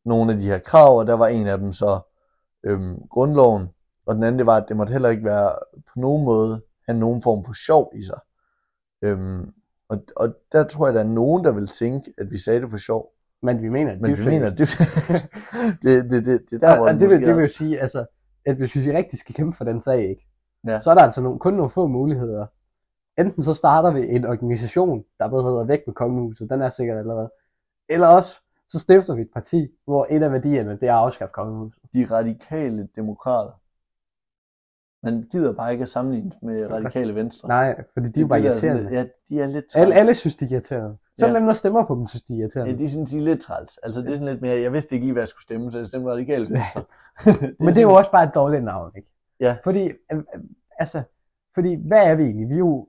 nogle 0.06 0.32
af 0.34 0.40
de 0.40 0.48
her 0.48 0.60
krav, 0.60 0.98
og 0.98 1.08
der 1.08 1.14
var 1.14 1.28
en 1.28 1.48
af 1.48 1.58
dem 1.58 1.74
så 1.74 2.00
øhm, 2.64 3.08
grundloven, 3.10 3.68
og 4.06 4.16
den 4.16 4.24
anden 4.24 4.40
det 4.40 4.46
var, 4.46 4.56
at 4.56 4.66
det 4.70 4.78
måtte 4.78 4.92
heller 4.92 5.10
ikke 5.10 5.26
være 5.26 5.52
på 5.76 6.00
nogen 6.00 6.26
måde 6.26 6.62
have 6.88 7.00
nogen 7.00 7.22
form 7.22 7.46
for 7.46 7.54
sjov 7.66 7.92
i 7.96 8.04
sig. 8.04 8.20
Øhm, 9.02 9.54
og, 9.90 10.04
og 10.18 10.36
der 10.52 10.64
tror 10.64 10.88
jeg, 10.88 10.94
der 10.94 11.00
er 11.00 11.08
nogen, 11.08 11.44
der 11.44 11.52
vil 11.52 11.68
tænke, 11.68 12.14
at 12.18 12.32
vi 12.32 12.38
sagde 12.38 12.62
det 12.62 12.72
for 12.72 12.78
sjov, 12.78 13.12
Men 13.42 13.62
vi 13.62 13.70
mener, 13.70 13.98
men 14.02 14.18
vi 14.18 14.26
mener, 14.26 14.50
det, 14.50 14.58
det, 15.84 16.12
det, 16.12 16.26
det, 16.26 16.42
det 16.50 16.56
er 16.56 16.68
der, 16.68 16.78
hvor 16.78 16.86
og 16.86 16.92
den 16.92 17.00
det, 17.00 17.10
vil, 17.10 17.26
det 17.26 17.36
vil 17.36 17.42
jo 17.42 17.48
sige, 17.48 17.80
altså, 17.80 18.06
at 18.46 18.56
hvis 18.56 18.76
vi 18.76 18.92
rigtig 18.92 19.20
skal 19.20 19.36
kæmpe 19.36 19.58
for 19.58 19.66
den 19.66 19.82
sag, 19.82 20.10
ikke? 20.10 20.28
Ja. 20.68 20.80
så 20.82 20.90
er 20.90 20.94
der 20.94 21.02
altså 21.02 21.22
nogle, 21.22 21.40
kun 21.40 21.54
nogle 21.54 21.70
få 21.70 21.88
muligheder. 21.88 22.46
Enten 23.20 23.44
så 23.44 23.54
starter 23.54 23.92
vi 23.94 24.00
en 24.16 24.26
organisation, 24.26 25.04
der 25.20 25.30
både 25.30 25.44
hedder 25.44 25.66
Væk 25.66 25.80
med 25.88 25.94
Kongehuset, 25.94 26.50
den 26.50 26.62
er 26.62 26.70
sikkert 26.70 26.98
allerede. 26.98 27.32
Eller 27.90 28.08
også, 28.08 28.42
så 28.68 28.80
stifter 28.80 29.16
vi 29.16 29.22
et 29.22 29.30
parti, 29.34 29.68
hvor 29.86 30.08
et 30.10 30.24
af 30.24 30.32
værdierne, 30.32 30.72
det 30.72 30.90
er 30.90 30.94
at 30.94 31.00
afskaffe 31.00 31.34
kongehuset. 31.34 31.84
de 31.94 32.08
radikale 32.12 32.88
demokrater. 32.96 33.52
Man 35.04 35.24
gider 35.32 35.54
bare 35.54 35.72
ikke 35.72 35.82
at 35.82 35.90
sammenligne 35.90 36.32
med 36.42 36.72
radikale 36.72 37.16
venstre. 37.16 37.48
Nej, 37.48 37.84
fordi 37.94 38.10
de 38.10 38.20
er 38.20 38.22
jo 38.22 38.28
bare 38.28 38.40
Det 38.40 38.46
irriterende. 38.46 38.90
Ja, 38.92 39.06
de 39.30 39.42
er 39.42 39.46
lidt 39.48 39.66
træls. 39.66 39.82
Alle, 39.82 39.96
alle 39.96 40.14
synes, 40.14 40.36
de 40.36 40.46
er 40.46 40.50
irriterende. 40.52 40.98
Selv 41.20 41.32
Ja. 41.32 41.38
dem, 41.40 41.46
der 41.46 41.54
stemmer 41.54 41.86
på 41.86 41.96
dem, 41.96 42.06
synes, 42.06 42.24
de 42.24 42.34
er 42.34 42.40
irriterende. 42.40 42.72
Ja, 42.72 42.78
de 42.78 42.90
synes, 42.90 43.10
de 43.10 43.18
er 43.18 43.22
lidt 43.22 43.42
træls. 43.42 43.78
Altså, 43.78 44.02
det 44.02 44.10
er 44.10 44.14
sådan 44.14 44.28
lidt 44.28 44.42
mere, 44.42 44.60
jeg 44.60 44.74
vidste 44.74 44.96
ikke 44.96 45.06
lige, 45.06 45.14
hvad 45.14 45.22
jeg 45.22 45.28
skulle 45.28 45.44
stemme, 45.44 45.72
så 45.72 45.78
jeg 45.78 45.88
stemte 45.88 46.10
radikale 46.12 46.48
venstre. 46.50 46.84
Men 47.60 47.68
det 47.68 47.78
er 47.78 47.82
jo 47.82 47.94
også 47.94 48.12
bare 48.12 48.24
et 48.24 48.36
dårligt 48.36 48.64
navn, 48.64 48.92
ikke? 48.96 49.12
Ja. 49.40 49.58
Fordi, 49.64 49.84
øh, 49.88 49.94
øh, 50.14 50.24
altså, 50.80 51.02
fordi 51.54 51.78
hvad 51.88 52.04
er 52.04 52.16
vi 52.16 52.24
egentlig? 52.24 52.50
Vi 52.50 52.54
er 52.54 52.58
jo 52.60 52.88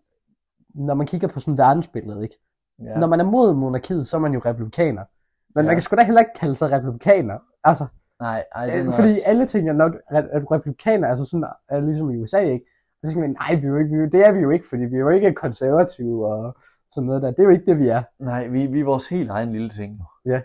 når 0.75 0.95
man 0.95 1.07
kigger 1.07 1.29
på 1.29 1.40
sådan 1.40 1.59
verdensbilledet, 1.59 2.23
ikke? 2.23 2.38
Ja. 2.85 2.99
Når 2.99 3.07
man 3.07 3.21
er 3.21 3.25
mod 3.25 3.55
monarkiet, 3.55 4.07
så 4.07 4.16
er 4.16 4.21
man 4.21 4.33
jo 4.35 4.40
republikaner. 4.45 5.05
Men 5.55 5.64
Ja. 5.64 5.66
man 5.69 5.75
kan 5.75 5.83
sgu 5.83 5.97
da 5.97 6.03
heller 6.03 6.21
ikke 6.21 6.33
kalde 6.40 6.55
sig 6.55 6.73
republikaner. 6.73 7.38
Altså, 7.64 7.87
Nej, 8.21 8.45
ej, 8.55 8.67
det 8.67 8.73
øh, 8.73 8.87
er 8.87 8.91
fordi 8.91 9.09
også... 9.09 9.23
alle 9.27 9.47
tænker, 9.47 9.73
når 9.73 9.89
du 9.89 9.99
er, 10.11 10.23
er 10.23 10.41
du 10.41 10.47
republikaner, 10.47 11.09
altså 11.09 11.25
sådan, 11.25 11.47
er 11.69 11.81
ligesom 11.81 12.11
i 12.11 12.17
USA, 12.17 12.39
ikke? 12.39 12.67
Så 13.05 13.11
tænker 13.11 13.29
man, 13.29 13.37
nej, 13.41 13.55
vi 13.61 13.67
er 13.67 13.71
jo 13.71 13.77
ikke, 13.77 13.97
vi 13.97 14.03
er, 14.03 14.09
det 14.09 14.27
er 14.27 14.33
vi 14.33 14.39
jo 14.39 14.51
ikke, 14.51 14.67
fordi 14.69 14.85
vi 14.85 14.97
er 14.97 15.01
jo 15.01 15.09
ikke 15.09 15.33
konservative 15.33 16.27
og 16.27 16.57
sådan 16.91 17.07
noget 17.07 17.23
der. 17.23 17.31
Det 17.31 17.39
er 17.39 17.45
jo 17.45 17.51
ikke 17.51 17.67
det, 17.67 17.79
vi 17.79 17.89
er. 17.89 18.03
Nej, 18.19 18.47
vi, 18.47 18.67
vi 18.67 18.81
er 18.81 18.85
vores 18.85 19.09
helt 19.09 19.31
egen 19.31 19.53
lille 19.53 19.69
ting. 19.69 20.01
jo. 20.25 20.41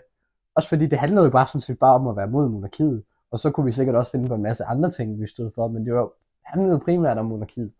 Også 0.54 0.68
fordi 0.68 0.86
det 0.86 0.98
handlede 0.98 1.24
jo 1.24 1.30
bare 1.30 1.46
sådan 1.46 1.60
set 1.60 1.78
bare 1.78 1.94
om 1.94 2.08
at 2.08 2.16
være 2.16 2.28
mod 2.28 2.48
monarkiet. 2.48 3.04
Og 3.30 3.38
så 3.38 3.50
kunne 3.50 3.66
vi 3.66 3.72
sikkert 3.72 3.96
også 3.96 4.10
finde 4.10 4.28
på 4.28 4.34
en 4.34 4.42
masse 4.42 4.64
andre 4.64 4.90
ting, 4.90 5.20
vi 5.20 5.26
stod 5.26 5.50
for, 5.54 5.68
men 5.68 5.86
det 5.86 5.94
var 5.94 6.00
jo 6.00 6.12
handlede 6.42 6.80
primært 6.80 7.18
om 7.18 7.26
monarkiet. 7.26 7.72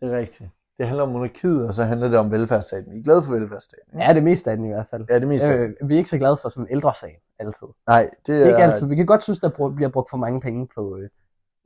Det 0.00 0.12
er 0.12 0.16
rigtigt. 0.18 0.50
Det 0.78 0.86
handler 0.86 1.02
om 1.04 1.08
monarkiet, 1.10 1.66
og 1.68 1.74
så 1.74 1.84
handler 1.84 2.08
det 2.08 2.18
om 2.18 2.30
velfærdsstaten. 2.30 2.92
Vi 2.92 2.98
er 2.98 3.02
glade 3.02 3.22
for 3.22 3.32
velfærdsstaten. 3.32 3.92
ikke? 3.92 4.04
Ja, 4.04 4.14
det 4.14 4.22
meste 4.24 4.50
af 4.50 4.56
den 4.56 4.66
i 4.66 4.68
hvert 4.68 4.86
fald. 4.86 5.04
Ja, 5.10 5.18
det 5.18 5.28
meste. 5.28 5.48
Øh, 5.48 5.70
Øh, 5.80 5.88
vi 5.88 5.94
er 5.94 5.98
ikke 5.98 6.10
så 6.10 6.18
glade 6.18 6.36
for 6.42 6.48
sådan 6.48 6.64
en 6.64 6.72
ældresag, 6.72 7.20
altid. 7.38 7.66
Nej, 7.88 8.02
det 8.02 8.26
Det 8.26 8.42
er 8.42 8.46
ikke 8.46 8.62
altid. 8.62 8.86
Vi 8.86 8.96
kan 8.96 9.06
godt 9.06 9.22
synes, 9.22 9.38
der 9.38 9.72
bliver 9.76 9.88
brugt 9.88 10.10
for 10.10 10.16
mange 10.16 10.40
penge 10.40 10.68
på... 10.74 10.96
Øh. 10.98 11.08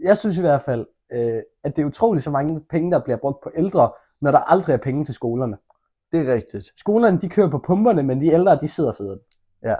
Jeg 0.05 0.17
synes 0.17 0.39
i 0.39 0.41
hvert 0.41 0.63
fald, 0.63 0.87
øh, 1.13 1.43
at 1.65 1.77
det 1.77 1.83
er 1.83 1.87
utroligt 1.87 2.25
så 2.25 2.31
mange 2.31 2.61
penge, 2.71 2.91
der 2.93 2.99
bliver 3.05 3.17
brugt 3.17 3.41
på 3.43 3.51
ældre, 3.57 3.91
når 4.21 4.31
der 4.31 4.39
aldrig 4.39 4.73
er 4.75 4.79
penge 4.79 5.05
til 5.05 5.15
skolerne. 5.15 5.57
Det 6.13 6.29
er 6.29 6.35
rigtigt. 6.35 6.65
Skolerne, 6.77 7.19
de 7.21 7.29
kører 7.29 7.51
på 7.51 7.59
pumperne, 7.67 8.03
men 8.03 8.21
de 8.21 8.27
ældre, 8.33 8.57
de 8.57 8.69
sidder 8.69 8.93
federe. 8.93 9.19
Ja. 9.65 9.75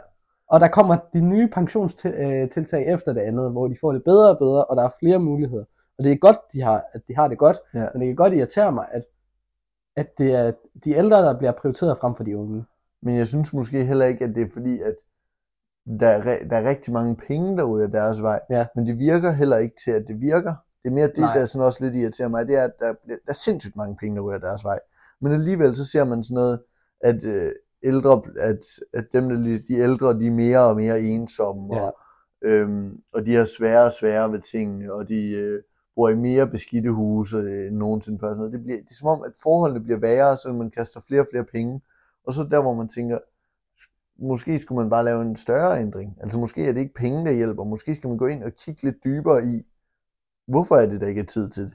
Og 0.51 0.61
der 0.61 0.69
kommer 0.69 0.97
de 1.13 1.21
nye 1.21 1.49
pensionstiltag 1.55 2.87
efter 2.95 3.13
det 3.13 3.21
andet, 3.21 3.51
hvor 3.51 3.69
de 3.69 3.77
får 3.81 3.93
det 3.93 4.05
bedre 4.05 4.31
og 4.31 4.39
bedre, 4.39 4.65
og 4.65 4.77
der 4.77 4.83
er 4.85 4.91
flere 5.01 5.19
muligheder. 5.19 5.65
Og 5.99 6.05
det 6.05 6.13
er 6.13 6.17
godt, 6.17 6.37
de 6.53 6.63
har, 6.63 6.85
at 6.93 7.01
de 7.09 7.15
har 7.17 7.29
det 7.29 7.39
godt, 7.39 7.57
Ja. 7.75 7.87
men 7.93 8.01
det 8.01 8.09
kan 8.09 8.17
godt 8.17 8.35
irritere 8.35 8.73
mig, 8.73 8.87
at, 8.93 9.03
at 9.97 10.19
det 10.19 10.33
er 10.35 10.53
de 10.85 10.91
ældre, 10.93 11.17
der 11.23 11.39
bliver 11.39 11.53
prioriteret 11.53 11.99
frem 11.99 12.15
for 12.17 12.25
de 12.25 12.37
unge. 12.37 12.65
Men 13.03 13.17
jeg 13.17 13.27
synes 13.27 13.53
måske 13.53 13.85
heller 13.85 14.07
ikke, 14.07 14.25
at 14.25 14.35
det 14.35 14.43
er 14.43 14.51
fordi, 14.53 14.81
at 14.81 14.95
der 16.01 16.09
er, 16.09 16.45
der 16.51 16.57
er 16.57 16.69
rigtig 16.69 16.93
mange 16.93 17.17
penge, 17.17 17.57
der 17.57 17.65
ryger 17.65 17.87
deres 17.87 18.23
vej. 18.23 18.41
Ja. 18.51 18.67
Men 18.77 18.87
det 18.87 18.99
virker 18.99 19.33
heller 19.33 19.57
ikke 19.57 19.75
til, 19.85 19.91
at 19.91 20.05
det 20.09 20.21
virker. 20.21 20.55
Det 20.83 20.91
er 20.91 20.95
mere 20.95 21.07
det, 21.07 21.19
Nej. 21.19 21.37
der 21.39 21.45
sådan 21.45 21.67
også 21.67 21.85
lidt 21.85 21.95
irriterer 21.95 22.29
mig, 22.29 22.47
det 22.47 22.57
er, 22.57 22.65
at 22.65 22.73
der, 22.81 22.93
der 23.07 23.17
er 23.29 23.33
sindssygt 23.33 23.77
mange 23.77 23.97
penge, 24.01 24.17
der 24.17 24.23
ryger 24.23 24.39
deres 24.39 24.65
vej. 24.65 24.79
Men 25.21 25.33
alligevel 25.33 25.77
så 25.77 25.87
ser 25.87 26.05
man 26.05 26.23
sådan 26.23 26.35
noget, 26.35 26.61
at 27.01 27.25
øh, 27.25 27.53
ældre, 27.83 28.23
at, 28.41 28.59
at 28.93 29.05
dem, 29.15 29.29
der, 29.29 29.59
de 29.69 29.75
ældre, 29.75 30.19
de 30.19 30.27
er 30.27 30.31
mere 30.31 30.61
og 30.61 30.77
mere 30.77 31.01
ensomme, 31.01 31.75
Ja. 31.77 31.83
og, 31.83 31.97
øhm, 32.43 33.01
og 33.15 33.27
de 33.27 33.35
har 33.35 33.45
sværere 33.45 33.87
og 33.87 33.93
sværere 33.93 34.33
ved 34.33 34.41
tingene, 34.41 34.93
og 34.93 35.09
de 35.09 35.31
øh, 35.31 35.63
bor 35.97 36.09
i 36.09 36.15
mere 36.17 36.47
beskidte 36.49 36.91
huse 36.91 37.37
øh, 37.37 37.67
end 37.67 37.77
nogensinde 37.77 38.19
før. 38.19 38.29
Sådan 38.29 38.37
noget. 38.39 38.53
Det, 38.53 38.63
bliver, 38.63 38.77
det 38.79 38.91
er 38.91 38.95
som 38.95 39.09
om, 39.09 39.23
at 39.25 39.33
forholdene 39.43 39.81
bliver 39.85 39.99
værre, 39.99 40.37
så 40.37 40.53
man 40.53 40.71
kaster 40.71 41.01
flere 41.01 41.21
og 41.21 41.27
flere 41.33 41.45
penge. 41.45 41.81
Og 42.27 42.33
så 42.33 42.43
der, 42.51 42.61
hvor 42.63 42.75
man 42.75 42.89
tænker, 42.89 43.19
måske 44.19 44.59
skulle 44.59 44.81
man 44.83 44.91
bare 44.91 45.05
lave 45.05 45.23
en 45.23 45.37
større 45.37 45.81
ændring. 45.81 46.17
Altså 46.21 46.39
måske 46.39 46.67
er 46.69 46.73
det 46.73 46.81
ikke 46.81 46.95
penge, 46.95 47.25
der 47.27 47.33
hjælper. 47.33 47.65
Måske 47.65 47.95
skal 47.95 48.09
man 48.09 48.17
gå 48.19 48.27
ind 48.27 48.43
og 48.43 48.53
kigge 48.53 48.83
lidt 48.83 49.05
dybere 49.05 49.45
i, 49.45 49.67
hvorfor 50.47 50.77
er 50.77 50.87
det, 50.87 51.01
der 51.01 51.07
ikke 51.07 51.21
er 51.21 51.25
tid 51.27 51.51
til 51.51 51.65
det. 51.65 51.75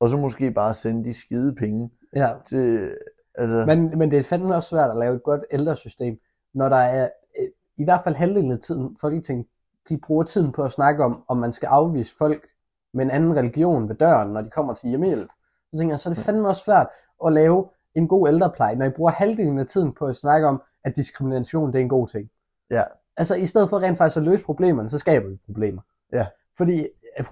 Og 0.00 0.08
så 0.08 0.16
måske 0.16 0.50
bare 0.50 0.74
sende 0.74 1.04
de 1.04 1.14
skide 1.14 1.54
penge 1.54 1.90
Ja. 2.16 2.28
til... 2.46 2.96
Altså, 3.34 3.64
Men, 3.66 3.98
men 3.98 4.10
det 4.10 4.18
er 4.18 4.22
fandme 4.22 4.54
også 4.54 4.68
svært 4.68 4.90
at 4.90 4.96
lave 4.96 5.16
et 5.16 5.22
godt 5.22 5.40
ældresystem, 5.50 6.18
når 6.54 6.68
der 6.68 6.76
er, 6.76 7.08
øh, 7.40 7.48
i 7.76 7.84
hvert 7.84 8.00
fald 8.04 8.14
halvdelen 8.14 8.52
af 8.52 8.58
tiden, 8.58 8.96
Folketing, 9.00 9.46
de 9.88 9.98
bruger 9.98 10.22
tiden 10.24 10.52
på 10.52 10.62
at 10.62 10.72
snakke 10.72 11.04
om, 11.04 11.22
om 11.28 11.36
man 11.36 11.52
skal 11.52 11.66
afvise 11.66 12.16
folk 12.16 12.46
med 12.94 13.04
en 13.04 13.10
anden 13.10 13.36
religion 13.36 13.88
ved 13.88 13.96
døren, 13.96 14.28
når 14.32 14.40
de 14.42 14.50
kommer 14.50 14.74
til 14.74 14.88
hjemmehjælp. 14.88 15.28
Så 15.72 15.78
tænker 15.78 15.92
jeg, 15.92 16.00
så 16.00 16.10
er 16.10 16.14
det 16.14 16.22
fandme 16.24 16.48
også 16.48 16.64
svært 16.64 16.86
at 17.26 17.32
lave 17.32 17.68
en 17.94 18.08
god 18.08 18.28
ældrepleje, 18.28 18.74
når 18.76 18.86
I 18.86 18.90
bruger 18.90 19.10
halvdelen 19.10 19.58
af 19.58 19.66
tiden 19.66 19.92
på 19.92 20.04
at 20.06 20.16
snakke 20.16 20.46
om, 20.48 20.62
at 20.84 20.96
diskrimination 20.96 21.72
det 21.72 21.78
er 21.78 21.82
en 21.82 21.88
god 21.88 22.08
ting. 22.08 22.30
Ja. 22.70 22.82
Altså 23.16 23.34
i 23.34 23.46
stedet 23.46 23.70
for 23.70 23.78
rent 23.80 23.98
faktisk 23.98 24.16
at 24.16 24.22
løse 24.22 24.44
problemerne, 24.44 24.88
så 24.88 24.98
skaber 24.98 25.28
vi 25.28 25.36
problemer. 25.46 25.82
Ja. 26.12 26.26
Fordi 26.56 26.86
at 27.16 27.24
100% 27.24 27.30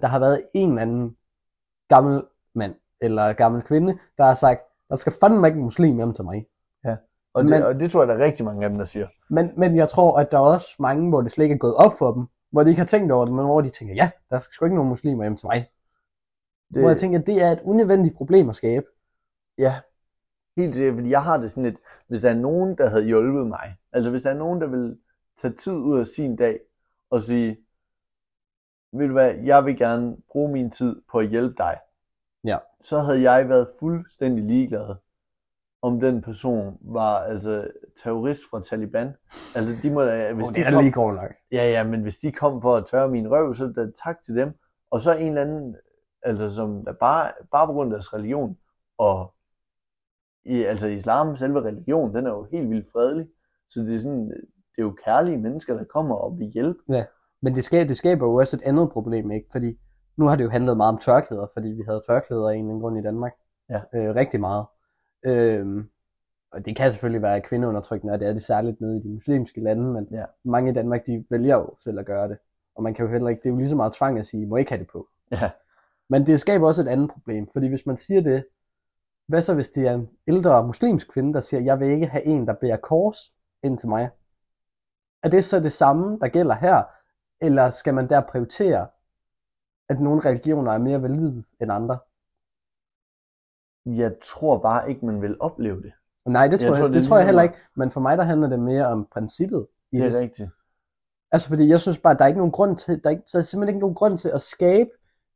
der 0.00 0.06
har 0.06 0.18
været 0.18 0.42
en 0.54 0.68
eller 0.68 0.82
anden 0.82 1.16
gammel 1.88 2.24
mand 2.54 2.74
eller 3.00 3.32
gammel 3.32 3.62
kvinde, 3.62 3.98
der 4.18 4.24
har 4.24 4.34
sagt, 4.34 4.60
der 4.88 4.96
skal 4.96 5.12
fandme 5.20 5.46
ikke 5.46 5.56
en 5.58 5.64
muslim 5.64 5.96
hjem 5.96 6.12
til 6.14 6.24
mig. 6.24 6.46
og, 7.34 7.42
det, 7.42 7.50
men- 7.50 7.62
og 7.62 7.74
det 7.80 7.90
tror 7.90 8.00
jeg, 8.00 8.08
der 8.08 8.14
er 8.14 8.24
rigtig 8.24 8.44
mange 8.44 8.64
af 8.64 8.70
dem, 8.70 8.78
der 8.78 8.84
siger. 8.84 9.06
Men, 9.30 9.50
men 9.56 9.76
jeg 9.76 9.88
tror, 9.88 10.18
at 10.18 10.30
der 10.30 10.36
er 10.38 10.42
også 10.42 10.68
mange, 10.78 11.08
hvor 11.08 11.20
det 11.20 11.32
slet 11.32 11.44
ikke 11.44 11.54
er 11.54 11.58
gået 11.58 11.74
op 11.74 11.92
for 11.98 12.12
dem, 12.12 12.26
hvor 12.52 12.62
de 12.62 12.68
ikke 12.68 12.80
har 12.80 12.86
tænkt 12.86 13.12
over 13.12 13.24
det, 13.24 13.34
men 13.34 13.44
hvor 13.44 13.60
de 13.60 13.70
tænker, 13.70 13.94
ja, 13.94 14.10
der 14.30 14.38
skal 14.38 14.52
sgu 14.54 14.64
ikke 14.64 14.74
nogen 14.74 14.88
muslimer 14.88 15.24
hjem 15.24 15.36
til 15.36 15.46
mig. 15.46 15.70
Det... 16.74 16.80
Hvor 16.80 16.88
jeg 16.88 16.98
tænker, 16.98 17.18
at 17.18 17.26
det 17.26 17.42
er 17.42 17.50
et 17.50 17.60
unødvendigt 17.60 18.16
problem 18.16 18.48
at 18.48 18.56
skabe. 18.56 18.86
Ja, 19.58 19.74
helt 20.56 20.76
sikkert, 20.76 20.94
fordi 20.94 21.10
jeg 21.10 21.22
har 21.22 21.40
det 21.40 21.50
sådan 21.50 21.62
lidt, 21.62 21.76
hvis 22.08 22.20
der 22.20 22.30
er 22.30 22.34
nogen, 22.34 22.78
der 22.78 22.88
havde 22.88 23.04
hjulpet 23.04 23.46
mig, 23.46 23.76
altså 23.92 24.10
hvis 24.10 24.22
der 24.22 24.30
er 24.30 24.34
nogen, 24.34 24.60
der 24.60 24.66
vil 24.66 24.98
tage 25.36 25.54
tid 25.54 25.72
ud 25.72 25.98
af 26.00 26.06
sin 26.06 26.36
dag 26.36 26.60
og 27.10 27.22
sige, 27.22 27.56
ved 28.92 29.06
du 29.06 29.12
hvad, 29.12 29.34
jeg 29.34 29.64
vil 29.64 29.76
gerne 29.78 30.16
bruge 30.30 30.52
min 30.52 30.70
tid 30.70 31.02
på 31.10 31.18
at 31.18 31.28
hjælpe 31.28 31.54
dig, 31.58 31.78
Ja. 32.44 32.58
så 32.80 32.98
havde 32.98 33.30
jeg 33.30 33.48
været 33.48 33.68
fuldstændig 33.80 34.44
ligeglad, 34.44 34.94
om 35.82 36.00
den 36.00 36.22
person 36.22 36.78
var 36.80 37.18
altså 37.18 37.68
terrorist 38.02 38.40
fra 38.50 38.62
Taliban. 38.62 39.06
Altså 39.56 39.72
de 39.82 39.90
må 39.90 40.02
da, 40.02 40.32
hvis 40.34 40.46
Oh, 40.46 40.54
de 40.54 40.60
det 40.60 40.66
er 40.66 40.70
kom, 40.70 40.82
lige 40.82 40.92
grov 40.92 41.12
nok. 41.12 41.30
Ja, 41.52 41.70
ja, 41.70 41.84
men 41.84 42.02
hvis 42.02 42.16
de 42.16 42.32
kom 42.32 42.62
for 42.62 42.76
at 42.76 42.86
tørre 42.86 43.08
min 43.08 43.30
røv, 43.30 43.54
så 43.54 43.72
da 43.76 43.86
tak 44.04 44.16
til 44.26 44.36
dem. 44.36 44.52
Og 44.90 45.00
så 45.00 45.14
en 45.14 45.28
eller 45.28 45.40
anden, 45.42 45.76
altså 46.22 46.54
som 46.54 46.84
der 46.84 46.92
bare, 46.92 47.32
bare 47.52 47.66
på 47.66 47.72
grund 47.72 47.92
af 47.92 47.96
deres 47.96 48.14
religion, 48.14 48.56
og 48.98 49.34
i, 50.44 50.62
altså 50.62 50.88
islam, 50.88 51.36
selve 51.36 51.60
religion, 51.60 52.14
den 52.14 52.26
er 52.26 52.30
jo 52.30 52.46
helt 52.52 52.70
vildt 52.70 52.86
fredelig. 52.92 53.26
Så 53.68 53.80
det 53.80 53.94
er 53.94 53.98
sådan, 53.98 54.30
det 54.72 54.78
er 54.78 54.82
jo 54.82 54.96
kærlige 55.04 55.38
mennesker, 55.38 55.76
der 55.76 55.84
kommer 55.84 56.14
og 56.14 56.38
vil 56.38 56.46
hjælpe. 56.54 56.80
Men 57.42 57.54
det 57.54 57.64
skaber, 57.64 57.88
det 57.88 57.96
skaber 57.96 58.26
jo 58.26 58.34
også 58.34 58.56
et 58.56 58.62
andet 58.62 58.90
problem, 58.92 59.30
ikke? 59.30 59.48
Fordi 59.52 59.78
nu 60.16 60.26
har 60.28 60.36
det 60.36 60.44
jo 60.44 60.50
handlet 60.50 60.76
meget 60.76 60.92
om 60.92 60.98
tørklæder, 60.98 61.46
fordi 61.52 61.68
vi 61.68 61.82
havde 61.88 62.02
tørklæder 62.08 62.48
af 62.48 62.54
en 62.54 62.58
eller 62.58 62.70
anden 62.70 62.80
grund 62.82 62.98
i 62.98 63.02
Danmark. 63.02 63.32
Ja. 63.70 63.80
Øh, 63.94 64.14
rigtig 64.14 64.40
meget. 64.40 64.66
Øhm, 65.26 65.90
og 66.52 66.66
det 66.66 66.76
kan 66.76 66.90
selvfølgelig 66.90 67.22
være 67.22 67.40
kvindeundertrykkende, 67.40 68.12
og 68.14 68.20
det 68.20 68.28
er 68.28 68.32
det 68.32 68.42
særligt 68.42 68.80
nede 68.80 68.96
i 68.96 69.00
de 69.00 69.08
muslimske 69.10 69.60
lande, 69.60 69.92
men 69.92 70.08
Ja. 70.10 70.24
mange 70.44 70.70
i 70.70 70.74
Danmark, 70.74 71.06
de 71.06 71.24
vælger 71.30 71.56
jo 71.56 71.74
selv 71.78 71.98
at 71.98 72.06
gøre 72.06 72.28
det. 72.28 72.38
Og 72.74 72.82
man 72.82 72.94
kan 72.94 73.04
jo 73.04 73.12
heller 73.12 73.28
ikke, 73.28 73.40
det 73.40 73.46
er 73.48 73.52
jo 73.52 73.56
lige 73.58 73.68
så 73.68 73.76
meget 73.76 73.92
tvang 73.92 74.18
at 74.18 74.26
sige, 74.26 74.46
må 74.46 74.56
ikke 74.56 74.70
have 74.70 74.78
det 74.78 74.88
på. 74.92 75.08
Ja, 75.30 75.50
Men 76.08 76.26
det 76.26 76.40
skaber 76.40 76.66
også 76.66 76.82
et 76.82 76.88
andet 76.88 77.10
problem, 77.10 77.48
fordi 77.52 77.68
hvis 77.68 77.86
man 77.86 77.96
siger 77.96 78.22
det, 78.22 78.44
hvad 79.28 79.42
så 79.42 79.54
hvis 79.54 79.70
det 79.70 79.86
er 79.88 79.94
en 79.94 80.08
ældre 80.28 80.66
muslimsk 80.66 81.12
kvinde, 81.12 81.34
der 81.34 81.40
siger, 81.40 81.60
jeg 81.60 81.80
vil 81.80 81.90
ikke 81.90 82.06
have 82.06 82.24
en, 82.24 82.46
der 82.46 82.54
bærer 82.60 82.76
kors 82.76 83.16
ind 83.62 83.78
til 83.78 83.88
mig? 83.88 84.10
Er 85.22 85.28
det 85.28 85.44
så 85.44 85.60
det 85.60 85.72
samme, 85.72 86.18
der 86.18 86.28
gælder 86.28 86.54
her? 86.54 86.82
Eller 87.40 87.70
skal 87.70 87.94
man 87.94 88.08
der 88.08 88.20
prioritere, 88.20 88.88
at 89.88 90.00
nogle 90.00 90.20
religioner 90.24 90.72
er 90.72 90.78
mere 90.78 91.02
valide 91.02 91.42
end 91.60 91.72
andre? 91.72 91.98
Jeg 93.86 94.12
tror 94.22 94.58
bare 94.58 94.88
ikke, 94.90 95.06
man 95.06 95.22
vil 95.22 95.36
opleve 95.40 95.82
det. 95.82 95.92
Nej, 96.26 96.48
det 96.48 96.60
tror 96.60 96.66
jeg, 96.68 96.76
tror, 96.76 96.84
jeg, 96.84 96.92
det 96.92 96.96
er 96.98 97.00
det 97.00 97.08
tror 97.08 97.16
jeg 97.16 97.26
heller 97.26 97.42
ikke. 97.42 97.54
Men 97.76 97.90
for 97.90 98.00
mig, 98.00 98.18
der 98.18 98.24
handler 98.24 98.48
det 98.48 98.60
mere 98.60 98.86
om 98.86 99.08
princippet 99.12 99.66
i 99.92 99.96
Det 99.96 100.04
det. 100.10 100.16
er 100.16 100.20
rigtigt. 100.20 100.50
Altså 101.32 101.48
fordi 101.48 101.68
jeg 101.68 101.80
synes 101.80 101.98
bare, 101.98 102.14
der 102.14 102.22
er 102.22 102.26
ikke 102.26 102.38
nogen 102.38 102.52
grund 102.52 102.76
til, 102.76 102.94
der 103.04 103.10
er, 103.10 103.10
ikke, 103.10 103.22
der 103.32 103.38
er 103.38 103.42
simpelthen 103.42 103.68
ikke 103.76 103.80
nogen 103.80 103.94
grund 103.94 104.18
til 104.18 104.28
at 104.28 104.40
skabe 104.42 104.90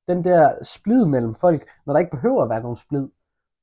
den 0.09 0.25
der 0.25 0.51
splid 0.63 1.07
mellem 1.07 1.35
folk, 1.35 1.69
når 1.87 1.93
der 1.93 1.99
ikke 2.01 2.11
behøver 2.11 2.43
at 2.43 2.51
være 2.51 2.61
nogen 2.63 2.77
splid. 2.77 3.09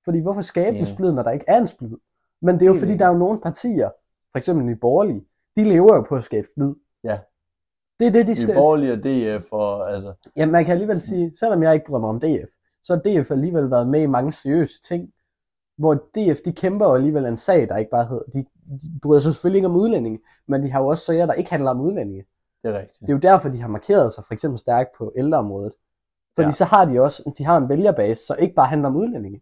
Fordi 0.06 0.20
hvorfor 0.22 0.42
skabe 0.42 0.74
Ja. 0.76 0.80
en 0.80 0.86
splid, 0.86 1.12
når 1.12 1.24
der 1.24 1.32
ikke 1.32 1.46
er 1.48 1.58
en 1.58 1.68
splid? 1.68 1.92
Men 2.42 2.56
det 2.56 2.62
er 2.62 2.66
jo 2.66 2.72
Helt 2.74 2.82
fordi, 2.82 2.92
enig. 2.92 3.00
der 3.00 3.06
er 3.06 3.12
jo 3.12 3.18
nogle 3.18 3.42
partier, 3.42 3.90
for 4.32 4.38
eksempel 4.38 4.66
Nye 4.66 4.76
Borgerlige, 4.76 5.26
de 5.56 5.64
lever 5.64 5.96
jo 5.96 6.02
på 6.10 6.16
at 6.16 6.24
skabe 6.24 6.48
splid. 6.54 6.76
Ja. 7.04 7.20
Det 8.00 8.08
er 8.08 8.12
det, 8.12 8.28
de 8.28 8.36
skal... 8.36 8.56
borgerlige 8.56 8.92
og 8.94 8.98
DF 9.00 9.48
og 9.52 9.94
altså, 9.94 10.14
Jamen, 10.38 10.52
man 10.52 10.66
kan 10.66 10.72
alligevel 10.72 11.02
sige, 11.02 11.32
selvom 11.40 11.64
jeg 11.64 11.74
ikke 11.74 11.86
bryder 11.86 12.00
mig 12.00 12.10
om 12.10 12.20
DF, 12.20 12.52
så 12.84 12.94
har 12.94 13.02
DF 13.22 13.32
alligevel 13.32 13.72
været 13.72 13.88
med 13.90 14.02
i 14.02 14.06
mange 14.06 14.32
seriøse 14.32 14.82
ting, 14.82 15.10
hvor 15.78 15.94
DF, 15.94 16.40
de 16.46 16.52
kæmper 16.52 16.86
jo 16.86 16.96
alligevel 16.96 17.26
en 17.26 17.38
sag, 17.38 17.68
der 17.70 17.78
ikke 17.78 17.92
bare 17.92 18.06
hedder, 18.06 18.24
de, 18.34 18.40
de 18.82 19.00
bryder 19.02 19.22
sig 19.22 19.34
selvfølgelig 19.34 19.58
ikke 19.58 19.68
om 19.68 19.76
udlændinge, 19.76 20.20
men 20.48 20.64
de 20.64 20.72
har 20.72 20.82
jo 20.82 20.88
også 20.88 21.06
sager, 21.06 21.26
der 21.26 21.34
ikke 21.34 21.52
handler 21.52 21.72
om 21.72 21.82
udlændinge. 21.82 22.26
det 22.64 22.76
er 22.76 22.80
rigtigt. 22.80 23.00
Det 23.02 23.10
er 23.10 23.14
jo 23.14 23.20
derfor, 23.20 23.50
de 23.50 23.62
har 23.62 23.68
markeret 23.68 24.12
sig 24.14 24.24
for 24.24 24.34
eksempel 24.34 24.60
stærkt 24.60 24.90
på 24.98 25.14
ældreområdet. 25.18 25.74
Fordi 26.36 26.46
Ja. 26.48 26.52
så 26.52 26.66
har 26.66 26.86
de 26.86 27.00
også, 27.02 27.32
de 27.38 27.46
har 27.46 27.58
en 27.58 27.70
vælgerbase, 27.70 28.26
så 28.26 28.36
ikke 28.36 28.56
bare 28.56 28.66
handler 28.68 28.90
om 28.90 28.96
udlændinge. 28.96 29.42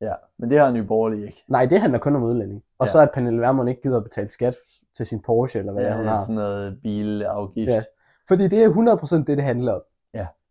Ja, 0.00 0.14
men 0.38 0.50
det 0.50 0.58
har 0.58 0.70
Nye 0.72 0.84
Borgerlige 0.84 1.26
ikke. 1.26 1.44
Nej, 1.48 1.66
det 1.66 1.80
handler 1.80 1.98
kun 1.98 2.16
om 2.16 2.22
udlændinge. 2.22 2.62
Og 2.78 2.86
Ja. 2.86 2.92
så 2.92 2.98
at 2.98 3.10
Pernille 3.14 3.40
Vermund 3.40 3.68
ikke 3.68 3.82
gider 3.82 3.96
at 3.96 4.02
betale 4.04 4.28
skat 4.28 4.54
til 4.96 5.06
sin 5.06 5.22
Porsche, 5.22 5.58
eller 5.60 5.72
hvad 5.72 5.82
ja, 5.84 5.96
hun 5.96 6.06
har. 6.06 6.20
sådan 6.20 6.34
noget 6.34 6.78
bilafgift. 6.82 7.68
Ja. 7.70 7.82
Fordi 8.28 8.48
det 8.48 8.64
er 8.64 8.68
100% 8.70 9.16
det, 9.16 9.36
det 9.36 9.42
handler 9.44 9.72
om. 9.72 9.80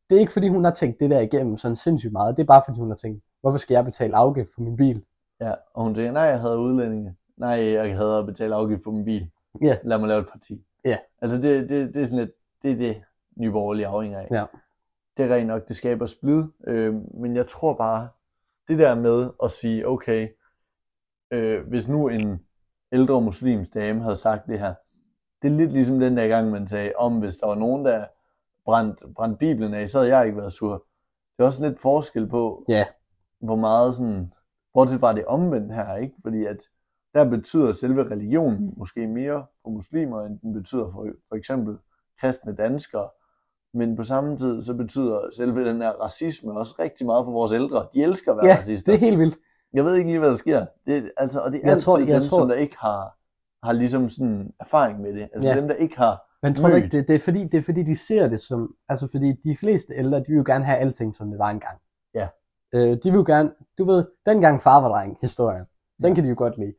Det 0.09 0.15
er 0.15 0.19
ikke 0.19 0.33
fordi, 0.33 0.47
hun 0.47 0.63
har 0.63 0.71
tænkt 0.71 0.99
det 0.99 1.09
der 1.09 1.19
igennem 1.19 1.57
sådan 1.57 1.75
sindssygt 1.75 2.13
meget. 2.13 2.37
Det 2.37 2.43
er 2.43 2.47
bare 2.47 2.61
fordi, 2.65 2.79
hun 2.79 2.89
har 2.89 2.95
tænkt, 2.95 3.23
hvorfor 3.41 3.57
skal 3.57 3.73
jeg 3.73 3.85
betale 3.85 4.15
afgift 4.15 4.49
på 4.55 4.61
min 4.61 4.75
bil? 4.75 5.03
Ja, 5.41 5.53
og 5.73 5.83
hun 5.83 5.95
tænker, 5.95 6.11
nej, 6.11 6.23
jeg 6.23 6.39
havde 6.39 6.59
udlændinge. 6.59 7.15
Nej, 7.37 7.73
jeg 7.73 7.95
havde 7.95 8.19
at 8.19 8.25
betale 8.25 8.55
afgift 8.55 8.83
på 8.83 8.91
min 8.91 9.05
bil. 9.05 9.29
Ja. 9.61 9.77
Lad 9.83 9.97
mig 9.97 10.07
lave 10.07 10.19
et 10.21 10.27
parti. 10.31 10.65
Ja. 10.85 10.97
Altså, 11.21 11.37
det, 11.41 11.69
det, 11.69 11.93
det 11.93 12.01
er 12.01 12.05
sådan 12.05 12.19
lidt, 12.19 12.31
det 12.61 12.71
er 12.71 12.75
det, 12.75 13.01
Nye 13.37 13.51
Borgerlige 13.51 13.87
afhænger 13.87 14.19
af. 14.19 14.27
Ja. 14.31 14.45
Det 15.17 15.25
er 15.25 15.35
rent 15.35 15.47
nok, 15.47 15.67
det 15.67 15.75
skaber 15.75 16.05
splid, 16.05 16.43
øh, 16.67 16.95
men 17.13 17.35
jeg 17.35 17.47
tror 17.47 17.73
bare, 17.73 18.09
det 18.67 18.79
der 18.79 18.95
med 18.95 19.29
at 19.43 19.51
sige, 19.51 19.87
okay, 19.87 20.27
øh, 21.31 21.67
hvis 21.67 21.87
nu 21.87 22.07
en 22.07 22.39
ældre 22.91 23.21
muslims 23.21 23.69
dame 23.69 24.01
havde 24.01 24.15
sagt 24.15 24.47
det 24.47 24.59
her, 24.59 24.73
det 25.41 25.51
er 25.51 25.55
lidt 25.55 25.71
ligesom 25.71 25.99
den 25.99 26.17
der 26.17 26.27
gang, 26.27 26.51
man 26.51 26.67
sagde, 26.67 26.91
om 26.97 27.19
hvis 27.19 27.37
der 27.37 27.47
var 27.47 27.55
nogen, 27.55 27.85
der 27.85 28.05
brændte, 28.65 29.05
brændte 29.15 29.37
Bibelen 29.37 29.73
af, 29.73 29.89
så 29.89 29.99
havde 29.99 30.17
jeg 30.17 30.25
ikke 30.25 30.37
været 30.37 30.53
sur. 30.53 30.73
Det 31.37 31.43
er 31.43 31.47
også 31.47 31.67
lidt 31.67 31.79
forskel 31.79 32.27
på, 32.27 32.65
Ja. 32.69 32.83
hvor 33.39 33.55
meget 33.55 33.95
sådan, 33.95 34.33
bortset 34.73 34.99
fra 34.99 35.13
det 35.13 35.25
omvendt 35.25 35.73
her, 35.73 35.95
ikke? 35.95 36.15
Fordi 36.23 36.45
at 36.45 36.57
der 37.13 37.29
betyder 37.29 37.71
selve 37.71 38.11
religionen 38.11 38.73
måske 38.77 39.07
mere 39.07 39.45
for 39.63 39.69
muslimer, 39.69 40.21
end 40.25 40.39
den 40.39 40.53
betyder 40.53 40.91
for, 40.91 41.07
for 41.29 41.35
eksempel 41.35 41.77
kristne 42.21 42.55
danskere. 42.55 43.09
Men 43.73 43.95
på 43.95 44.03
samme 44.03 44.37
tid, 44.37 44.61
så 44.61 44.73
betyder 44.73 45.19
selve 45.37 45.65
den 45.69 45.81
her 45.81 45.89
racisme 45.91 46.51
også 46.59 46.75
rigtig 46.79 47.05
meget 47.05 47.25
for 47.25 47.31
vores 47.31 47.53
ældre. 47.53 47.87
De 47.93 48.03
elsker 48.03 48.31
at 48.31 48.37
være 48.37 48.45
Ja, 48.47 48.57
racister. 48.59 48.91
det 48.91 49.01
er 49.01 49.05
helt 49.05 49.19
vildt. 49.19 49.37
Jeg 49.73 49.85
ved 49.85 49.95
ikke 49.95 50.09
lige, 50.09 50.19
hvad 50.19 50.29
der 50.29 50.35
sker. 50.35 50.65
Det, 50.87 51.11
altså, 51.17 51.39
og 51.39 51.51
det 51.51 51.57
er 51.57 51.61
Jeg 51.63 51.71
altid 51.71 51.85
tror- 51.85 51.97
dem, 51.97 52.07
jeg 52.07 52.21
tror- 52.21 52.39
som 52.39 52.47
der 52.47 52.55
ikke 52.55 52.77
har, 52.79 53.17
har 53.63 53.71
ligesom 53.73 54.09
sådan 54.09 54.53
erfaring 54.59 55.01
med 55.01 55.13
det. 55.13 55.29
Altså 55.33 55.49
Ja. 55.49 55.59
dem, 55.59 55.67
der 55.67 55.75
ikke 55.75 55.97
har... 55.97 56.24
Men 56.45 56.55
tror 56.55 56.69
du 56.69 56.75
ikke, 56.75 56.89
det, 56.97 57.07
det, 57.07 57.15
er 57.15 57.19
fordi, 57.19 57.43
det 57.43 57.57
er 57.57 57.61
fordi, 57.61 57.83
de 57.83 57.95
ser 57.95 58.29
det 58.29 58.41
som, 58.41 58.75
altså 58.89 59.07
fordi 59.11 59.33
de 59.43 59.57
fleste 59.57 59.93
ældre, 59.97 60.19
de 60.19 60.23
vil 60.27 60.37
jo 60.37 60.43
gerne 60.45 60.65
have 60.65 60.77
alting, 60.77 61.15
som 61.15 61.29
det 61.29 61.39
var 61.39 61.49
engang. 61.49 61.77
Ja. 62.13 62.27
Øh, 62.75 62.81
de 62.81 62.99
vil 63.03 63.13
jo 63.13 63.23
gerne, 63.27 63.51
du 63.77 63.85
ved, 63.85 64.05
dengang 64.25 64.61
far 64.61 64.81
var 64.81 64.89
dreng, 64.89 65.17
historien, 65.21 65.65
den 66.01 66.07
Ja. 66.07 66.13
kan 66.13 66.23
de 66.23 66.29
jo 66.29 66.35
godt 66.37 66.57
lide. 66.57 66.73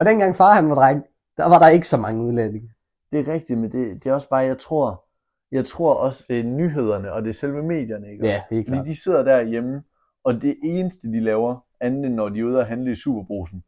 Og 0.00 0.06
dengang 0.06 0.36
far 0.36 0.52
han 0.54 0.68
var 0.68 0.74
dreng, 0.74 1.02
der 1.36 1.48
var 1.48 1.58
der 1.58 1.68
ikke 1.68 1.88
så 1.88 1.96
mange 1.96 2.22
udlændinge. 2.24 2.70
Det 3.12 3.20
er 3.28 3.32
rigtigt, 3.32 3.58
men 3.60 3.72
det, 3.72 4.04
det 4.04 4.10
er 4.10 4.14
også 4.14 4.28
bare, 4.28 4.40
jeg 4.44 4.58
tror, 4.58 5.04
jeg 5.52 5.64
tror 5.64 5.94
også, 5.94 6.24
det 6.28 6.40
er 6.40 6.44
nyhederne, 6.44 7.12
og 7.12 7.22
det 7.22 7.28
er 7.28 7.32
selve 7.32 7.62
medierne, 7.62 8.10
ikke? 8.12 8.26
Ja, 8.26 8.42
helt 8.50 8.68
Fordi 8.68 8.76
klart. 8.76 8.86
de 8.86 9.02
sidder 9.02 9.22
derhjemme, 9.24 9.82
og 10.24 10.42
det 10.42 10.56
eneste, 10.64 11.08
de 11.08 11.20
laver, 11.20 11.64
andet 11.80 12.06
end 12.06 12.14
når 12.14 12.28
de 12.28 12.40
er 12.40 12.44
ude 12.44 12.58
og 12.60 12.66
handle 12.66 12.90
i 12.90 12.94
Superbrusen, 12.94 13.64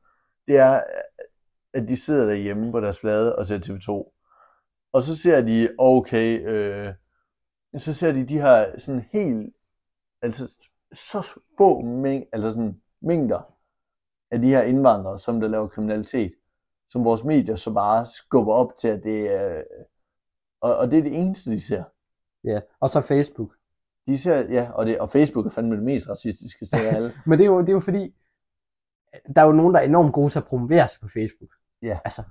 det 0.49 0.59
er, 0.59 0.81
at 1.75 1.89
de 1.89 1.97
sidder 1.97 2.27
derhjemme 2.27 2.73
på 2.73 2.81
deres 2.81 2.99
flade 3.01 3.37
og 3.37 3.47
ser 3.47 3.59
TV2. 3.59 4.15
Og 4.93 5.03
så 5.03 5.17
ser 5.17 5.41
de, 5.41 5.69
okay, 5.79 6.49
øh, 6.49 6.95
så 7.77 7.95
ser 7.95 8.13
de 8.13 8.29
de 8.29 8.41
her 8.41 8.79
sådan 8.79 9.05
helt, 9.13 9.55
altså 10.23 10.69
så 10.93 11.41
få 11.59 11.81
mæng, 11.81 12.25
altså 12.33 12.51
sådan 12.51 12.81
mængder 13.01 13.55
af 14.31 14.41
de 14.41 14.49
her 14.49 14.63
indvandrere, 14.63 15.19
som 15.19 15.41
der 15.41 15.49
laver 15.49 15.69
kriminalitet, 15.69 16.33
som 16.91 17.05
vores 17.05 17.25
medier 17.25 17.57
så 17.57 17.75
bare 17.75 18.07
skubber 18.07 18.53
op 18.53 18.77
til, 18.77 18.89
at 18.89 19.03
det 19.03 19.35
er, 19.35 19.63
og, 20.61 20.77
og 20.77 20.91
det 20.91 20.99
er 20.99 21.03
det 21.03 21.15
eneste, 21.15 21.51
de 21.51 21.61
ser. 21.61 21.85
Ja. 22.45 22.61
Og 22.81 22.91
så 22.91 23.01
Facebook. 23.01 23.55
De 24.07 24.19
ser, 24.19 24.53
ja, 24.53 24.71
og, 24.71 24.87
det, 24.87 24.99
og 24.99 25.11
Facebook 25.11 25.47
er 25.47 25.51
fandme 25.51 25.77
det 25.77 25.85
mest 25.85 26.09
racistiske 26.09 26.67
sted 26.67 26.87
af 26.87 26.95
alle. 26.95 27.13
Men 27.27 27.39
det 27.39 27.45
er, 27.45 27.51
jo, 27.51 27.61
det 27.61 27.69
er 27.69 27.73
jo 27.73 27.81
fordi, 27.81 28.15
der 29.37 29.43
er 29.43 29.47
jo 29.47 29.53
nogen, 29.53 29.75
der 29.75 29.81
er 29.81 29.85
enormt 29.85 30.13
gode 30.13 30.31
til 30.31 30.39
at 30.39 30.45
promovere 30.45 30.89
sig 30.89 31.01
på 31.01 31.09
Facebook. 31.09 31.51
Ja. 31.83 31.99
Altså, 32.05 32.23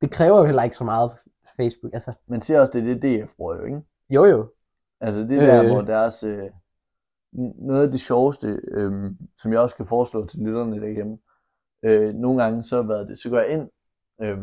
det 0.00 0.10
kræver 0.10 0.38
jo 0.38 0.44
heller 0.44 0.62
ikke 0.62 0.76
så 0.76 0.84
meget 0.84 1.10
på 1.10 1.16
Facebook. 1.56 1.94
Altså, 1.94 2.12
Man 2.28 2.42
ser 2.42 2.60
også, 2.60 2.72
det 2.72 2.90
er 2.90 2.94
det, 2.94 3.24
DF 3.24 3.34
bruger 3.36 3.56
jo, 3.56 3.64
ikke? 3.64 3.80
jo 4.10 4.24
jo. 4.24 4.52
Altså 5.00 5.20
det 5.22 5.30
der, 5.30 5.62
Øh. 5.62 5.70
hvor 5.70 5.82
deres, 5.82 6.22
øh, 6.22 6.50
noget 7.58 7.82
af 7.82 7.90
det 7.90 8.00
sjoveste, 8.00 8.60
øh, 8.68 9.10
som 9.36 9.52
jeg 9.52 9.60
også 9.60 9.76
kan 9.76 9.86
foreslå 9.86 10.26
til 10.26 10.40
lytterne 10.40 10.80
derhjemme, 10.80 11.18
øh, 11.84 12.14
nogle 12.14 12.42
gange 12.42 12.64
så, 12.64 12.82
hvad 12.82 13.06
det, 13.06 13.18
så 13.18 13.30
går 13.30 13.38
jeg 13.38 13.48
ind 13.48 13.68
øh, 14.22 14.38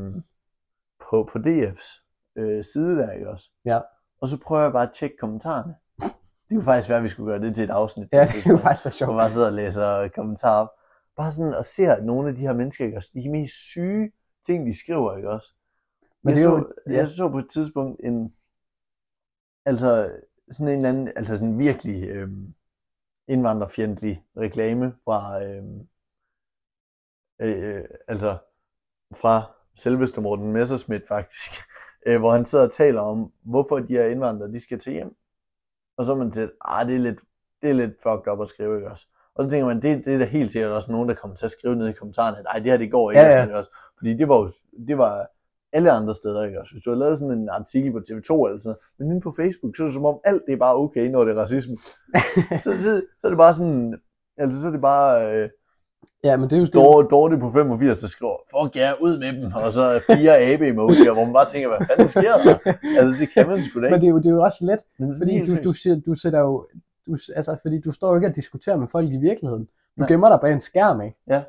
på, 1.09 1.29
på 1.31 1.39
DF's 1.39 2.03
øh, 2.37 2.63
side 2.63 2.97
der, 2.97 3.11
ikke 3.11 3.29
også? 3.29 3.49
Ja. 3.65 3.79
Og 4.21 4.27
så 4.27 4.39
prøver 4.39 4.61
jeg 4.61 4.71
bare 4.71 4.87
at 4.87 4.93
tjekke 4.95 5.15
kommentarerne. 5.19 5.75
Det 6.49 6.55
kunne 6.57 6.63
faktisk 6.63 6.89
være, 6.89 6.97
at 6.97 7.03
vi 7.03 7.07
skulle 7.07 7.31
gøre 7.31 7.41
det 7.41 7.55
til 7.55 7.63
et 7.63 7.69
afsnit. 7.69 8.07
Ja, 8.13 8.25
det 8.25 8.43
kunne 8.43 8.59
faktisk 8.59 8.85
være 8.85 8.91
sjovt. 8.91 9.09
man 9.09 9.17
bare 9.17 9.29
sidder 9.29 9.47
og 9.47 9.53
læser 9.53 10.07
kommentarer 10.15 10.61
op. 10.61 10.69
Bare 11.17 11.31
sådan 11.31 11.53
og 11.53 11.65
ser 11.65 12.01
nogle 12.01 12.29
af 12.29 12.35
de 12.35 12.41
her 12.41 12.53
mennesker, 12.53 12.85
ikke 12.85 12.97
også? 12.97 13.11
De 13.13 13.31
mest 13.31 13.53
syge 13.53 14.11
ting, 14.45 14.67
de 14.67 14.79
skriver, 14.79 15.17
ikke 15.17 15.29
også? 15.29 15.53
Men 16.23 16.35
jeg, 16.37 16.43
det 16.43 16.43
er 16.45 16.49
så, 16.49 16.57
jo- 16.57 16.69
ja. 16.93 16.97
jeg 16.97 17.07
så 17.07 17.29
på 17.29 17.37
et 17.39 17.49
tidspunkt 17.49 18.01
en, 18.03 18.35
altså 19.65 20.19
sådan 20.51 20.67
en 20.67 20.77
eller 20.79 20.89
anden, 20.89 21.07
altså 21.07 21.37
sådan 21.37 21.59
virkelig 21.59 22.09
øhm, 22.09 22.53
indvandrerfjendtlig 23.27 24.23
reklame 24.37 24.93
fra, 25.03 25.43
øhm, 25.43 25.87
øh, 27.41 27.83
altså 28.07 28.37
fra 29.15 29.51
selveste 29.75 30.21
Morten 30.21 30.51
Messerschmidt 30.51 31.07
faktisk, 31.07 31.51
øh, 32.07 32.19
hvor 32.19 32.31
han 32.31 32.45
sidder 32.45 32.65
og 32.65 32.71
taler 32.71 33.01
om, 33.01 33.31
hvorfor 33.41 33.79
de 33.79 33.93
her 33.93 34.05
indvandrere, 34.05 34.51
de 34.51 34.59
skal 34.59 34.79
til 34.79 34.93
hjem. 34.93 35.15
Og 35.97 36.05
så 36.05 36.13
er 36.13 36.17
man 36.17 36.31
til, 36.31 36.51
ah, 36.61 36.87
det 36.87 36.95
er 36.95 36.99
lidt, 36.99 37.21
det 37.61 37.69
er 37.69 37.73
lidt 37.73 37.91
fucked 38.03 38.31
up 38.33 38.41
at 38.41 38.49
skrive, 38.49 38.75
ikke 38.75 38.91
også? 38.91 39.07
Og 39.35 39.43
så 39.43 39.49
tænker 39.49 39.67
man, 39.67 39.81
det, 39.81 40.05
det 40.05 40.13
er 40.13 40.17
da 40.17 40.25
helt 40.25 40.51
sikkert 40.51 40.71
også 40.71 40.91
nogen, 40.91 41.09
der 41.09 41.15
kommer 41.15 41.37
til 41.37 41.45
at 41.45 41.51
skrive 41.51 41.75
ned 41.75 41.87
i 41.87 41.93
kommentarerne, 41.93 42.39
at 42.39 42.45
ej, 42.49 42.59
det 42.59 42.71
her, 42.71 42.77
det 42.77 42.91
går 42.91 43.11
ikke, 43.11 43.21
Ja, 43.21 43.35
ja. 43.35 43.43
Ikke 43.43 43.57
også? 43.57 43.69
Fordi 43.97 44.17
det 44.17 44.29
var 44.29 44.37
jo, 44.37 44.49
det 44.87 44.97
var 44.97 45.27
alle 45.73 45.91
andre 45.91 46.13
steder, 46.13 46.43
ikke 46.43 46.61
også? 46.61 46.73
Hvis 46.73 46.83
du 46.83 46.89
har 46.89 46.97
lavet 46.97 47.19
sådan 47.19 47.37
en 47.37 47.49
artikel 47.49 47.91
på 47.91 47.97
TV2 47.97 48.31
eller 48.47 48.59
sådan 48.59 48.79
men 48.99 49.11
inde 49.11 49.21
på 49.21 49.33
Facebook, 49.39 49.75
så 49.75 49.83
er 49.83 49.87
det 49.87 49.93
som 49.93 50.05
om 50.05 50.19
alt 50.25 50.43
det 50.47 50.53
er 50.53 50.57
bare 50.57 50.75
okay, 50.75 51.09
når 51.09 51.23
det 51.23 51.37
er 51.37 51.41
racisme. 51.41 51.77
så, 52.63 52.69
så, 52.85 53.01
så 53.19 53.23
er 53.23 53.29
det 53.29 53.37
bare 53.37 53.53
sådan, 53.53 53.99
altså 54.37 54.61
så 54.61 54.67
er 54.67 54.71
det 54.71 54.81
bare 54.81 55.35
øh, 55.35 55.49
Ja, 56.23 56.37
men 56.37 56.49
det 56.49 56.55
er 56.55 56.59
jo. 56.59 56.65
Dor, 56.73 57.01
Dorte 57.01 57.37
på 57.37 57.51
85, 57.51 57.99
der 57.99 58.07
skriver, 58.07 58.37
fuck 58.53 58.75
ja, 58.75 58.91
ud 59.01 59.19
med 59.19 59.33
dem, 59.33 59.51
og 59.65 59.73
så 59.73 60.01
fire 60.07 60.37
abe 60.49 60.67
emojier, 60.67 61.13
hvor 61.13 61.25
man 61.25 61.33
bare 61.33 61.49
tænker, 61.49 61.67
hvad 61.69 61.87
fanden 61.89 62.07
sker 62.07 62.35
der? 62.45 62.55
Altså 62.99 63.13
det 63.21 63.27
kan 63.33 63.47
man 63.47 63.57
sgu 63.61 63.81
da 63.81 63.89
Men 63.89 63.93
ikke. 63.93 64.01
det 64.01 64.07
er 64.07 64.11
jo, 64.11 64.17
det 64.17 64.25
er 64.25 64.35
jo 64.39 64.41
også 64.41 64.65
let, 64.65 64.81
Men 64.99 65.17
fordi 65.17 65.45
du, 65.45 65.55
du, 65.63 65.71
du 66.05 66.15
sætter 66.15 66.39
jo, 66.39 66.67
du, 67.05 67.17
altså, 67.35 67.57
fordi 67.61 67.79
du 67.81 67.91
står 67.91 68.09
jo 68.09 68.15
ikke 68.15 68.27
og 68.27 68.35
diskuterer 68.35 68.77
med 68.77 68.87
folk 68.87 69.07
i 69.11 69.17
virkeligheden. 69.17 69.65
Du 69.65 69.71
Nej. 70.01 70.07
gemmer 70.07 70.29
dig 70.29 70.39
bag 70.41 70.53
en 70.53 70.61
skærm, 70.61 71.01
ikke? 71.01 71.17
Ja. 71.27 71.43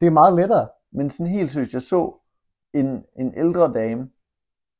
Det 0.00 0.06
er 0.06 0.10
meget 0.10 0.34
lettere. 0.34 0.68
Men 0.92 1.10
sådan 1.10 1.32
helt 1.32 1.52
seriøst, 1.52 1.72
jeg 1.72 1.82
så 1.82 2.14
en, 2.74 3.04
en 3.18 3.34
ældre 3.38 3.72
dame 3.72 4.10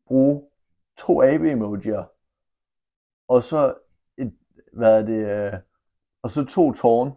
bruge 0.06 0.42
to 0.96 1.22
abe-emojier, 1.22 2.04
og 3.28 3.42
så 3.42 3.74
et, 4.18 4.34
hvad 4.72 4.98
er 5.02 5.06
det, 5.06 5.26
øh, 5.28 5.52
og 6.22 6.30
så 6.30 6.44
to 6.44 6.72
tårn. 6.72 7.12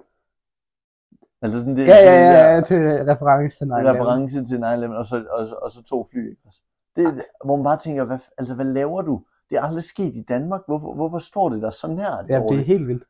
Altså 1.41 1.59
sådan 1.59 1.75
det, 1.75 1.87
Ja, 1.87 1.95
ja, 1.95 2.11
ja, 2.11 2.31
der 2.31 2.53
ja, 2.55 2.61
til 2.61 2.77
reference 3.11 3.57
til 3.57 3.65
9/11. 3.71 3.75
reference 3.75 4.45
til 4.45 4.57
9-11, 4.57 4.97
og 4.97 5.05
så, 5.05 5.25
og, 5.31 5.45
så- 5.45 5.55
og 5.55 5.71
så 5.71 5.83
to 5.83 6.07
fly. 6.11 6.37
Også? 6.45 6.61
Det, 6.95 7.25
hvor 7.45 7.55
man 7.55 7.63
bare 7.63 7.77
tænker, 7.77 8.03
hvad, 8.03 8.19
altså, 8.37 8.55
hvad 8.55 8.65
laver 8.65 9.01
du? 9.01 9.23
Det 9.51 9.57
er 9.57 9.61
aldrig 9.61 9.83
sket 9.83 10.15
i 10.15 10.25
Danmark. 10.29 10.61
Hvorfor, 10.67 10.95
hvorfor 10.95 11.19
står 11.19 11.49
det 11.49 11.61
der 11.61 11.69
så 11.69 11.87
nært? 11.87 12.25
Ja, 12.29 12.39
det 12.49 12.59
er 12.59 12.63
helt 12.65 12.87
vildt. 12.87 13.03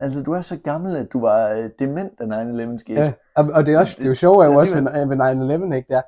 Altså, 0.00 0.22
du 0.22 0.32
er 0.32 0.40
så 0.40 0.58
gammel, 0.58 0.96
at 0.96 1.12
du 1.12 1.20
var 1.20 1.48
øh, 1.48 1.70
dement, 1.78 2.18
da 2.18 2.24
9-11 2.24 2.78
skete. 2.78 3.00
Ja, 3.00 3.12
og, 3.36 3.66
det 3.66 3.74
er 3.74 3.78
også, 3.78 3.94
det 3.98 4.04
er 4.04 4.08
jo 4.08 4.14
sjovt 4.14 4.42
er 4.42 4.46
jo 4.46 4.52
Ja, 4.52 4.58
også 4.58 4.74
ved, 4.74 5.06
ved 5.62 5.70
9-11, 5.70 5.74
ikke 5.74 5.92
der. 5.94 6.02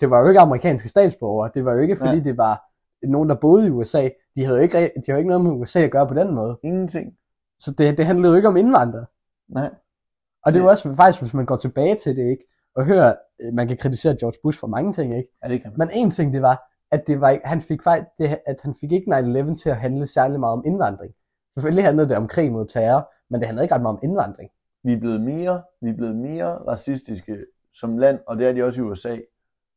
Det 0.00 0.10
var 0.10 0.20
jo 0.20 0.28
ikke 0.28 0.40
amerikanske 0.40 0.88
statsborgere. 0.88 1.50
Det 1.54 1.64
var 1.64 1.72
jo 1.74 1.80
ikke, 1.80 1.96
fordi 1.96 2.14
Nej. 2.14 2.24
det 2.24 2.36
var 2.36 2.62
nogen, 3.08 3.28
der 3.28 3.34
boede 3.34 3.66
i 3.66 3.70
USA. 3.70 4.08
De 4.36 4.44
havde 4.44 4.58
jo 4.58 4.62
ikke, 4.62 4.76
de 4.76 4.80
havde 4.80 4.92
jo 5.08 5.16
ikke 5.16 5.28
noget 5.28 5.44
med 5.44 5.52
USA 5.52 5.80
at 5.80 5.90
gøre 5.90 6.08
på 6.08 6.14
den 6.14 6.34
måde. 6.34 6.58
Ingenting. 6.62 7.12
Så 7.58 7.70
det, 7.78 7.98
det 7.98 8.06
handlede 8.06 8.28
jo 8.32 8.36
ikke 8.36 8.48
om 8.48 8.56
indvandrere. 8.56 9.06
Nej. 9.48 9.70
Og 10.44 10.52
det 10.52 10.58
er 10.58 10.62
jo 10.62 10.68
Ja. 10.68 10.72
også 10.72 10.94
faktisk, 10.94 11.22
hvis 11.22 11.34
man 11.34 11.46
går 11.46 11.56
tilbage 11.56 11.94
til 11.94 12.16
det, 12.16 12.30
ikke? 12.30 12.44
Og 12.76 12.84
hører, 12.84 13.14
øh, 13.42 13.54
man 13.54 13.68
kan 13.68 13.76
kritisere 13.76 14.16
George 14.20 14.38
Bush 14.42 14.60
for 14.60 14.66
mange 14.66 14.92
ting, 14.92 15.16
ikke? 15.16 15.28
Ja, 15.44 15.48
det 15.48 15.62
kan 15.62 15.72
man. 15.76 15.88
Men 15.88 15.96
en 16.02 16.10
ting, 16.10 16.32
det 16.32 16.42
var, 16.42 16.73
at, 16.94 17.06
det 17.06 17.20
var, 17.20 17.28
ikke- 17.28 17.46
han 17.46 17.60
fik 17.62 17.82
faktisk, 17.82 18.08
det, 18.18 18.38
at 18.46 18.56
han 18.62 18.74
fik 18.80 18.92
ikke 18.92 19.10
9-11 19.10 19.54
til 19.62 19.70
at 19.70 19.76
handle 19.76 20.06
særlig 20.06 20.40
meget 20.40 20.52
om 20.52 20.62
indvandring. 20.66 21.12
Selvfølgelig 21.54 21.84
handlede 21.84 22.08
det 22.08 22.16
om 22.16 22.28
krig 22.28 22.52
mod 22.52 22.66
terror, 22.66 23.12
men 23.30 23.40
det 23.40 23.46
handlede 23.46 23.64
ikke 23.64 23.74
ret 23.74 23.82
meget 23.82 23.96
om 23.96 24.00
indvandring. 24.02 24.50
Vi 24.84 24.92
er 24.92 25.00
blevet 25.00 25.20
mere, 25.20 25.62
vi 25.80 25.90
er 25.90 25.94
blevet 25.96 26.16
mere 26.16 26.46
racistiske 26.68 27.38
som 27.74 27.98
land, 27.98 28.18
og 28.26 28.36
det 28.38 28.46
er 28.48 28.52
de 28.52 28.62
også 28.64 28.80
i 28.80 28.84
USA 28.84 29.16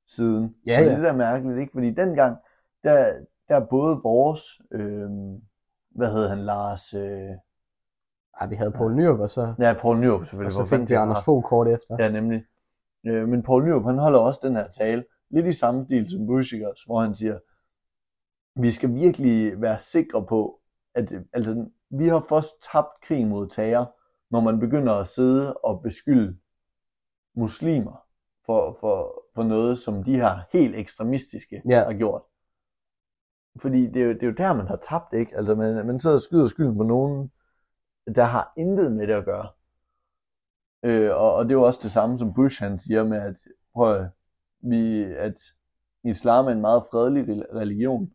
siden. 0.08 0.56
Ja, 0.68 0.78
og 0.78 0.82
det 0.84 0.86
ja. 0.86 0.92
er 0.92 0.96
det 0.96 1.04
der 1.04 1.12
er 1.12 1.16
mærkeligt, 1.16 1.60
ikke? 1.60 1.72
Fordi 1.74 1.92
dengang, 1.92 2.38
der, 2.84 3.14
der 3.50 3.56
er 3.56 3.66
både 3.70 4.00
vores, 4.04 4.42
øh, 4.72 5.10
hvad 5.96 6.12
hedder 6.12 6.30
han, 6.30 6.40
Lars, 6.40 6.94
øh, 6.94 7.30
Ej, 8.42 8.48
vi 8.48 8.56
havde 8.56 8.72
Poul 8.72 8.96
Nyrup, 8.96 9.20
og 9.20 9.30
så, 9.30 9.54
ja, 9.60 9.74
Paul 9.74 10.00
Nyrup 10.00 10.20
og 10.20 10.26
selvfølgelig. 10.26 10.52
så 10.52 10.60
hvor 10.60 10.66
fik 10.66 10.88
tænker 10.88 11.00
Anders? 11.02 11.26
Fogh 11.26 11.44
kort 11.44 11.68
efter. 11.68 11.96
Ja, 12.00 12.10
nemlig. 12.10 12.44
Øh, 13.06 13.28
men 13.28 13.44
Paul 13.44 13.66
Nyrup, 13.66 13.84
han 13.84 13.98
holder 13.98 14.20
også 14.20 14.40
den 14.44 14.56
her 14.56 14.68
tale, 14.68 15.04
lidt 15.30 15.48
i 15.48 15.54
samme 15.54 15.86
stil 15.86 16.10
som 16.10 16.26
Bush, 16.28 16.54
ikke 16.54 16.70
også? 16.70 16.84
hvor 16.86 17.02
han 17.02 17.16
siger, 17.16 17.40
vi 18.62 18.72
skal 18.72 18.94
virkelig 18.94 19.62
være 19.62 19.80
sikre 19.80 20.26
på, 20.26 20.62
at 20.96 21.14
altså, 21.34 21.66
vi 21.90 22.08
har 22.08 22.26
først 22.30 22.50
tabt 22.72 23.02
krig 23.02 23.28
mod 23.28 23.48
terror, 23.48 23.96
når 24.32 24.42
man 24.42 24.60
begynder 24.60 24.94
at 24.94 25.08
sidde 25.08 25.58
og 25.58 25.82
beskylde 25.82 26.38
muslimer 27.36 28.04
for, 28.46 28.78
for, 28.80 29.24
for 29.36 29.44
noget, 29.44 29.78
som 29.78 30.04
de 30.04 30.16
her 30.16 30.40
helt 30.54 30.76
ekstremistiske 30.76 31.62
Ja. 31.70 31.84
har 31.84 31.94
gjort. 31.94 32.22
Fordi 33.62 33.88
det 33.88 34.02
er, 34.02 34.06
jo, 34.06 34.14
det 34.14 34.24
er 34.24 34.28
jo 34.28 34.34
der, 34.34 34.54
man 34.54 34.68
har 34.68 34.76
tabt, 34.76 35.14
ikke? 35.14 35.38
Altså, 35.38 35.56
man, 35.56 35.88
man 35.88 36.00
sidder 36.00 36.16
og 36.16 36.22
skyder 36.22 36.48
skylden 36.48 36.78
på 36.78 36.84
nogen, 36.84 37.32
der 38.16 38.24
har 38.24 38.54
intet 38.58 38.92
med 38.92 39.08
det 39.08 39.14
at 39.14 39.26
gøre. 39.26 39.50
Øh, 40.86 41.12
og, 41.16 41.34
og 41.34 41.46
det 41.46 41.52
er 41.52 41.56
jo 41.56 41.64
også 41.64 41.80
det 41.84 41.92
samme, 41.92 42.20
som 42.20 42.34
Bush 42.34 42.64
han 42.64 42.80
siger 42.80 43.04
med, 43.04 43.18
at, 43.18 43.36
prøv 43.74 43.96
at, 43.96 44.10
vi, 44.60 45.04
at 45.04 45.36
islam 46.04 46.46
er 46.46 46.52
en 46.52 46.62
meget 46.62 46.84
fredelig 46.92 47.24
rel- 47.28 47.56
religion. 47.56 48.12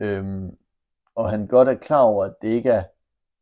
Øhm, 0.00 0.50
og 1.14 1.30
han 1.30 1.46
godt 1.46 1.68
er 1.68 1.74
klar 1.74 2.00
over, 2.02 2.24
at 2.24 2.34
det 2.42 2.48
ikke 2.48 2.70
er, 2.70 2.84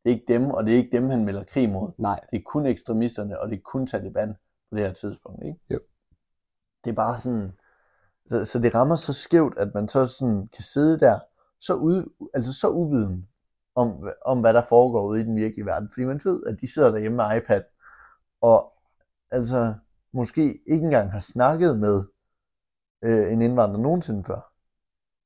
Det 0.04 0.12
er 0.12 0.16
ikke 0.16 0.32
dem, 0.32 0.50
og 0.50 0.64
det 0.64 0.72
er 0.72 0.76
ikke 0.76 0.96
dem, 0.96 1.10
han 1.10 1.24
melder 1.24 1.44
krig 1.44 1.70
mod. 1.70 1.92
Nej. 1.98 2.20
Det 2.30 2.36
er 2.38 2.42
kun 2.46 2.66
ekstremisterne, 2.66 3.40
og 3.40 3.48
det 3.48 3.56
er 3.56 3.62
kun 3.64 3.86
Taliban 3.86 4.34
på 4.70 4.76
det 4.76 4.86
her 4.86 4.92
tidspunkt. 4.92 5.44
Ikke? 5.44 5.58
Jo. 5.70 5.78
Det 6.84 6.90
er 6.90 6.94
bare 6.94 7.18
sådan, 7.18 7.52
så, 8.26 8.44
så 8.44 8.58
det 8.58 8.74
rammer 8.74 8.94
så 8.94 9.12
skævt, 9.12 9.58
at 9.58 9.74
man 9.74 9.88
så 9.88 10.06
sådan 10.06 10.48
kan 10.54 10.62
sidde 10.62 11.00
der, 11.00 11.18
så, 11.60 11.74
ud, 11.74 12.28
altså 12.34 12.52
så 12.52 12.68
uviden 12.68 13.28
om, 13.74 14.08
om, 14.24 14.40
hvad 14.40 14.54
der 14.54 14.62
foregår 14.62 15.06
ude 15.08 15.20
i 15.20 15.24
den 15.24 15.36
virkelige 15.36 15.66
verden. 15.66 15.90
Fordi 15.92 16.04
man 16.04 16.20
ved, 16.24 16.42
at 16.46 16.60
de 16.60 16.72
sidder 16.72 16.90
derhjemme 16.90 17.16
med 17.16 17.36
iPad, 17.36 17.62
og 18.40 18.72
altså 19.30 19.74
måske 20.12 20.42
ikke 20.66 20.84
engang 20.84 21.12
har 21.12 21.20
snakket 21.20 21.78
med 21.78 22.04
øh, 23.06 23.32
en 23.32 23.42
indvandrer 23.42 23.80
nogensinde 23.80 24.24
før. 24.24 24.52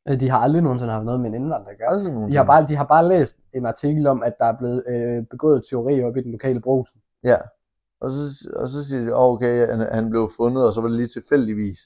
Øh, 0.09 0.21
De 0.21 0.31
har 0.31 0.39
aldrig 0.39 0.63
nogensinde 0.63 0.93
haft 0.93 1.05
noget 1.05 1.21
med 1.21 1.29
en 1.29 1.35
indvandrer 1.35 1.71
at 1.71 1.79
gøre. 1.79 1.89
Aldrig 1.91 2.13
nogensinde. 2.13 2.33
De 2.33 2.39
har, 2.39 2.45
bare, 2.45 2.67
de 2.67 2.77
har 2.77 2.85
bare 2.85 3.09
læst 3.09 3.37
en 3.53 3.67
artikel 3.67 4.07
om, 4.07 4.23
at 4.23 4.35
der 4.39 4.45
er 4.45 4.57
blevet 4.59 4.85
øh, 4.89 5.27
begået 5.31 5.63
teori 5.71 6.03
op 6.03 6.17
i 6.17 6.23
den 6.23 6.33
lokale 6.33 6.61
brusen. 6.61 7.01
Ja, 7.25 7.37
og 8.01 8.11
så, 8.11 8.51
og 8.57 8.69
så 8.69 8.85
siger 8.85 9.05
de, 9.05 9.13
oh, 9.13 9.35
okay, 9.35 9.67
han, 9.67 9.79
han 9.93 10.11
blev 10.11 10.29
fundet, 10.37 10.67
og 10.67 10.73
så 10.73 10.81
var 10.81 10.89
det 10.89 10.97
lige 10.97 11.09
tilfældigvis. 11.09 11.79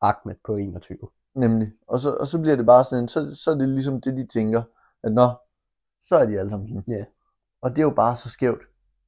Ahmed 0.00 0.34
på 0.46 0.56
21. 0.56 0.98
Nemlig. 1.34 1.72
Og 1.88 2.00
så, 2.00 2.14
og 2.14 2.26
så 2.26 2.40
bliver 2.40 2.56
det 2.56 2.66
bare 2.66 2.84
sådan, 2.84 3.08
så, 3.08 3.34
så 3.34 3.50
er 3.50 3.54
det 3.54 3.68
ligesom 3.68 4.00
det, 4.00 4.16
de 4.16 4.26
tænker, 4.26 4.62
at 5.02 5.12
nå, 5.12 5.28
så 6.00 6.16
er 6.16 6.26
de 6.26 6.38
alle 6.38 6.50
sammen 6.50 6.68
sådan. 6.68 6.84
Ja. 6.88 7.04
Og 7.62 7.70
det 7.70 7.78
er 7.78 7.82
jo 7.82 7.90
bare 7.90 8.16
så 8.16 8.28
skævt. 8.28 8.62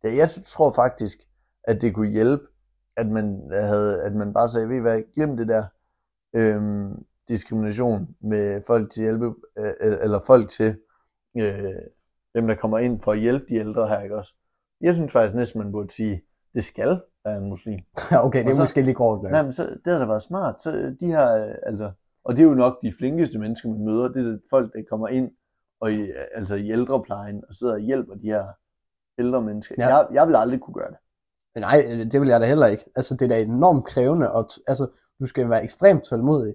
Ja, 0.05 0.15
jeg 0.17 0.31
tror 0.47 0.71
faktisk, 0.71 1.19
at 1.65 1.83
det 1.83 1.95
kunne 1.95 2.09
hjælpe, 2.11 2.47
at 2.97 3.07
man, 3.07 3.51
havde, 3.53 4.03
at 4.03 4.15
man 4.15 4.33
bare 4.33 4.49
sagde, 4.49 4.69
ved 4.69 4.77
I 4.77 4.81
hvad, 4.81 5.03
glem 5.15 5.37
det 5.37 5.49
der 5.49 5.65
øhm, 6.35 7.05
diskrimination 7.29 8.09
med 8.21 8.63
folk 8.67 8.91
til 8.91 9.03
hjælpe, 9.03 9.27
øh, 9.59 9.73
eller 10.03 10.21
folk 10.27 10.49
til 10.51 10.77
øh, 11.37 11.65
dem, 12.35 12.47
der 12.47 12.55
kommer 12.55 12.79
ind 12.79 13.01
for 13.01 13.13
at 13.13 13.19
hjælpe 13.19 13.45
de 13.49 13.55
ældre 13.55 13.89
her, 13.89 14.01
ikke 14.01 14.17
også? 14.17 14.35
Jeg 14.81 14.95
synes 14.95 15.13
faktisk 15.13 15.37
næsten, 15.37 15.63
man 15.63 15.73
burde 15.73 15.91
sige, 15.95 16.23
det 16.55 16.63
skal 16.65 17.01
være 17.25 17.39
en 17.39 17.49
muslim. 17.49 17.79
okay, 18.27 18.43
det 18.45 18.51
er 18.51 18.55
så- 18.55 18.63
måske 18.63 18.83
lige 18.83 18.95
kort. 18.95 19.23
Nej, 19.31 19.43
men 19.43 19.53
så, 19.53 19.63
det 19.67 19.81
havde 19.87 20.01
da 20.01 20.07
været 20.07 20.23
smart. 20.23 20.63
Så 20.63 20.73
øh, 20.73 20.95
de 21.01 21.07
her, 21.07 21.47
øh, 21.49 21.55
altså, 21.63 21.93
og 22.25 22.37
det 22.37 22.43
er 22.43 22.47
jo 22.49 22.55
nok 22.55 22.79
de 22.83 22.93
flinkeste 22.99 23.39
mennesker, 23.39 23.69
man 23.69 23.85
møder. 23.85 24.09
Det 24.09 24.27
er 24.35 24.39
folk, 24.51 24.73
der 24.73 24.83
kommer 24.91 25.09
ind 25.09 25.31
og 25.81 25.93
i, 25.93 26.11
altså 26.35 26.55
i 26.55 26.71
ældreplejen 26.71 27.43
og 27.49 27.55
sidder 27.55 27.73
og 27.75 27.81
hjælper 27.81 28.15
de 28.15 28.27
her 28.27 28.45
ældre 29.19 29.43
mennesker. 29.43 29.75
Ja. 29.79 29.97
Jeg, 29.97 30.07
jeg 30.13 30.29
vil 30.29 30.37
aldrig 30.37 30.61
kunne 30.61 30.75
gøre 30.75 30.91
det. 30.91 30.97
Nej, 31.57 31.83
det 32.13 32.21
vil 32.21 32.29
jeg 32.29 32.41
da 32.41 32.47
heller 32.47 32.67
ikke. 32.67 32.85
Altså, 32.97 33.15
det 33.15 33.23
er 33.23 33.29
da 33.29 33.43
enormt 33.43 33.85
krævende, 33.87 34.33
og 34.33 34.49
altså, 34.67 34.87
du 35.21 35.27
skal 35.27 35.51
være 35.51 35.63
ekstremt 35.65 36.05
tålmodig. 36.05 36.55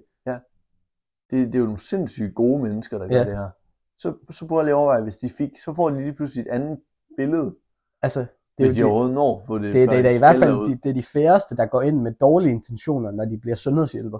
det. 1.30 1.46
Det 1.46 1.54
er 1.54 1.58
jo 1.58 1.64
nogle 1.64 1.78
sindssygt 1.78 2.34
gode 2.34 2.62
mennesker, 2.62 2.98
der 2.98 3.08
gør 3.08 3.14
Ja. 3.16 3.24
det 3.24 3.36
her. 3.36 3.50
Så, 3.98 4.14
så 4.30 4.46
prøv 4.48 4.58
at 4.58 4.64
lige 4.64 4.74
overveje, 4.74 5.02
hvis 5.02 5.16
de 5.16 5.30
fik, 5.30 5.58
så 5.64 5.74
får 5.74 5.90
de 5.90 6.00
lige 6.00 6.12
pludselig 6.14 6.42
et 6.42 6.48
andet 6.48 6.80
billede, 7.16 7.54
Altså, 8.02 8.20
det 8.20 8.28
det 8.58 8.64
er 8.64 8.68
hvis 8.68 8.76
de 8.76 8.80
jo 8.80 8.86
det, 8.86 8.92
overhovedet 8.92 9.14
når 9.14 9.44
for 9.46 9.58
det. 9.58 9.74
det, 9.74 9.88
før 9.88 9.96
det 9.96 10.06
er 10.06 10.14
i 10.14 10.18
hvert 10.18 10.36
fald 10.36 10.66
de, 10.66 10.74
det 10.82 10.90
er 10.90 10.94
de 10.94 11.02
færreste, 11.02 11.56
der 11.56 11.66
går 11.66 11.82
ind 11.82 12.00
med 12.00 12.12
dårlige 12.20 12.52
intentioner, 12.52 13.10
når 13.10 13.24
de 13.24 13.38
bliver 13.40 13.56
sundhedshjælper. 13.56 14.18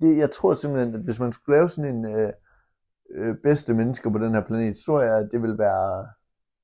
det, 0.00 0.16
jeg 0.18 0.30
tror 0.30 0.54
simpelthen, 0.54 0.94
at 0.94 1.00
hvis 1.00 1.20
man 1.20 1.32
skulle 1.32 1.56
lave 1.56 1.68
sådan 1.68 1.94
en 1.96 2.04
øh, 2.16 2.32
øh, 3.14 3.36
bedste 3.44 3.74
mennesker 3.74 4.10
på 4.10 4.18
den 4.18 4.34
her 4.34 4.40
planet, 4.40 4.76
så 4.76 4.82
tror 4.86 5.00
jeg, 5.00 5.18
at 5.18 5.28
det 5.32 5.42
vil 5.42 5.58
være, 5.58 6.06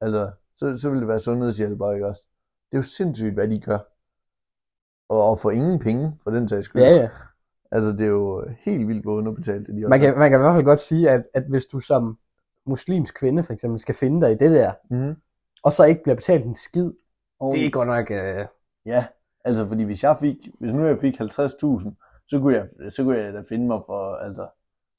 altså, 0.00 0.30
så, 0.56 0.78
så 0.78 0.90
vil 0.90 1.00
det 1.00 1.08
være 1.08 1.18
sundhedshjælpere, 1.18 1.94
ikke 1.94 2.06
også? 2.06 2.22
Det 2.70 2.74
er 2.74 2.78
jo 2.78 2.82
sindssygt, 2.82 3.34
hvad 3.34 3.48
de 3.48 3.60
gør. 3.60 3.78
Og, 5.08 5.30
og 5.30 5.38
for 5.38 5.50
ingen 5.50 5.78
penge, 5.78 6.12
for 6.22 6.30
den 6.30 6.48
sags 6.48 6.64
skyld. 6.64 6.82
Ja, 6.82 6.96
ja. 6.96 7.08
Altså, 7.72 7.92
det 7.92 8.00
er 8.00 8.10
jo 8.10 8.48
helt 8.58 8.88
vildt, 8.88 9.02
hvor 9.02 9.14
underbetalt 9.14 9.66
det 9.66 9.74
de 9.74 9.80
også 9.80 9.88
Man 9.88 10.00
kan, 10.00 10.18
man 10.18 10.30
kan 10.30 10.40
i 10.40 10.42
hvert 10.42 10.54
fald 10.54 10.64
godt 10.64 10.80
sige, 10.80 11.10
at, 11.10 11.26
at 11.34 11.44
hvis 11.48 11.66
du 11.66 11.80
som 11.80 12.18
muslimsk 12.66 13.14
kvinde 13.18 13.42
for 13.42 13.52
eksempel 13.52 13.80
skal 13.80 13.94
finde 13.94 14.20
dig 14.26 14.32
i 14.32 14.34
det 14.34 14.50
der, 14.50 14.72
mm-hmm. 14.90 15.16
og 15.62 15.72
så 15.72 15.84
ikke 15.84 16.02
bliver 16.02 16.16
betalt 16.16 16.44
en 16.44 16.54
skid, 16.54 16.92
og, 17.40 17.52
det 17.52 17.66
er 17.66 17.70
godt 17.70 17.88
nok... 17.88 18.10
Øh, 18.10 18.46
Ja, 18.86 19.06
altså, 19.44 19.66
fordi 19.66 19.84
hvis 19.84 20.02
jeg 20.02 20.16
fik, 20.20 20.36
hvis 20.60 20.72
nu 20.72 20.84
jeg 20.84 21.00
fik 21.00 21.20
50.000, 21.20 22.24
så 22.26 22.38
kunne 22.40 22.54
jeg, 22.54 22.92
så 22.92 23.04
kunne 23.04 23.18
jeg 23.18 23.32
da 23.34 23.42
finde 23.48 23.66
mig 23.66 23.80
for, 23.86 24.14
altså, 24.14 24.48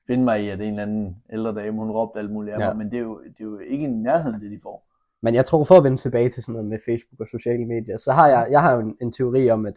finde 0.07 0.23
mig 0.23 0.43
i, 0.43 0.49
at 0.49 0.61
en 0.61 0.67
eller 0.69 0.81
anden 0.83 1.23
ældre 1.33 1.55
dame, 1.55 1.77
hun 1.77 1.91
råbte 1.91 2.19
alt 2.19 2.31
muligt 2.31 2.55
af 2.55 2.59
Ja. 2.59 2.65
mig, 2.65 2.77
men 2.77 2.91
det 2.91 2.97
er, 2.97 3.03
jo, 3.03 3.21
det 3.23 3.39
er 3.39 3.43
jo 3.43 3.57
ikke 3.59 3.85
i 3.85 3.87
nærheden, 3.89 4.41
det 4.41 4.51
de 4.51 4.59
får. 4.63 4.88
Men 5.21 5.35
jeg 5.35 5.45
tror, 5.45 5.63
for 5.63 5.75
at 5.77 5.83
vende 5.83 5.97
tilbage 5.97 6.29
til 6.29 6.43
sådan 6.43 6.53
noget 6.53 6.67
med 6.69 6.79
Facebook 6.85 7.19
og 7.19 7.27
sociale 7.27 7.65
medier, 7.65 7.97
så 7.97 8.11
har 8.11 8.27
jeg, 8.27 8.47
jeg 8.51 8.61
har 8.61 8.73
jo 8.73 8.79
en, 8.79 8.97
en 9.01 9.11
teori 9.11 9.49
om, 9.49 9.65
at 9.65 9.73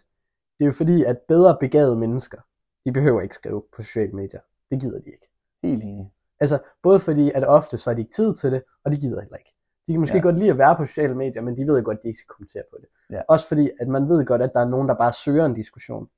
det 0.59 0.65
er 0.65 0.67
jo 0.67 0.73
fordi, 0.73 1.05
at 1.05 1.19
bedre 1.29 1.57
begavede 1.61 1.97
mennesker, 1.97 2.39
de 2.87 2.93
behøver 2.93 3.21
ikke 3.21 3.35
skrive 3.35 3.63
på 3.77 3.83
sociale 3.83 4.13
medier. 4.13 4.41
Det 4.71 4.81
gider 4.81 5.01
de 5.01 5.11
ikke. 5.11 5.29
Helt 5.63 5.83
enig. 5.83 6.13
Altså, 6.41 6.59
både 6.83 7.01
fordi, 7.01 7.31
at 7.35 7.45
ofte 7.49 7.79
så 7.79 7.91
har 7.91 7.95
de 7.95 8.01
ikke 8.01 8.13
tid 8.15 8.35
til 8.35 8.53
det, 8.53 8.63
og 8.85 8.93
de 8.93 8.97
gider 8.97 9.21
heller 9.21 9.37
ikke. 9.37 9.55
De 9.87 9.93
kan 9.93 10.01
måske 10.01 10.17
Ja. 10.17 10.23
godt 10.23 10.39
lide 10.39 10.51
at 10.51 10.59
være 10.59 10.77
på 10.77 10.87
sociale 10.87 11.15
medier, 11.15 11.43
men 11.43 11.57
de 11.57 11.67
ved 11.67 11.83
godt, 11.83 11.99
at 11.99 12.03
de 12.03 12.09
ikke 12.09 12.19
skal 12.19 12.35
kommentere 12.37 12.63
på 12.71 12.77
det. 12.81 12.89
Ja. 13.17 13.21
Også 13.29 13.49
fordi, 13.49 13.71
at 13.81 13.89
man 13.89 14.09
ved 14.09 14.27
godt, 14.27 14.43
at 14.43 14.51
der 14.55 14.61
er 14.61 14.69
nogen, 14.69 14.89
der 14.89 14.95
bare 14.95 15.13
søger 15.13 15.45
en 15.47 15.55
diskussion. 15.55 16.09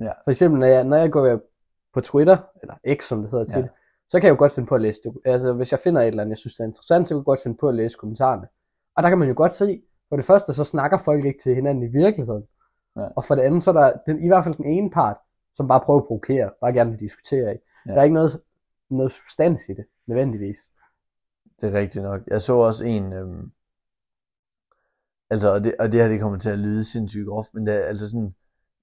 Ja. 0.00 0.12
For 0.24 0.30
eksempel, 0.30 0.60
når 0.60 0.66
jeg, 0.66 0.84
når 0.84 0.96
jeg 0.96 1.10
går 1.12 1.40
på 1.94 2.00
Twitter, 2.00 2.36
eller 2.62 2.74
X, 2.94 3.04
som 3.04 3.22
det 3.22 3.30
hedder 3.30 3.44
tit, 3.44 3.56
Ja. 3.56 3.66
så 4.08 4.20
kan 4.20 4.26
jeg 4.26 4.30
jo 4.34 4.38
godt 4.38 4.52
finde 4.52 4.66
på 4.68 4.74
at 4.74 4.80
læse. 4.80 5.00
Altså, 5.24 5.52
hvis 5.52 5.72
jeg 5.72 5.80
finder 5.80 6.00
et 6.00 6.06
eller 6.08 6.22
andet, 6.22 6.30
jeg 6.30 6.38
synes, 6.38 6.54
det 6.54 6.60
er 6.60 6.64
interessant, 6.68 7.08
så 7.08 7.14
kan 7.14 7.18
jeg 7.18 7.24
godt 7.24 7.40
finde 7.42 7.56
på 7.56 7.68
at 7.68 7.74
læse 7.74 7.96
kommentarerne. 7.98 8.46
Og 8.96 9.02
der 9.02 9.08
kan 9.08 9.18
man 9.18 9.28
jo 9.28 9.34
godt 9.36 9.52
se, 9.52 9.82
for 10.08 10.16
det 10.16 10.24
første, 10.24 10.52
så 10.54 10.64
snakker 10.64 10.98
folk 10.98 11.24
ikke 11.24 11.38
til 11.42 11.54
hinanden 11.54 11.84
i 11.84 11.92
virkeligheden. 11.92 12.42
Ja. 12.96 13.06
Og 13.16 13.24
for 13.24 13.34
det 13.34 13.42
andet, 13.42 13.62
så 13.62 13.70
er 13.70 13.74
der 13.74 13.92
den, 14.06 14.22
i 14.22 14.28
hvert 14.28 14.44
fald 14.44 14.54
den 14.54 14.64
ene 14.64 14.90
part, 14.90 15.16
som 15.54 15.68
bare 15.68 15.80
prøver 15.80 16.00
at 16.00 16.06
provokere, 16.06 16.50
bare 16.60 16.72
gerne 16.72 16.90
vil 16.90 17.00
diskutere. 17.00 17.52
Ikke? 17.52 17.64
Ja. 17.86 17.92
Der 17.92 17.98
er 17.98 18.02
ikke 18.02 18.14
noget, 18.14 18.40
noget 18.90 19.12
substans 19.12 19.68
i 19.68 19.72
det, 19.72 19.84
nødvendigvis. 20.06 20.58
Det 21.60 21.68
er 21.68 21.78
rigtigt 21.78 22.02
nok. 22.02 22.20
Jeg 22.26 22.42
så 22.42 22.54
også 22.54 22.84
en, 22.84 23.12
øhm, 23.12 23.52
altså, 25.30 25.54
og 25.54 25.64
det, 25.64 25.74
og 25.78 25.92
det 25.92 26.00
her, 26.00 26.08
det 26.08 26.20
kommer 26.20 26.38
til 26.38 26.50
at 26.50 26.58
lyde 26.58 26.84
sindssygt 26.84 27.26
groft, 27.26 27.54
men 27.54 27.66
der, 27.66 27.78
altså 27.78 28.10
sådan, 28.10 28.34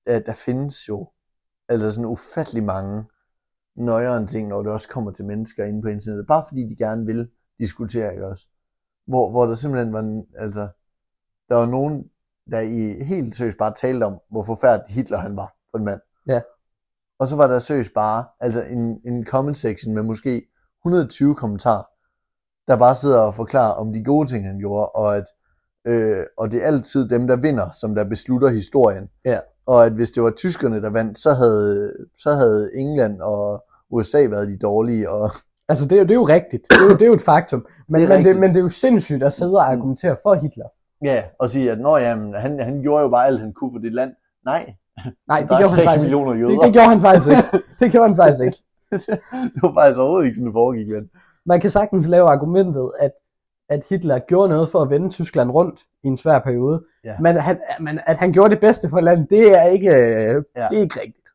der, 0.07 0.19
der 0.19 0.33
findes 0.33 0.89
jo, 0.89 1.09
altså 1.69 1.91
sådan 1.91 2.05
ufattelig 2.05 2.63
mange 2.63 3.03
nøjere 3.75 4.27
ting, 4.27 4.47
når 4.47 4.63
det 4.63 4.71
også 4.71 4.89
kommer 4.89 5.11
til 5.11 5.25
mennesker 5.25 5.65
inde 5.65 5.81
på 5.81 5.87
internettet, 5.87 6.27
bare 6.27 6.43
fordi 6.47 6.69
de 6.69 6.75
gerne 6.75 7.05
vil 7.05 7.29
diskutere, 7.59 8.11
ikke 8.11 8.27
også? 8.27 8.47
Hvor, 9.07 9.31
hvor 9.31 9.45
der 9.45 9.53
simpelthen 9.53 9.93
var, 9.93 10.23
altså, 10.37 10.67
der 11.49 11.55
var 11.55 11.65
nogen, 11.65 12.03
der 12.51 12.59
i 12.59 13.03
helt 13.03 13.35
seriøst 13.35 13.57
bare 13.57 13.73
talte 13.73 14.03
om, 14.03 14.19
hvor 14.31 14.43
forfærdelig 14.43 14.95
Hitler 14.95 15.17
han 15.17 15.35
var 15.35 15.55
for 15.71 15.77
en 15.77 15.85
mand. 15.85 16.01
Ja. 16.27 16.41
Og 17.19 17.27
så 17.27 17.35
var 17.35 17.47
der 17.47 17.59
seriøst 17.59 17.93
bare, 17.93 18.25
altså 18.39 18.61
en, 18.63 18.99
en 19.05 19.25
comment 19.25 19.57
section 19.57 19.93
med 19.93 20.03
måske 20.03 20.47
120 20.81 21.35
kommentarer, 21.35 21.83
der 22.67 22.77
bare 22.77 22.95
sidder 22.95 23.21
og 23.21 23.35
forklarer 23.35 23.73
om 23.73 23.93
de 23.93 24.03
gode 24.03 24.29
ting, 24.29 24.47
han 24.47 24.59
gjorde, 24.59 24.89
og 24.89 25.17
at 25.17 25.25
øh, 25.87 26.25
og 26.37 26.51
det 26.51 26.63
er 26.63 26.67
altid 26.67 27.09
dem, 27.09 27.27
der 27.27 27.35
vinder, 27.35 27.69
som 27.81 27.95
der 27.95 28.03
beslutter 28.03 28.49
historien. 28.49 29.09
Ja. 29.25 29.39
Og 29.65 29.85
at 29.85 29.93
hvis 29.93 30.11
det 30.11 30.23
var 30.23 30.31
tyskerne, 30.31 30.81
der 30.81 30.89
vandt, 30.89 31.19
så 31.19 31.33
havde, 31.33 31.93
så 32.17 32.31
havde 32.31 32.69
England 32.75 33.21
og 33.21 33.63
USA 33.89 34.27
været 34.29 34.47
de 34.47 34.57
dårlige. 34.57 35.09
Og, 35.09 35.31
Altså, 35.71 35.85
det 35.85 35.91
er, 35.95 35.97
jo- 35.97 36.03
det 36.03 36.11
er 36.11 36.15
jo 36.15 36.27
rigtigt. 36.37 36.63
Det 36.69 36.77
er 36.77 36.83
jo, 36.83 36.93
det 36.93 37.01
er 37.01 37.05
jo 37.07 37.13
et 37.13 37.21
faktum. 37.21 37.65
Men 37.89 38.01
Det 38.01 38.11
er 38.11 38.17
men, 38.17 38.25
det, 38.25 38.39
men 38.39 38.49
det 38.49 38.57
er 38.57 38.63
jo 38.63 38.69
sindssygt 38.69 39.23
at 39.23 39.33
sidde 39.33 39.55
og 39.55 39.71
argumentere 39.71 40.15
for 40.23 40.33
Hitler. 40.33 40.65
ja, 41.03 41.23
og 41.39 41.49
sige, 41.49 41.71
at 41.71 41.79
Nå, 41.79 41.97
jamen, 41.97 42.33
han, 42.33 42.59
han 42.59 42.81
gjorde 42.81 43.01
jo 43.03 43.09
bare 43.09 43.25
alt, 43.27 43.39
han 43.39 43.53
kunne 43.53 43.71
for 43.73 43.79
det 43.79 43.93
land. 43.93 44.11
Nej, 44.45 44.73
Nej, 45.27 45.39
det 45.39 45.47
gjorde 45.49 45.63
han 45.63 45.69
6 45.69 45.83
faktisk 45.85 46.05
ikke. 46.05 46.15
millioner 46.17 46.33
jøder. 46.39 46.49
Det, 46.59 46.65
det 46.65 46.73
gjorde 46.73 46.87
han 46.89 47.01
faktisk 47.01 47.27
ikke. 47.29 47.65
Det 47.79 47.91
gjorde 47.91 48.07
han 48.07 48.15
faktisk 48.17 48.43
ikke. 48.47 48.57
det 49.53 49.61
var 49.63 49.73
faktisk 49.79 49.99
overhovedet 49.99 50.25
ikke 50.25 50.35
sådan, 50.35 50.45
det 50.47 50.53
foregik. 50.53 50.87
Men. 50.89 51.09
Man 51.45 51.59
kan 51.59 51.69
sagtens 51.69 52.07
lave 52.07 52.27
argumentet, 52.29 52.91
at, 52.99 53.11
at 53.69 53.83
Hitler 53.89 54.19
gjorde 54.19 54.49
noget 54.49 54.69
for 54.69 54.79
at 54.81 54.89
vende 54.89 55.09
Tyskland 55.09 55.51
rundt 55.51 55.81
i 56.03 56.07
en 56.07 56.17
svær 56.17 56.39
periode. 56.39 56.83
Ja. 57.05 57.15
Men, 57.19 57.35
han, 57.35 57.57
men 57.79 57.99
at 58.05 58.17
han 58.17 58.31
gjorde 58.33 58.49
det 58.53 58.59
bedste 58.61 58.89
for 58.89 58.99
landet, 58.99 59.29
det 59.29 59.59
er 59.59 59.63
ikke, 59.63 59.89
Ja. 59.89 60.67
det 60.69 60.77
er 60.77 60.81
ikke 60.81 60.99
rigtigt. 60.99 61.27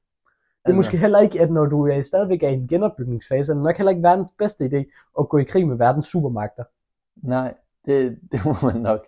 Det 0.66 0.72
er 0.72 0.76
Altså. 0.76 0.88
måske 0.88 0.96
heller 0.96 1.18
ikke, 1.18 1.40
at 1.40 1.50
når 1.50 1.66
du 1.66 1.86
er 1.86 2.02
stadigvæk 2.02 2.42
er 2.42 2.48
i 2.48 2.54
en 2.54 2.68
genopbygningsfase, 2.68 3.52
er 3.52 3.54
det 3.54 3.64
nok 3.64 3.76
heller 3.76 3.90
ikke 3.90 4.02
verdens 4.02 4.32
bedste 4.38 4.64
idé 4.64 5.10
at 5.20 5.28
gå 5.28 5.38
i 5.38 5.44
krig 5.44 5.68
med 5.68 5.76
verdens 5.76 6.06
supermagter. 6.06 6.64
Nej, 7.22 7.54
det, 7.86 8.18
det 8.32 8.40
må 8.44 8.54
man 8.62 8.80
nok 8.80 9.06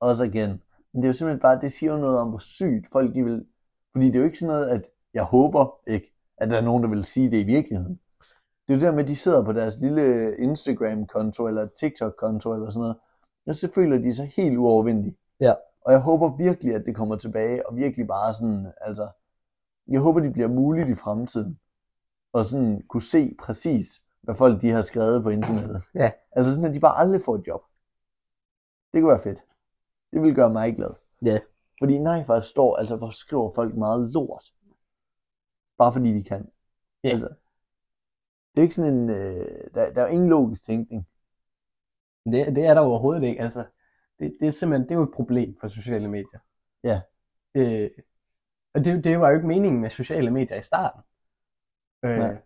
også 0.00 0.24
igen. 0.24 0.50
Men 0.92 1.02
det 1.02 1.04
er 1.04 1.06
jo 1.08 1.12
simpelthen 1.12 1.40
bare, 1.40 1.60
det 1.60 1.72
siger 1.72 1.92
jo 1.92 1.98
noget 1.98 2.18
om, 2.18 2.28
hvor 2.28 2.38
sygt 2.38 2.86
folk 2.92 3.14
de 3.14 3.24
vil... 3.24 3.46
Fordi 3.92 4.06
det 4.06 4.14
er 4.14 4.18
jo 4.18 4.24
ikke 4.24 4.38
sådan 4.38 4.54
noget, 4.54 4.68
at 4.68 4.82
jeg 5.14 5.24
håber 5.24 5.80
ikke, 5.86 6.12
at 6.38 6.50
der 6.50 6.56
er 6.56 6.62
nogen, 6.62 6.82
der 6.82 6.88
vil 6.88 7.04
sige 7.04 7.30
det 7.30 7.36
i 7.36 7.44
virkeligheden. 7.44 8.00
Det 8.68 8.74
er 8.74 8.78
jo 8.78 8.80
det 8.80 8.86
der 8.86 8.92
med, 8.92 9.02
at 9.02 9.08
de 9.08 9.16
sidder 9.16 9.44
på 9.44 9.52
deres 9.52 9.78
lille 9.80 10.36
Instagram-konto 10.36 11.46
eller 11.46 11.68
TikTok-konto 11.80 12.54
eller 12.54 12.70
sådan 12.70 12.80
noget, 12.80 12.96
og 13.46 13.54
så 13.54 13.68
føler 13.74 13.98
de 13.98 14.14
sig 14.14 14.32
helt 14.36 14.56
uovervindelige. 14.56 15.16
Ja. 15.40 15.52
Og 15.80 15.92
jeg 15.92 16.00
håber 16.00 16.36
virkelig, 16.36 16.74
at 16.74 16.84
det 16.86 16.96
kommer 16.96 17.16
tilbage, 17.16 17.68
og 17.68 17.76
virkelig 17.76 18.06
bare 18.06 18.32
sådan, 18.32 18.66
altså, 18.80 19.08
jeg 19.88 20.00
håber, 20.00 20.20
det 20.20 20.32
bliver 20.32 20.48
muligt 20.48 20.88
i 20.88 20.94
fremtiden, 20.94 21.58
at 22.34 22.46
sådan 22.46 22.82
kunne 22.88 23.02
se 23.02 23.34
præcis, 23.38 24.00
hvad 24.20 24.34
folk 24.34 24.62
de 24.62 24.70
har 24.70 24.82
skrevet 24.82 25.22
på 25.22 25.28
internettet. 25.28 25.82
Ja. 25.94 26.10
Altså 26.32 26.52
sådan, 26.52 26.68
at 26.68 26.74
de 26.74 26.80
bare 26.80 26.98
aldrig 26.98 27.22
får 27.22 27.36
et 27.36 27.46
job. 27.46 27.62
Det 28.92 29.00
kunne 29.00 29.10
være 29.10 29.22
fedt. 29.22 29.38
Det 30.12 30.22
ville 30.22 30.34
gøre 30.34 30.50
mig 30.50 30.76
glad. 30.76 30.90
Ja. 31.22 31.38
Fordi 31.78 31.98
nej, 31.98 32.24
faktisk 32.24 32.50
står, 32.50 32.76
altså 32.76 32.96
hvor 32.96 33.10
skriver 33.10 33.52
folk 33.54 33.74
meget 33.76 34.12
lort. 34.12 34.52
Bare 35.78 35.92
fordi 35.92 36.12
de 36.12 36.24
kan. 36.24 36.48
Ja. 37.04 37.08
Altså, 37.08 37.28
det 38.50 38.58
er 38.58 38.62
ikke 38.62 38.74
sådan 38.74 38.94
en, 38.94 39.10
øh, 39.10 39.46
der, 39.74 39.92
der 39.92 40.02
er 40.02 40.06
jo 40.06 40.12
ingen 40.12 40.28
logisk 40.28 40.64
tænkning. 40.64 41.06
Det, 42.24 42.56
det 42.56 42.66
er 42.66 42.74
der 42.74 42.80
overhovedet 42.80 43.22
ikke. 43.22 43.42
Altså, 43.42 43.64
det, 44.18 44.36
det 44.40 44.48
er 44.48 44.52
simpelthen 44.52 44.88
det 44.88 44.94
er 44.94 44.98
jo 44.98 45.04
et 45.04 45.14
problem 45.14 45.56
for 45.60 45.68
sociale 45.68 46.08
medier. 46.08 46.38
Ja. 46.84 47.00
Øh, 47.54 47.90
og 48.74 48.84
det, 48.84 49.04
det 49.04 49.20
var 49.20 49.28
jo 49.28 49.34
ikke 49.34 49.46
meningen 49.48 49.80
med 49.80 49.90
sociale 49.90 50.30
medier 50.30 50.58
i 50.58 50.62
starten. 50.62 51.00
Øh, 52.04 52.18
Nej. 52.18 52.36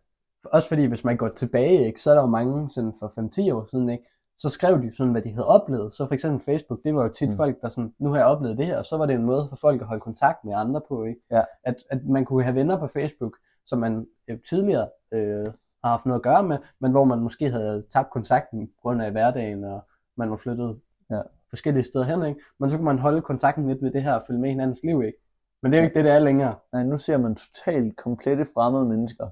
også 0.44 0.68
fordi, 0.68 0.84
hvis 0.86 1.04
man 1.04 1.16
går 1.16 1.28
tilbage, 1.28 1.86
ikke, 1.86 2.00
så 2.00 2.10
er 2.10 2.14
der 2.14 2.22
jo 2.22 2.26
mange 2.28 2.70
sådan 2.70 2.94
for 2.98 3.08
5-10 3.50 3.54
år 3.54 3.66
siden, 3.70 3.88
ikke, 3.90 4.04
så 4.38 4.48
skrev 4.48 4.82
de 4.82 4.96
sådan, 4.96 5.12
hvad 5.12 5.22
de 5.22 5.30
havde 5.32 5.46
oplevet. 5.46 5.92
Så 5.92 6.06
for 6.06 6.14
eksempel 6.14 6.44
Facebook, 6.44 6.80
det 6.84 6.94
var 6.94 7.02
jo 7.02 7.12
tit 7.12 7.28
Mm. 7.28 7.36
folk, 7.36 7.60
der 7.62 7.68
sådan, 7.68 7.94
nu 7.98 8.10
har 8.10 8.16
jeg 8.16 8.26
oplevet 8.26 8.58
det 8.58 8.66
her, 8.66 8.78
og 8.78 8.84
så 8.84 8.96
var 8.96 9.06
det 9.06 9.14
en 9.14 9.24
måde 9.24 9.46
for 9.48 9.56
folk 9.56 9.80
at 9.80 9.86
holde 9.86 10.00
kontakt 10.00 10.44
med 10.44 10.54
andre 10.54 10.80
på, 10.88 11.04
ikke? 11.04 11.20
Ja. 11.30 11.42
At, 11.64 11.76
at 11.90 12.04
man 12.04 12.24
kunne 12.24 12.42
have 12.44 12.54
venner 12.54 12.78
på 12.78 12.86
Facebook, 12.86 13.36
som 13.66 13.78
man 13.78 14.06
øh, 14.28 14.38
tidligere 14.48 14.88
øh, 15.14 15.46
har 15.84 15.90
haft 15.90 16.06
noget 16.06 16.18
at 16.18 16.22
gøre 16.24 16.42
med, 16.42 16.58
men 16.80 16.90
hvor 16.90 17.04
man 17.04 17.18
måske 17.18 17.50
havde 17.50 17.84
tabt 17.92 18.10
kontakten 18.10 18.66
på 18.66 18.72
grund 18.82 19.02
af 19.02 19.10
hverdagen, 19.10 19.64
og 19.64 19.84
man 20.16 20.30
var 20.30 20.36
flyttet 20.36 20.80
Ja. 21.10 21.20
forskellige 21.50 21.84
steder 21.84 22.04
hen, 22.04 22.26
ikke? 22.26 22.40
Men 22.60 22.70
så 22.70 22.76
kunne 22.76 22.84
man 22.84 22.98
holde 22.98 23.22
kontakten 23.22 23.66
lidt 23.68 23.82
ved 23.82 23.90
det 23.90 24.02
her, 24.02 24.14
og 24.14 24.22
følge 24.26 24.40
med 24.40 24.50
hinandens 24.50 24.80
liv, 24.84 25.02
ikke? 25.02 25.18
Men 25.62 25.72
det 25.72 25.78
er 25.78 25.82
jo 25.82 25.84
ikke 25.86 25.94
det, 25.96 26.04
det 26.04 26.12
er 26.12 26.18
længere. 26.18 26.54
Nej, 26.72 26.82
nu 26.84 26.96
ser 26.96 27.16
man 27.16 27.34
totalt 27.34 27.96
komplette 27.96 28.44
fremmede 28.54 28.84
mennesker. 28.84 29.28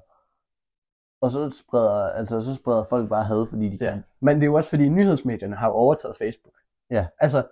Og 1.21 1.31
så 1.31 1.49
spreder, 1.49 2.09
altså, 2.09 2.39
så 2.41 2.55
spreder 2.55 2.83
folk 2.83 3.09
bare 3.09 3.23
had, 3.23 3.47
fordi 3.49 3.69
de 3.69 3.85
Ja. 3.85 3.91
kan. 3.91 4.03
Men 4.21 4.35
det 4.35 4.43
er 4.43 4.47
jo 4.47 4.53
også 4.53 4.69
fordi 4.69 4.89
nyhedsmedierne 4.89 5.55
har 5.55 5.67
jo 5.67 5.73
overtaget 5.73 6.15
Facebook. 6.15 6.53
Ja. 6.89 7.07
Altså, 7.19 7.47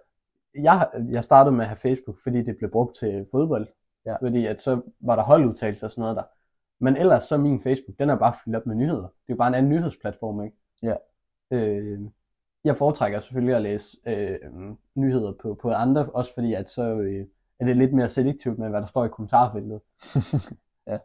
jeg, 0.55 0.89
jeg 1.11 1.23
startede 1.23 1.55
med 1.55 1.61
at 1.61 1.67
have 1.67 1.75
Facebook, 1.75 2.19
fordi 2.23 2.43
det 2.43 2.57
blev 2.57 2.71
brugt 2.71 2.95
til 2.95 3.27
fodbold. 3.32 3.67
Ja. 4.05 4.15
Fordi 4.21 4.45
at 4.45 4.61
så 4.61 4.82
var 4.99 5.15
der 5.15 5.23
holdudtalelser 5.23 5.88
og 5.88 5.91
sådan 5.91 6.01
noget 6.01 6.15
der. 6.17 6.23
Men 6.80 6.97
ellers 6.97 7.23
så 7.23 7.38
min 7.38 7.61
Facebook, 7.61 7.99
den 7.99 8.09
er 8.09 8.15
bare 8.15 8.34
fyldt 8.43 8.57
op 8.57 8.65
med 8.65 8.75
nyheder. 8.75 9.01
Det 9.01 9.30
er 9.30 9.34
jo 9.34 9.36
bare 9.36 9.47
en 9.47 9.53
anden 9.53 9.69
nyhedsplatform, 9.71 10.43
ikke? 10.43 10.57
Ja. 10.84 10.95
Øh, 11.53 11.99
jeg 12.63 12.75
foretrækker 12.77 13.19
selvfølgelig 13.19 13.55
at 13.55 13.61
læse 13.61 13.97
øh, 14.07 14.38
nyheder 14.95 15.34
på, 15.41 15.53
på 15.61 15.69
andre, 15.71 16.05
også 16.13 16.34
fordi 16.34 16.53
at 16.53 16.69
så 16.69 16.82
øh, 16.82 17.25
er 17.60 17.66
det 17.66 17.78
lidt 17.78 17.93
mere 17.93 18.10
selektivt 18.10 18.60
med, 18.60 18.70
hvad 18.70 18.82
der 18.82 18.88
står 18.88 19.05
i 19.05 19.10
kommentarfeltet. 19.10 19.82
Ja. 20.88 20.97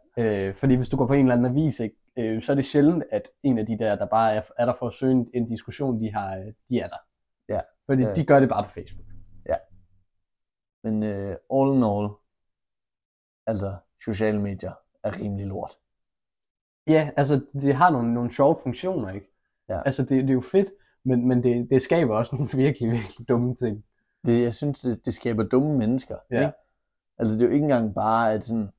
øh, 0.47 0.55
fordi 0.55 0.75
hvis 0.75 0.89
du 0.89 0.97
går 0.97 1.07
på 1.07 1.13
en 1.13 1.19
eller 1.25 1.33
anden 1.35 1.51
avis, 1.51 1.79
ikke, 1.79 1.95
øh, 2.17 2.41
så 2.43 2.51
er 2.51 2.55
det 2.55 2.65
sjældent, 2.65 3.03
at 3.11 3.29
en 3.43 3.57
af 3.57 3.65
de 3.65 3.77
der, 3.79 3.95
der 3.95 4.05
bare 4.05 4.33
er, 4.33 4.41
er 4.57 4.65
der 4.65 4.73
for 4.79 4.87
at 4.87 4.93
søge 4.93 5.11
en, 5.11 5.29
en 5.33 5.45
diskussion, 5.45 6.01
de 6.01 6.13
har, 6.13 6.37
øh, 6.37 6.45
de 6.69 6.79
er 6.79 6.87
der. 6.87 6.97
Ja. 7.49 7.59
Fordi 7.85 8.03
Ja. 8.03 8.13
de 8.13 8.25
gør 8.25 8.39
det 8.39 8.49
bare 8.49 8.63
på 8.63 8.69
Facebook. 8.69 9.05
Men 10.85 11.03
uh, 11.03 11.35
all 11.55 11.75
in 11.77 11.83
all, 11.83 12.09
altså 13.47 13.77
sociale 14.05 14.41
medier 14.41 14.73
er 15.03 15.19
rimelig 15.19 15.45
lort. 15.47 15.71
Ja, 16.87 17.09
altså 17.17 17.45
det 17.53 17.75
har 17.75 17.91
nogle, 17.91 18.13
nogle 18.13 18.31
sjove 18.31 18.55
funktioner, 18.63 19.09
ikke? 19.11 19.27
Ja. 19.69 19.81
Altså 19.85 20.01
det, 20.01 20.09
det 20.09 20.29
er 20.29 20.33
jo 20.33 20.41
fedt, 20.41 20.69
men, 21.05 21.27
men 21.27 21.43
det, 21.43 21.67
det 21.69 21.81
skaber 21.81 22.17
også 22.17 22.35
nogle 22.35 22.49
virkelig, 22.65 22.91
virkelig 22.91 23.27
dumme 23.27 23.55
ting. 23.55 23.83
Det, 24.25 24.43
jeg 24.43 24.53
synes, 24.53 24.79
det, 24.79 25.05
det 25.05 25.13
skaber 25.13 25.43
dumme 25.43 25.77
mennesker. 25.77 26.15
Ja. 26.31 26.39
Ikke? 26.39 26.53
Altså 27.17 27.33
det 27.35 27.41
er 27.41 27.45
jo 27.45 27.51
ikke 27.53 27.63
engang 27.63 27.95
bare, 27.95 28.33
at 28.33 28.45
sådan, 28.45 28.69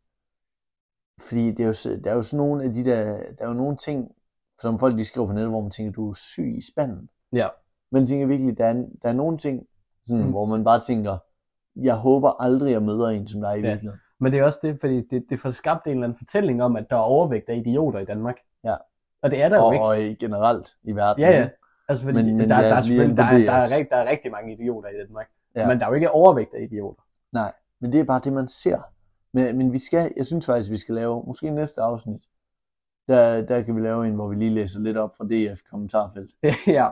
fordi 1.21 1.51
det 1.51 1.61
er 1.61 1.67
jo, 1.67 2.01
der 2.05 2.11
er 2.11 2.15
jo 2.15 2.23
sådan 2.23 2.37
nogle 2.47 2.65
af 2.65 2.73
de 2.75 2.85
der, 2.85 3.05
der 3.39 3.45
er 3.45 3.49
jo 3.49 3.53
nogle 3.55 3.77
ting, 3.77 4.11
som 4.61 4.79
folk 4.79 4.99
de 4.99 5.05
skriver 5.05 5.27
på 5.27 5.33
nettet, 5.33 5.51
hvor 5.51 5.61
man 5.61 5.71
tænker, 5.71 5.93
du 5.93 6.11
er 6.11 6.15
syg 6.15 6.55
i 6.59 6.61
spanden. 6.73 7.09
Ja. 7.33 7.49
Men 7.93 8.01
jeg 8.03 8.09
tænker 8.09 8.27
virkelig, 8.27 8.59
der 8.59 8.67
er, 8.67 8.73
der 9.03 9.09
er 9.09 9.13
nogle 9.13 9.39
ting, 9.39 9.67
sådan, 10.07 10.25
Mm. 10.25 10.31
hvor 10.31 10.45
man 10.47 10.65
bare 10.65 10.81
tænker, 10.81 11.19
jeg 11.77 11.95
håber 11.95 12.43
aldrig, 12.43 12.73
jeg 12.73 12.83
møder 12.83 13.07
en 13.09 13.29
som 13.29 13.41
dig 13.41 13.51
i 13.59 13.61
Ja. 13.61 13.69
virkeligheden. 13.69 14.01
Men 14.21 14.33
det 14.33 14.41
er 14.41 14.45
også 14.45 14.59
det, 14.63 14.81
fordi 14.81 15.03
det, 15.11 15.25
det 15.31 15.41
får 15.41 15.51
skabt 15.51 15.87
en 15.87 15.91
eller 15.93 16.05
anden 16.05 16.19
fortælling 16.19 16.63
om, 16.63 16.77
at 16.77 16.87
der 16.91 16.97
er 16.97 17.01
overvægt 17.01 17.49
af 17.49 17.57
idioter 17.57 17.99
i 17.99 18.05
Danmark. 18.05 18.35
Ja. 18.65 18.77
Og 19.23 19.31
det 19.31 19.43
er 19.43 19.49
der 19.49 19.57
jo 19.57 19.65
Og, 19.65 19.73
ikke. 19.73 19.85
og 20.13 20.19
generelt 20.21 20.69
i 20.83 20.93
verden. 20.93 21.21
Ja, 21.25 21.31
ja. 21.31 21.49
Altså 21.89 22.05
fordi 22.05 22.17
Men- 22.23 22.37
men, 22.37 22.41
der, 22.41 22.47
der, 22.47 22.55
er 22.57 22.61
der, 22.61 22.77
er, 22.77 23.15
der, 23.15 23.53
er, 23.53 23.67
DS. 23.67 23.73
rigt- 23.73 23.89
der 23.91 23.97
er 23.97 24.11
rigtig 24.11 24.31
mange 24.31 24.53
idioter 24.53 24.89
i 24.89 24.93
Danmark. 25.07 25.27
Ja. 25.57 25.61
Ja. 25.61 25.69
Men 25.69 25.79
der 25.79 25.85
er 25.85 25.89
jo 25.89 25.95
ikke 25.95 26.11
overvægt 26.11 26.55
af 26.55 26.63
idioter. 26.63 27.03
Men 27.81 27.93
det 27.93 28.01
er 28.01 28.05
bare 28.05 28.21
det, 28.25 28.33
man 28.33 28.49
ser. 28.49 28.81
Men, 29.33 29.59
men 29.59 29.73
vi 29.73 29.79
skal, 29.79 30.13
jeg 30.17 30.27
synes 30.27 30.47
faktisk, 30.47 30.71
vi 30.71 30.77
skal 30.77 30.95
lave, 30.95 31.25
måske 31.27 31.51
næste 31.51 31.81
afsnit, 31.81 32.23
der, 33.09 33.43
der 33.47 33.63
kan 33.63 33.77
vi 33.77 33.81
lave 33.81 34.07
en, 34.07 34.15
hvor 34.15 34.29
vi 34.29 34.35
lige 34.35 34.51
læser 34.51 34.81
lidt 34.81 34.97
op 34.97 35.17
fra 35.17 35.25
DF 35.25 35.61
kommentarfelt. 35.71 36.31
ja. 36.67 36.87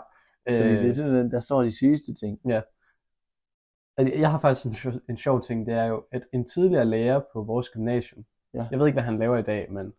Fordi 0.49 0.57
Øh, 0.59 0.83
det 0.83 0.87
er 0.89 0.93
sådan, 0.93 1.31
der 1.31 1.41
står 1.41 1.63
de 1.63 1.77
sygeste 1.77 2.15
ting. 2.15 2.41
Altså, 3.97 4.15
Jeg 4.19 4.31
har 4.31 4.39
faktisk 4.41 4.67
en, 4.67 4.75
sjov- 4.75 5.01
en 5.09 5.17
sjov 5.17 5.41
ting, 5.43 5.67
det 5.67 5.75
er 5.75 5.85
jo, 5.85 6.05
at 6.13 6.27
en 6.33 6.45
tidligere 6.45 6.85
lærer 6.85 7.21
på 7.33 7.43
vores 7.43 7.69
gymnasium, 7.71 8.25
Ja. 8.55 8.67
jeg 8.71 8.79
ved 8.79 8.87
ikke, 8.87 8.95
hvad 8.97 9.03
han 9.03 9.19
laver 9.19 9.37
i 9.37 9.43
dag, 9.43 9.73
men 9.73 9.93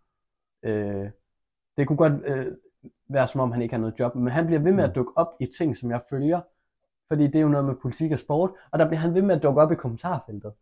øh, 0.63 1.09
det 1.78 1.88
kunne 1.88 1.97
godt 1.97 2.13
øh, 2.26 2.45
være, 3.09 3.28
som 3.28 3.41
om 3.41 3.51
han 3.51 3.61
ikke 3.61 3.74
har 3.74 3.80
noget 3.80 3.99
job, 3.99 4.16
men 4.16 4.28
han 4.28 4.45
bliver 4.45 4.59
ved 4.61 4.72
med 4.72 4.84
Mm. 4.84 4.89
at 4.89 4.95
dukke 4.95 5.11
op 5.16 5.28
i 5.39 5.47
ting, 5.57 5.78
som 5.78 5.91
jeg 5.91 6.01
følger, 6.09 6.41
fordi 7.08 7.28
det 7.28 7.36
er 7.36 7.41
jo 7.41 7.47
noget 7.47 7.66
med 7.66 7.76
politik 7.82 8.12
og 8.12 8.20
sport, 8.20 8.51
og 8.72 8.80
der 8.80 8.88
bliver 8.88 8.99
han 8.99 9.14
ved 9.14 9.22
med 9.22 9.36
at 9.36 9.43
dukke 9.43 9.62
op 9.62 9.72
i 9.72 9.76
kommentarfeltet. 9.76 10.53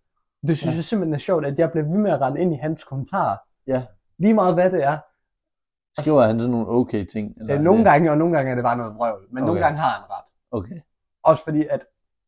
Det 0.47 0.57
synes 0.57 0.65
Ja. 0.65 0.71
ja. 0.71 0.75
jeg 0.75 0.83
simpelthen 0.83 1.13
er 1.13 1.17
sjovt, 1.17 1.45
at 1.45 1.59
jeg 1.59 1.71
bliver 1.71 1.85
ved 1.85 1.97
med 1.97 2.11
at 2.11 2.21
rette 2.21 2.39
ind 2.41 2.53
i 2.53 2.57
hans 2.57 2.83
kommentarer. 2.83 3.37
Ja. 3.67 3.83
Lige 4.17 4.33
meget 4.33 4.53
hvad 4.53 4.71
det 4.71 4.83
er. 4.83 4.97
Skriver 6.01 6.21
han 6.21 6.39
sådan 6.39 6.51
nogle 6.51 6.67
okay 6.67 7.05
ting? 7.05 7.33
Eller 7.39 7.55
er 7.55 7.61
nogle 7.61 7.83
gange, 7.83 8.11
og 8.11 8.17
nogle 8.17 8.35
gange 8.35 8.51
er 8.51 8.55
det 8.55 8.63
bare 8.63 8.77
noget 8.77 8.95
vrøvl, 8.95 9.27
men 9.29 9.43
okay. 9.43 9.47
nogle 9.47 9.61
gange 9.61 9.79
har 9.79 9.89
han 9.89 10.01
ret. 10.09 10.23
Okay. 10.51 10.81
Også 11.23 11.43
fordi, 11.43 11.65
at 11.69 11.85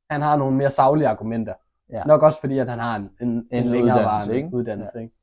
han 0.09 0.21
har 0.21 0.37
nogle 0.37 0.57
mere 0.57 0.69
savlige 0.69 1.07
argumenter. 1.07 1.53
Ja. 1.89 2.03
Nok 2.03 2.23
også 2.23 2.39
fordi, 2.39 2.57
at 2.57 2.69
han 2.69 2.79
har 2.79 2.95
en, 2.95 3.09
en, 3.21 3.27
en, 3.29 3.45
En 3.51 3.69
længere 3.71 3.97
uddannelse, 3.99 4.35
ikke? 4.35 4.49
uddannelse. 4.53 5.01
Ikke? 5.01 5.13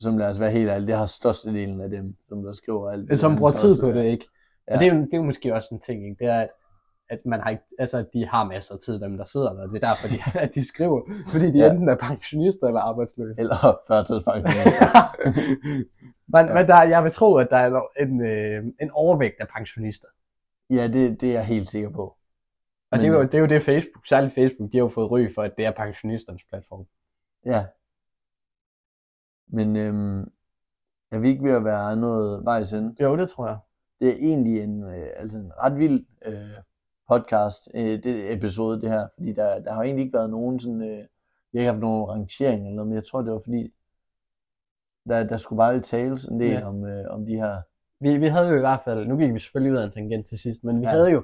Som 0.00 0.18
lad 0.18 0.30
os 0.30 0.40
være 0.40 0.50
helt 0.50 0.70
ærlig, 0.70 0.88
det 0.88 0.96
har 0.96 1.06
størstedelen 1.06 1.80
af 1.80 1.90
dem, 1.90 2.16
som 2.28 2.42
der 2.42 2.52
skriver 2.52 2.90
alt. 2.90 3.18
Som 3.18 3.36
bruger 3.36 3.52
tid 3.52 3.80
på 3.80 3.92
det, 3.92 4.04
ikke? 4.04 4.26
Ja. 4.68 4.72
Ja. 4.72 4.76
Og 4.76 4.80
det 4.82 4.88
er, 4.88 4.94
jo, 4.94 5.00
det 5.00 5.14
er 5.14 5.18
jo 5.18 5.24
måske 5.24 5.54
også 5.54 5.68
en 5.72 5.80
ting, 5.80 6.04
ikke? 6.04 6.16
Det 6.18 6.26
er, 6.26 6.40
at, 6.40 6.48
at 7.10 7.20
man 7.26 7.40
har 7.40 7.50
ikke, 7.50 7.62
altså, 7.78 8.04
de 8.12 8.26
har 8.26 8.44
masser 8.44 8.74
af 8.74 8.80
tid, 8.80 9.00
dem 9.00 9.16
der 9.16 9.24
sidder 9.24 9.52
der. 9.52 9.66
Det 9.66 9.84
er 9.84 9.88
derfor, 9.88 10.08
de, 10.08 10.18
at 10.44 10.54
de 10.54 10.68
skriver, 10.68 11.00
fordi 11.32 11.46
de 11.52 11.58
Ja. 11.58 11.70
enten 11.70 11.88
er 11.88 11.96
pensionister 11.96 12.66
eller 12.66 12.80
arbejdsløse. 12.80 13.40
Eller 13.40 13.78
førtidspension. 13.86 14.54
men, 16.34 16.46
Ja. 16.46 16.54
men 16.54 16.66
der, 16.66 16.82
jeg 16.82 17.02
vil 17.04 17.12
tro, 17.12 17.34
at 17.36 17.48
der 17.50 17.56
er 17.56 17.80
en, 18.00 18.24
øh, 18.26 18.64
en 18.82 18.90
overvægt 18.90 19.40
af 19.40 19.48
pensionister. 19.56 20.08
ja, 20.70 20.88
det, 20.88 21.20
det 21.20 21.28
er 21.28 21.32
jeg 21.32 21.44
helt 21.46 21.68
sikker 21.68 21.90
på. 21.90 22.16
Og 22.92 22.98
det, 22.98 23.06
er 23.06 23.10
Men- 23.12 23.20
jo, 23.20 23.26
det 23.26 23.34
er 23.34 23.38
jo 23.38 23.46
det 23.46 23.62
Facebook, 23.62 24.06
særligt 24.06 24.34
Facebook, 24.34 24.72
de 24.72 24.76
har 24.76 24.84
jo 24.84 24.88
fået 24.88 25.10
ry 25.10 25.28
for, 25.34 25.42
at 25.42 25.52
det 25.56 25.66
er 25.66 25.70
pensionisternes 25.70 26.42
platform. 26.48 26.84
Ja. 27.46 27.64
Men 29.48 29.76
øhm, 29.76 30.20
er 31.12 31.18
vi 31.18 31.28
ikke 31.28 31.44
ved 31.44 31.52
at 31.52 31.64
være 31.64 31.96
noget 31.96 32.44
vejs 32.44 32.72
ende? 32.72 32.94
Jo, 33.02 33.16
det 33.16 33.30
tror 33.30 33.46
jeg. 33.46 33.58
Det 34.00 34.08
er 34.08 34.16
egentlig 34.18 34.62
en, 34.62 34.82
øh, 34.84 35.06
altså 35.16 35.38
en 35.38 35.52
ret 35.62 35.78
vild 35.78 36.06
øh, 36.26 36.34
podcast, 37.10 37.68
øh, 37.74 38.02
det 38.04 38.32
episode, 38.32 38.80
det 38.80 38.90
her, 38.90 39.08
fordi 39.16 39.32
der, 39.32 39.58
der 39.60 39.72
har 39.72 39.82
egentlig 39.82 40.04
ikke 40.04 40.18
været 40.18 40.30
nogen 40.30 40.60
sådan, 40.60 40.82
øh, 40.82 40.88
jeg 41.52 41.54
har 41.54 41.60
ikke 41.60 41.70
haft 41.72 41.80
nogen 41.80 42.04
rangering 42.08 42.60
eller 42.62 42.74
noget, 42.76 42.88
men 42.88 42.94
jeg 42.94 43.04
tror, 43.04 43.22
det 43.22 43.32
var 43.32 43.40
fordi, 43.44 43.62
der, 45.08 45.24
der 45.24 45.36
skulle 45.36 45.56
bare 45.56 45.74
lidt 45.74 45.84
tales 45.84 46.24
en 46.24 46.40
del 46.40 46.50
Ja. 46.50 46.68
om, 46.68 46.84
øh, 46.84 47.04
om 47.10 47.26
de 47.26 47.34
her, 47.36 47.60
Vi, 48.02 48.16
vi 48.18 48.26
havde 48.26 48.48
jo 48.48 48.56
i 48.56 48.60
hvert 48.60 48.80
fald, 48.84 49.06
nu 49.06 49.16
gik 49.16 49.34
vi 49.34 49.38
selvfølgelig 49.38 49.72
ud 49.72 49.78
af 49.78 49.84
en 49.84 49.90
tangent 49.90 50.26
til 50.26 50.38
sidst, 50.38 50.64
men 50.64 50.76
vi 50.80 50.84
Ja. 50.84 50.90
havde 50.90 51.10
jo, 51.10 51.22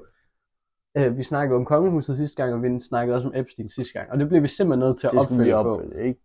øh, 0.99 1.17
vi 1.19 1.23
snakkede 1.23 1.57
om 1.57 1.65
kongehuset 1.65 2.17
sidste 2.17 2.43
gang, 2.43 2.55
og 2.55 2.63
vi 2.63 2.81
snakkede 2.81 3.17
også 3.17 3.29
om 3.29 3.35
Epstein 3.37 3.69
sidste 3.69 3.93
gang, 3.99 4.11
og 4.13 4.19
det 4.19 4.29
blev 4.29 4.43
vi 4.43 4.49
simpelthen 4.49 4.81
nødt 4.87 4.99
til 4.99 5.07
at 5.07 5.13
vi 5.13 5.19
opfølge 5.19 5.53
på. 5.53 5.59
opfølge, 5.59 6.07
ikke? 6.09 6.21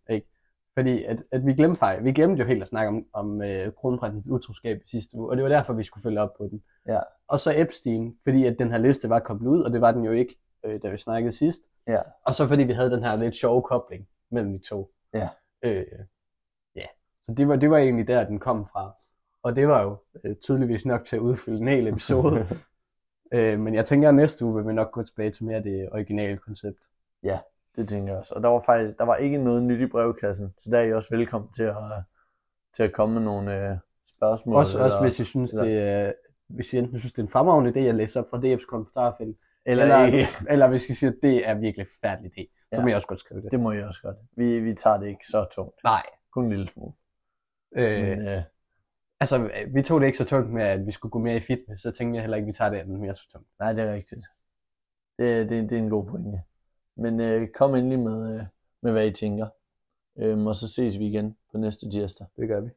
Fordi 0.78 1.04
at, 1.04 1.24
at 1.32 1.46
vi 1.46 1.52
glemte 1.52 1.78
faktisk, 1.78 2.04
vi 2.04 2.12
glemte 2.12 2.40
jo 2.40 2.46
helt 2.46 2.62
at 2.62 2.68
snakke 2.68 2.88
om, 2.88 3.06
om 3.12 3.42
øh, 3.42 3.72
kronprinsens 3.72 4.28
utroskab 4.28 4.82
sidste 4.86 5.16
uge, 5.16 5.30
og 5.30 5.36
det 5.36 5.42
var 5.42 5.48
derfor, 5.48 5.72
vi 5.72 5.82
skulle 5.82 6.02
følge 6.02 6.20
op 6.20 6.34
på 6.38 6.48
den. 6.50 6.62
Ja. 6.88 7.00
Og 7.28 7.40
så 7.40 7.52
Epstein, 7.56 8.16
fordi 8.24 8.46
at 8.46 8.56
den 8.58 8.70
her 8.70 8.78
liste 8.78 9.08
var 9.08 9.18
kommet 9.18 9.46
ud, 9.46 9.62
og 9.62 9.72
det 9.72 9.80
var 9.80 9.92
den 9.92 10.04
jo 10.04 10.12
ikke, 10.12 10.36
øh, 10.64 10.80
da 10.82 10.90
vi 10.90 10.98
snakkede 10.98 11.32
sidst. 11.32 11.62
Ja. 11.88 12.00
Og 12.24 12.34
så 12.34 12.46
fordi 12.46 12.64
vi 12.64 12.72
havde 12.72 12.90
den 12.90 13.02
her 13.02 13.16
lidt 13.16 13.34
sjove 13.34 13.62
kobling 13.62 14.08
mellem 14.30 14.52
de 14.52 14.58
to. 14.58 14.90
Ja. 15.14 15.28
Øh, 15.62 15.86
ja. 16.76 16.86
Så 17.22 17.34
det 17.36 17.48
var, 17.48 17.56
det 17.56 17.70
var 17.70 17.78
egentlig 17.78 18.06
der, 18.06 18.24
den 18.24 18.38
kom 18.38 18.66
fra. 18.66 18.94
Og 19.42 19.56
det 19.56 19.68
var 19.68 19.82
jo 19.82 19.96
øh, 20.24 20.36
tydeligvis 20.36 20.86
nok 20.86 21.04
til 21.04 21.16
at 21.16 21.20
udfylde 21.20 21.58
en 21.58 21.68
hel 21.68 21.86
episode. 21.86 22.46
øh, 23.34 23.60
men 23.60 23.74
jeg 23.74 23.84
tænker, 23.84 24.08
at 24.08 24.14
næste 24.14 24.44
uge 24.44 24.54
vil 24.54 24.68
vi 24.68 24.72
nok 24.72 24.92
gå 24.92 25.02
tilbage 25.02 25.30
til 25.30 25.44
mere 25.44 25.62
det 25.62 25.88
originale 25.92 26.36
koncept. 26.36 26.78
Det 27.76 27.88
tænker 27.88 28.12
jeg 28.12 28.18
også. 28.18 28.34
Og 28.34 28.42
der 28.42 28.48
var 28.48 28.60
faktisk, 28.66 28.98
der 28.98 29.04
var 29.04 29.16
ikke 29.16 29.38
noget 29.38 29.62
nyt 29.62 29.80
i 29.80 29.86
brevkassen, 29.86 30.54
så 30.58 30.70
der 30.70 30.78
er 30.78 30.82
I 30.82 30.92
også 30.92 31.16
velkommen 31.16 31.52
til 31.52 31.62
at, 31.62 31.76
til 32.74 32.82
at 32.82 32.92
komme 32.92 33.14
med 33.14 33.22
nogle 33.22 33.70
øh, 33.70 33.76
spørgsmål. 34.16 34.56
Også, 34.56 34.76
eller, 34.78 34.84
også 34.84 35.00
hvis 35.02 35.20
I 35.20 35.24
synes, 35.24 35.52
eller- 35.52 35.64
det 35.64 35.78
er, 35.78 36.12
hvis 36.48 36.72
I 36.72 36.78
enten 36.78 36.98
synes, 36.98 37.12
det 37.12 37.18
er 37.18 37.22
en 37.22 37.28
fremragende 37.30 37.70
idé 37.70 37.78
at 37.88 37.94
læse 37.94 38.18
op 38.20 38.30
fra 38.30 38.38
DF's 38.38 38.66
kommentarfelt, 38.66 39.38
eller, 39.66 39.84
eller, 39.84 40.06
ikke. 40.06 40.28
eller 40.52 40.68
hvis 40.68 40.90
I 40.90 40.94
siger, 40.94 41.10
at 41.10 41.16
det 41.22 41.48
er 41.48 41.54
virkelig 41.54 41.86
forfærdelig 41.88 42.32
idé, 42.38 42.66
så 42.72 42.78
Ja. 42.78 42.82
må 42.82 42.88
jeg 42.88 42.96
også 42.96 43.08
godt 43.08 43.18
skrive 43.18 43.42
det. 43.42 43.52
Det 43.52 43.60
må 43.60 43.72
I 43.72 43.82
også 43.82 44.02
godt. 44.02 44.16
Vi, 44.36 44.60
vi 44.60 44.74
tager 44.74 44.96
det 44.98 45.06
ikke 45.08 45.26
så 45.26 45.46
tungt. 45.54 45.74
Nej. 45.84 46.02
Kun 46.32 46.44
en 46.44 46.50
lille 46.50 46.68
smule. 46.68 46.92
Øh, 47.76 48.08
Men, 48.08 48.28
øh, 48.28 48.42
altså, 49.20 49.50
vi 49.74 49.82
tog 49.82 50.00
det 50.00 50.06
ikke 50.06 50.18
så 50.18 50.24
tungt 50.24 50.50
med, 50.52 50.62
at 50.62 50.86
vi 50.86 50.92
skulle 50.92 51.10
gå 51.10 51.18
mere 51.18 51.36
i 51.36 51.40
fitness, 51.40 51.82
så 51.82 51.90
tænkte 51.90 52.14
jeg 52.16 52.22
heller 52.22 52.36
ikke, 52.36 52.44
at 52.44 52.48
vi 52.48 52.52
tager 52.52 52.70
det 52.70 52.78
andet 52.78 53.00
mere 53.00 53.14
så 53.14 53.28
tungt. 53.32 53.48
nej, 53.60 53.72
det 53.72 53.84
er 53.84 53.92
rigtigt. 53.92 54.20
Det, 55.18 55.50
det, 55.50 55.70
det 55.70 55.78
er 55.78 55.82
en 55.82 55.90
god 55.90 56.06
pointe. 56.06 56.42
Men 56.96 57.20
øh, 57.20 57.48
kom 57.48 57.74
endelig 57.74 57.98
med, 57.98 58.34
øh, 58.34 58.44
med, 58.80 58.92
hvad 58.92 59.06
I 59.06 59.12
tænker. 59.12 59.46
Øhm, 60.18 60.46
og 60.46 60.56
så 60.56 60.68
ses 60.68 60.98
vi 60.98 61.06
igen 61.06 61.36
på 61.52 61.58
næste 61.58 61.90
tirsdag. 61.90 62.26
Det 62.36 62.48
gør 62.48 62.60
vi. 62.60 62.70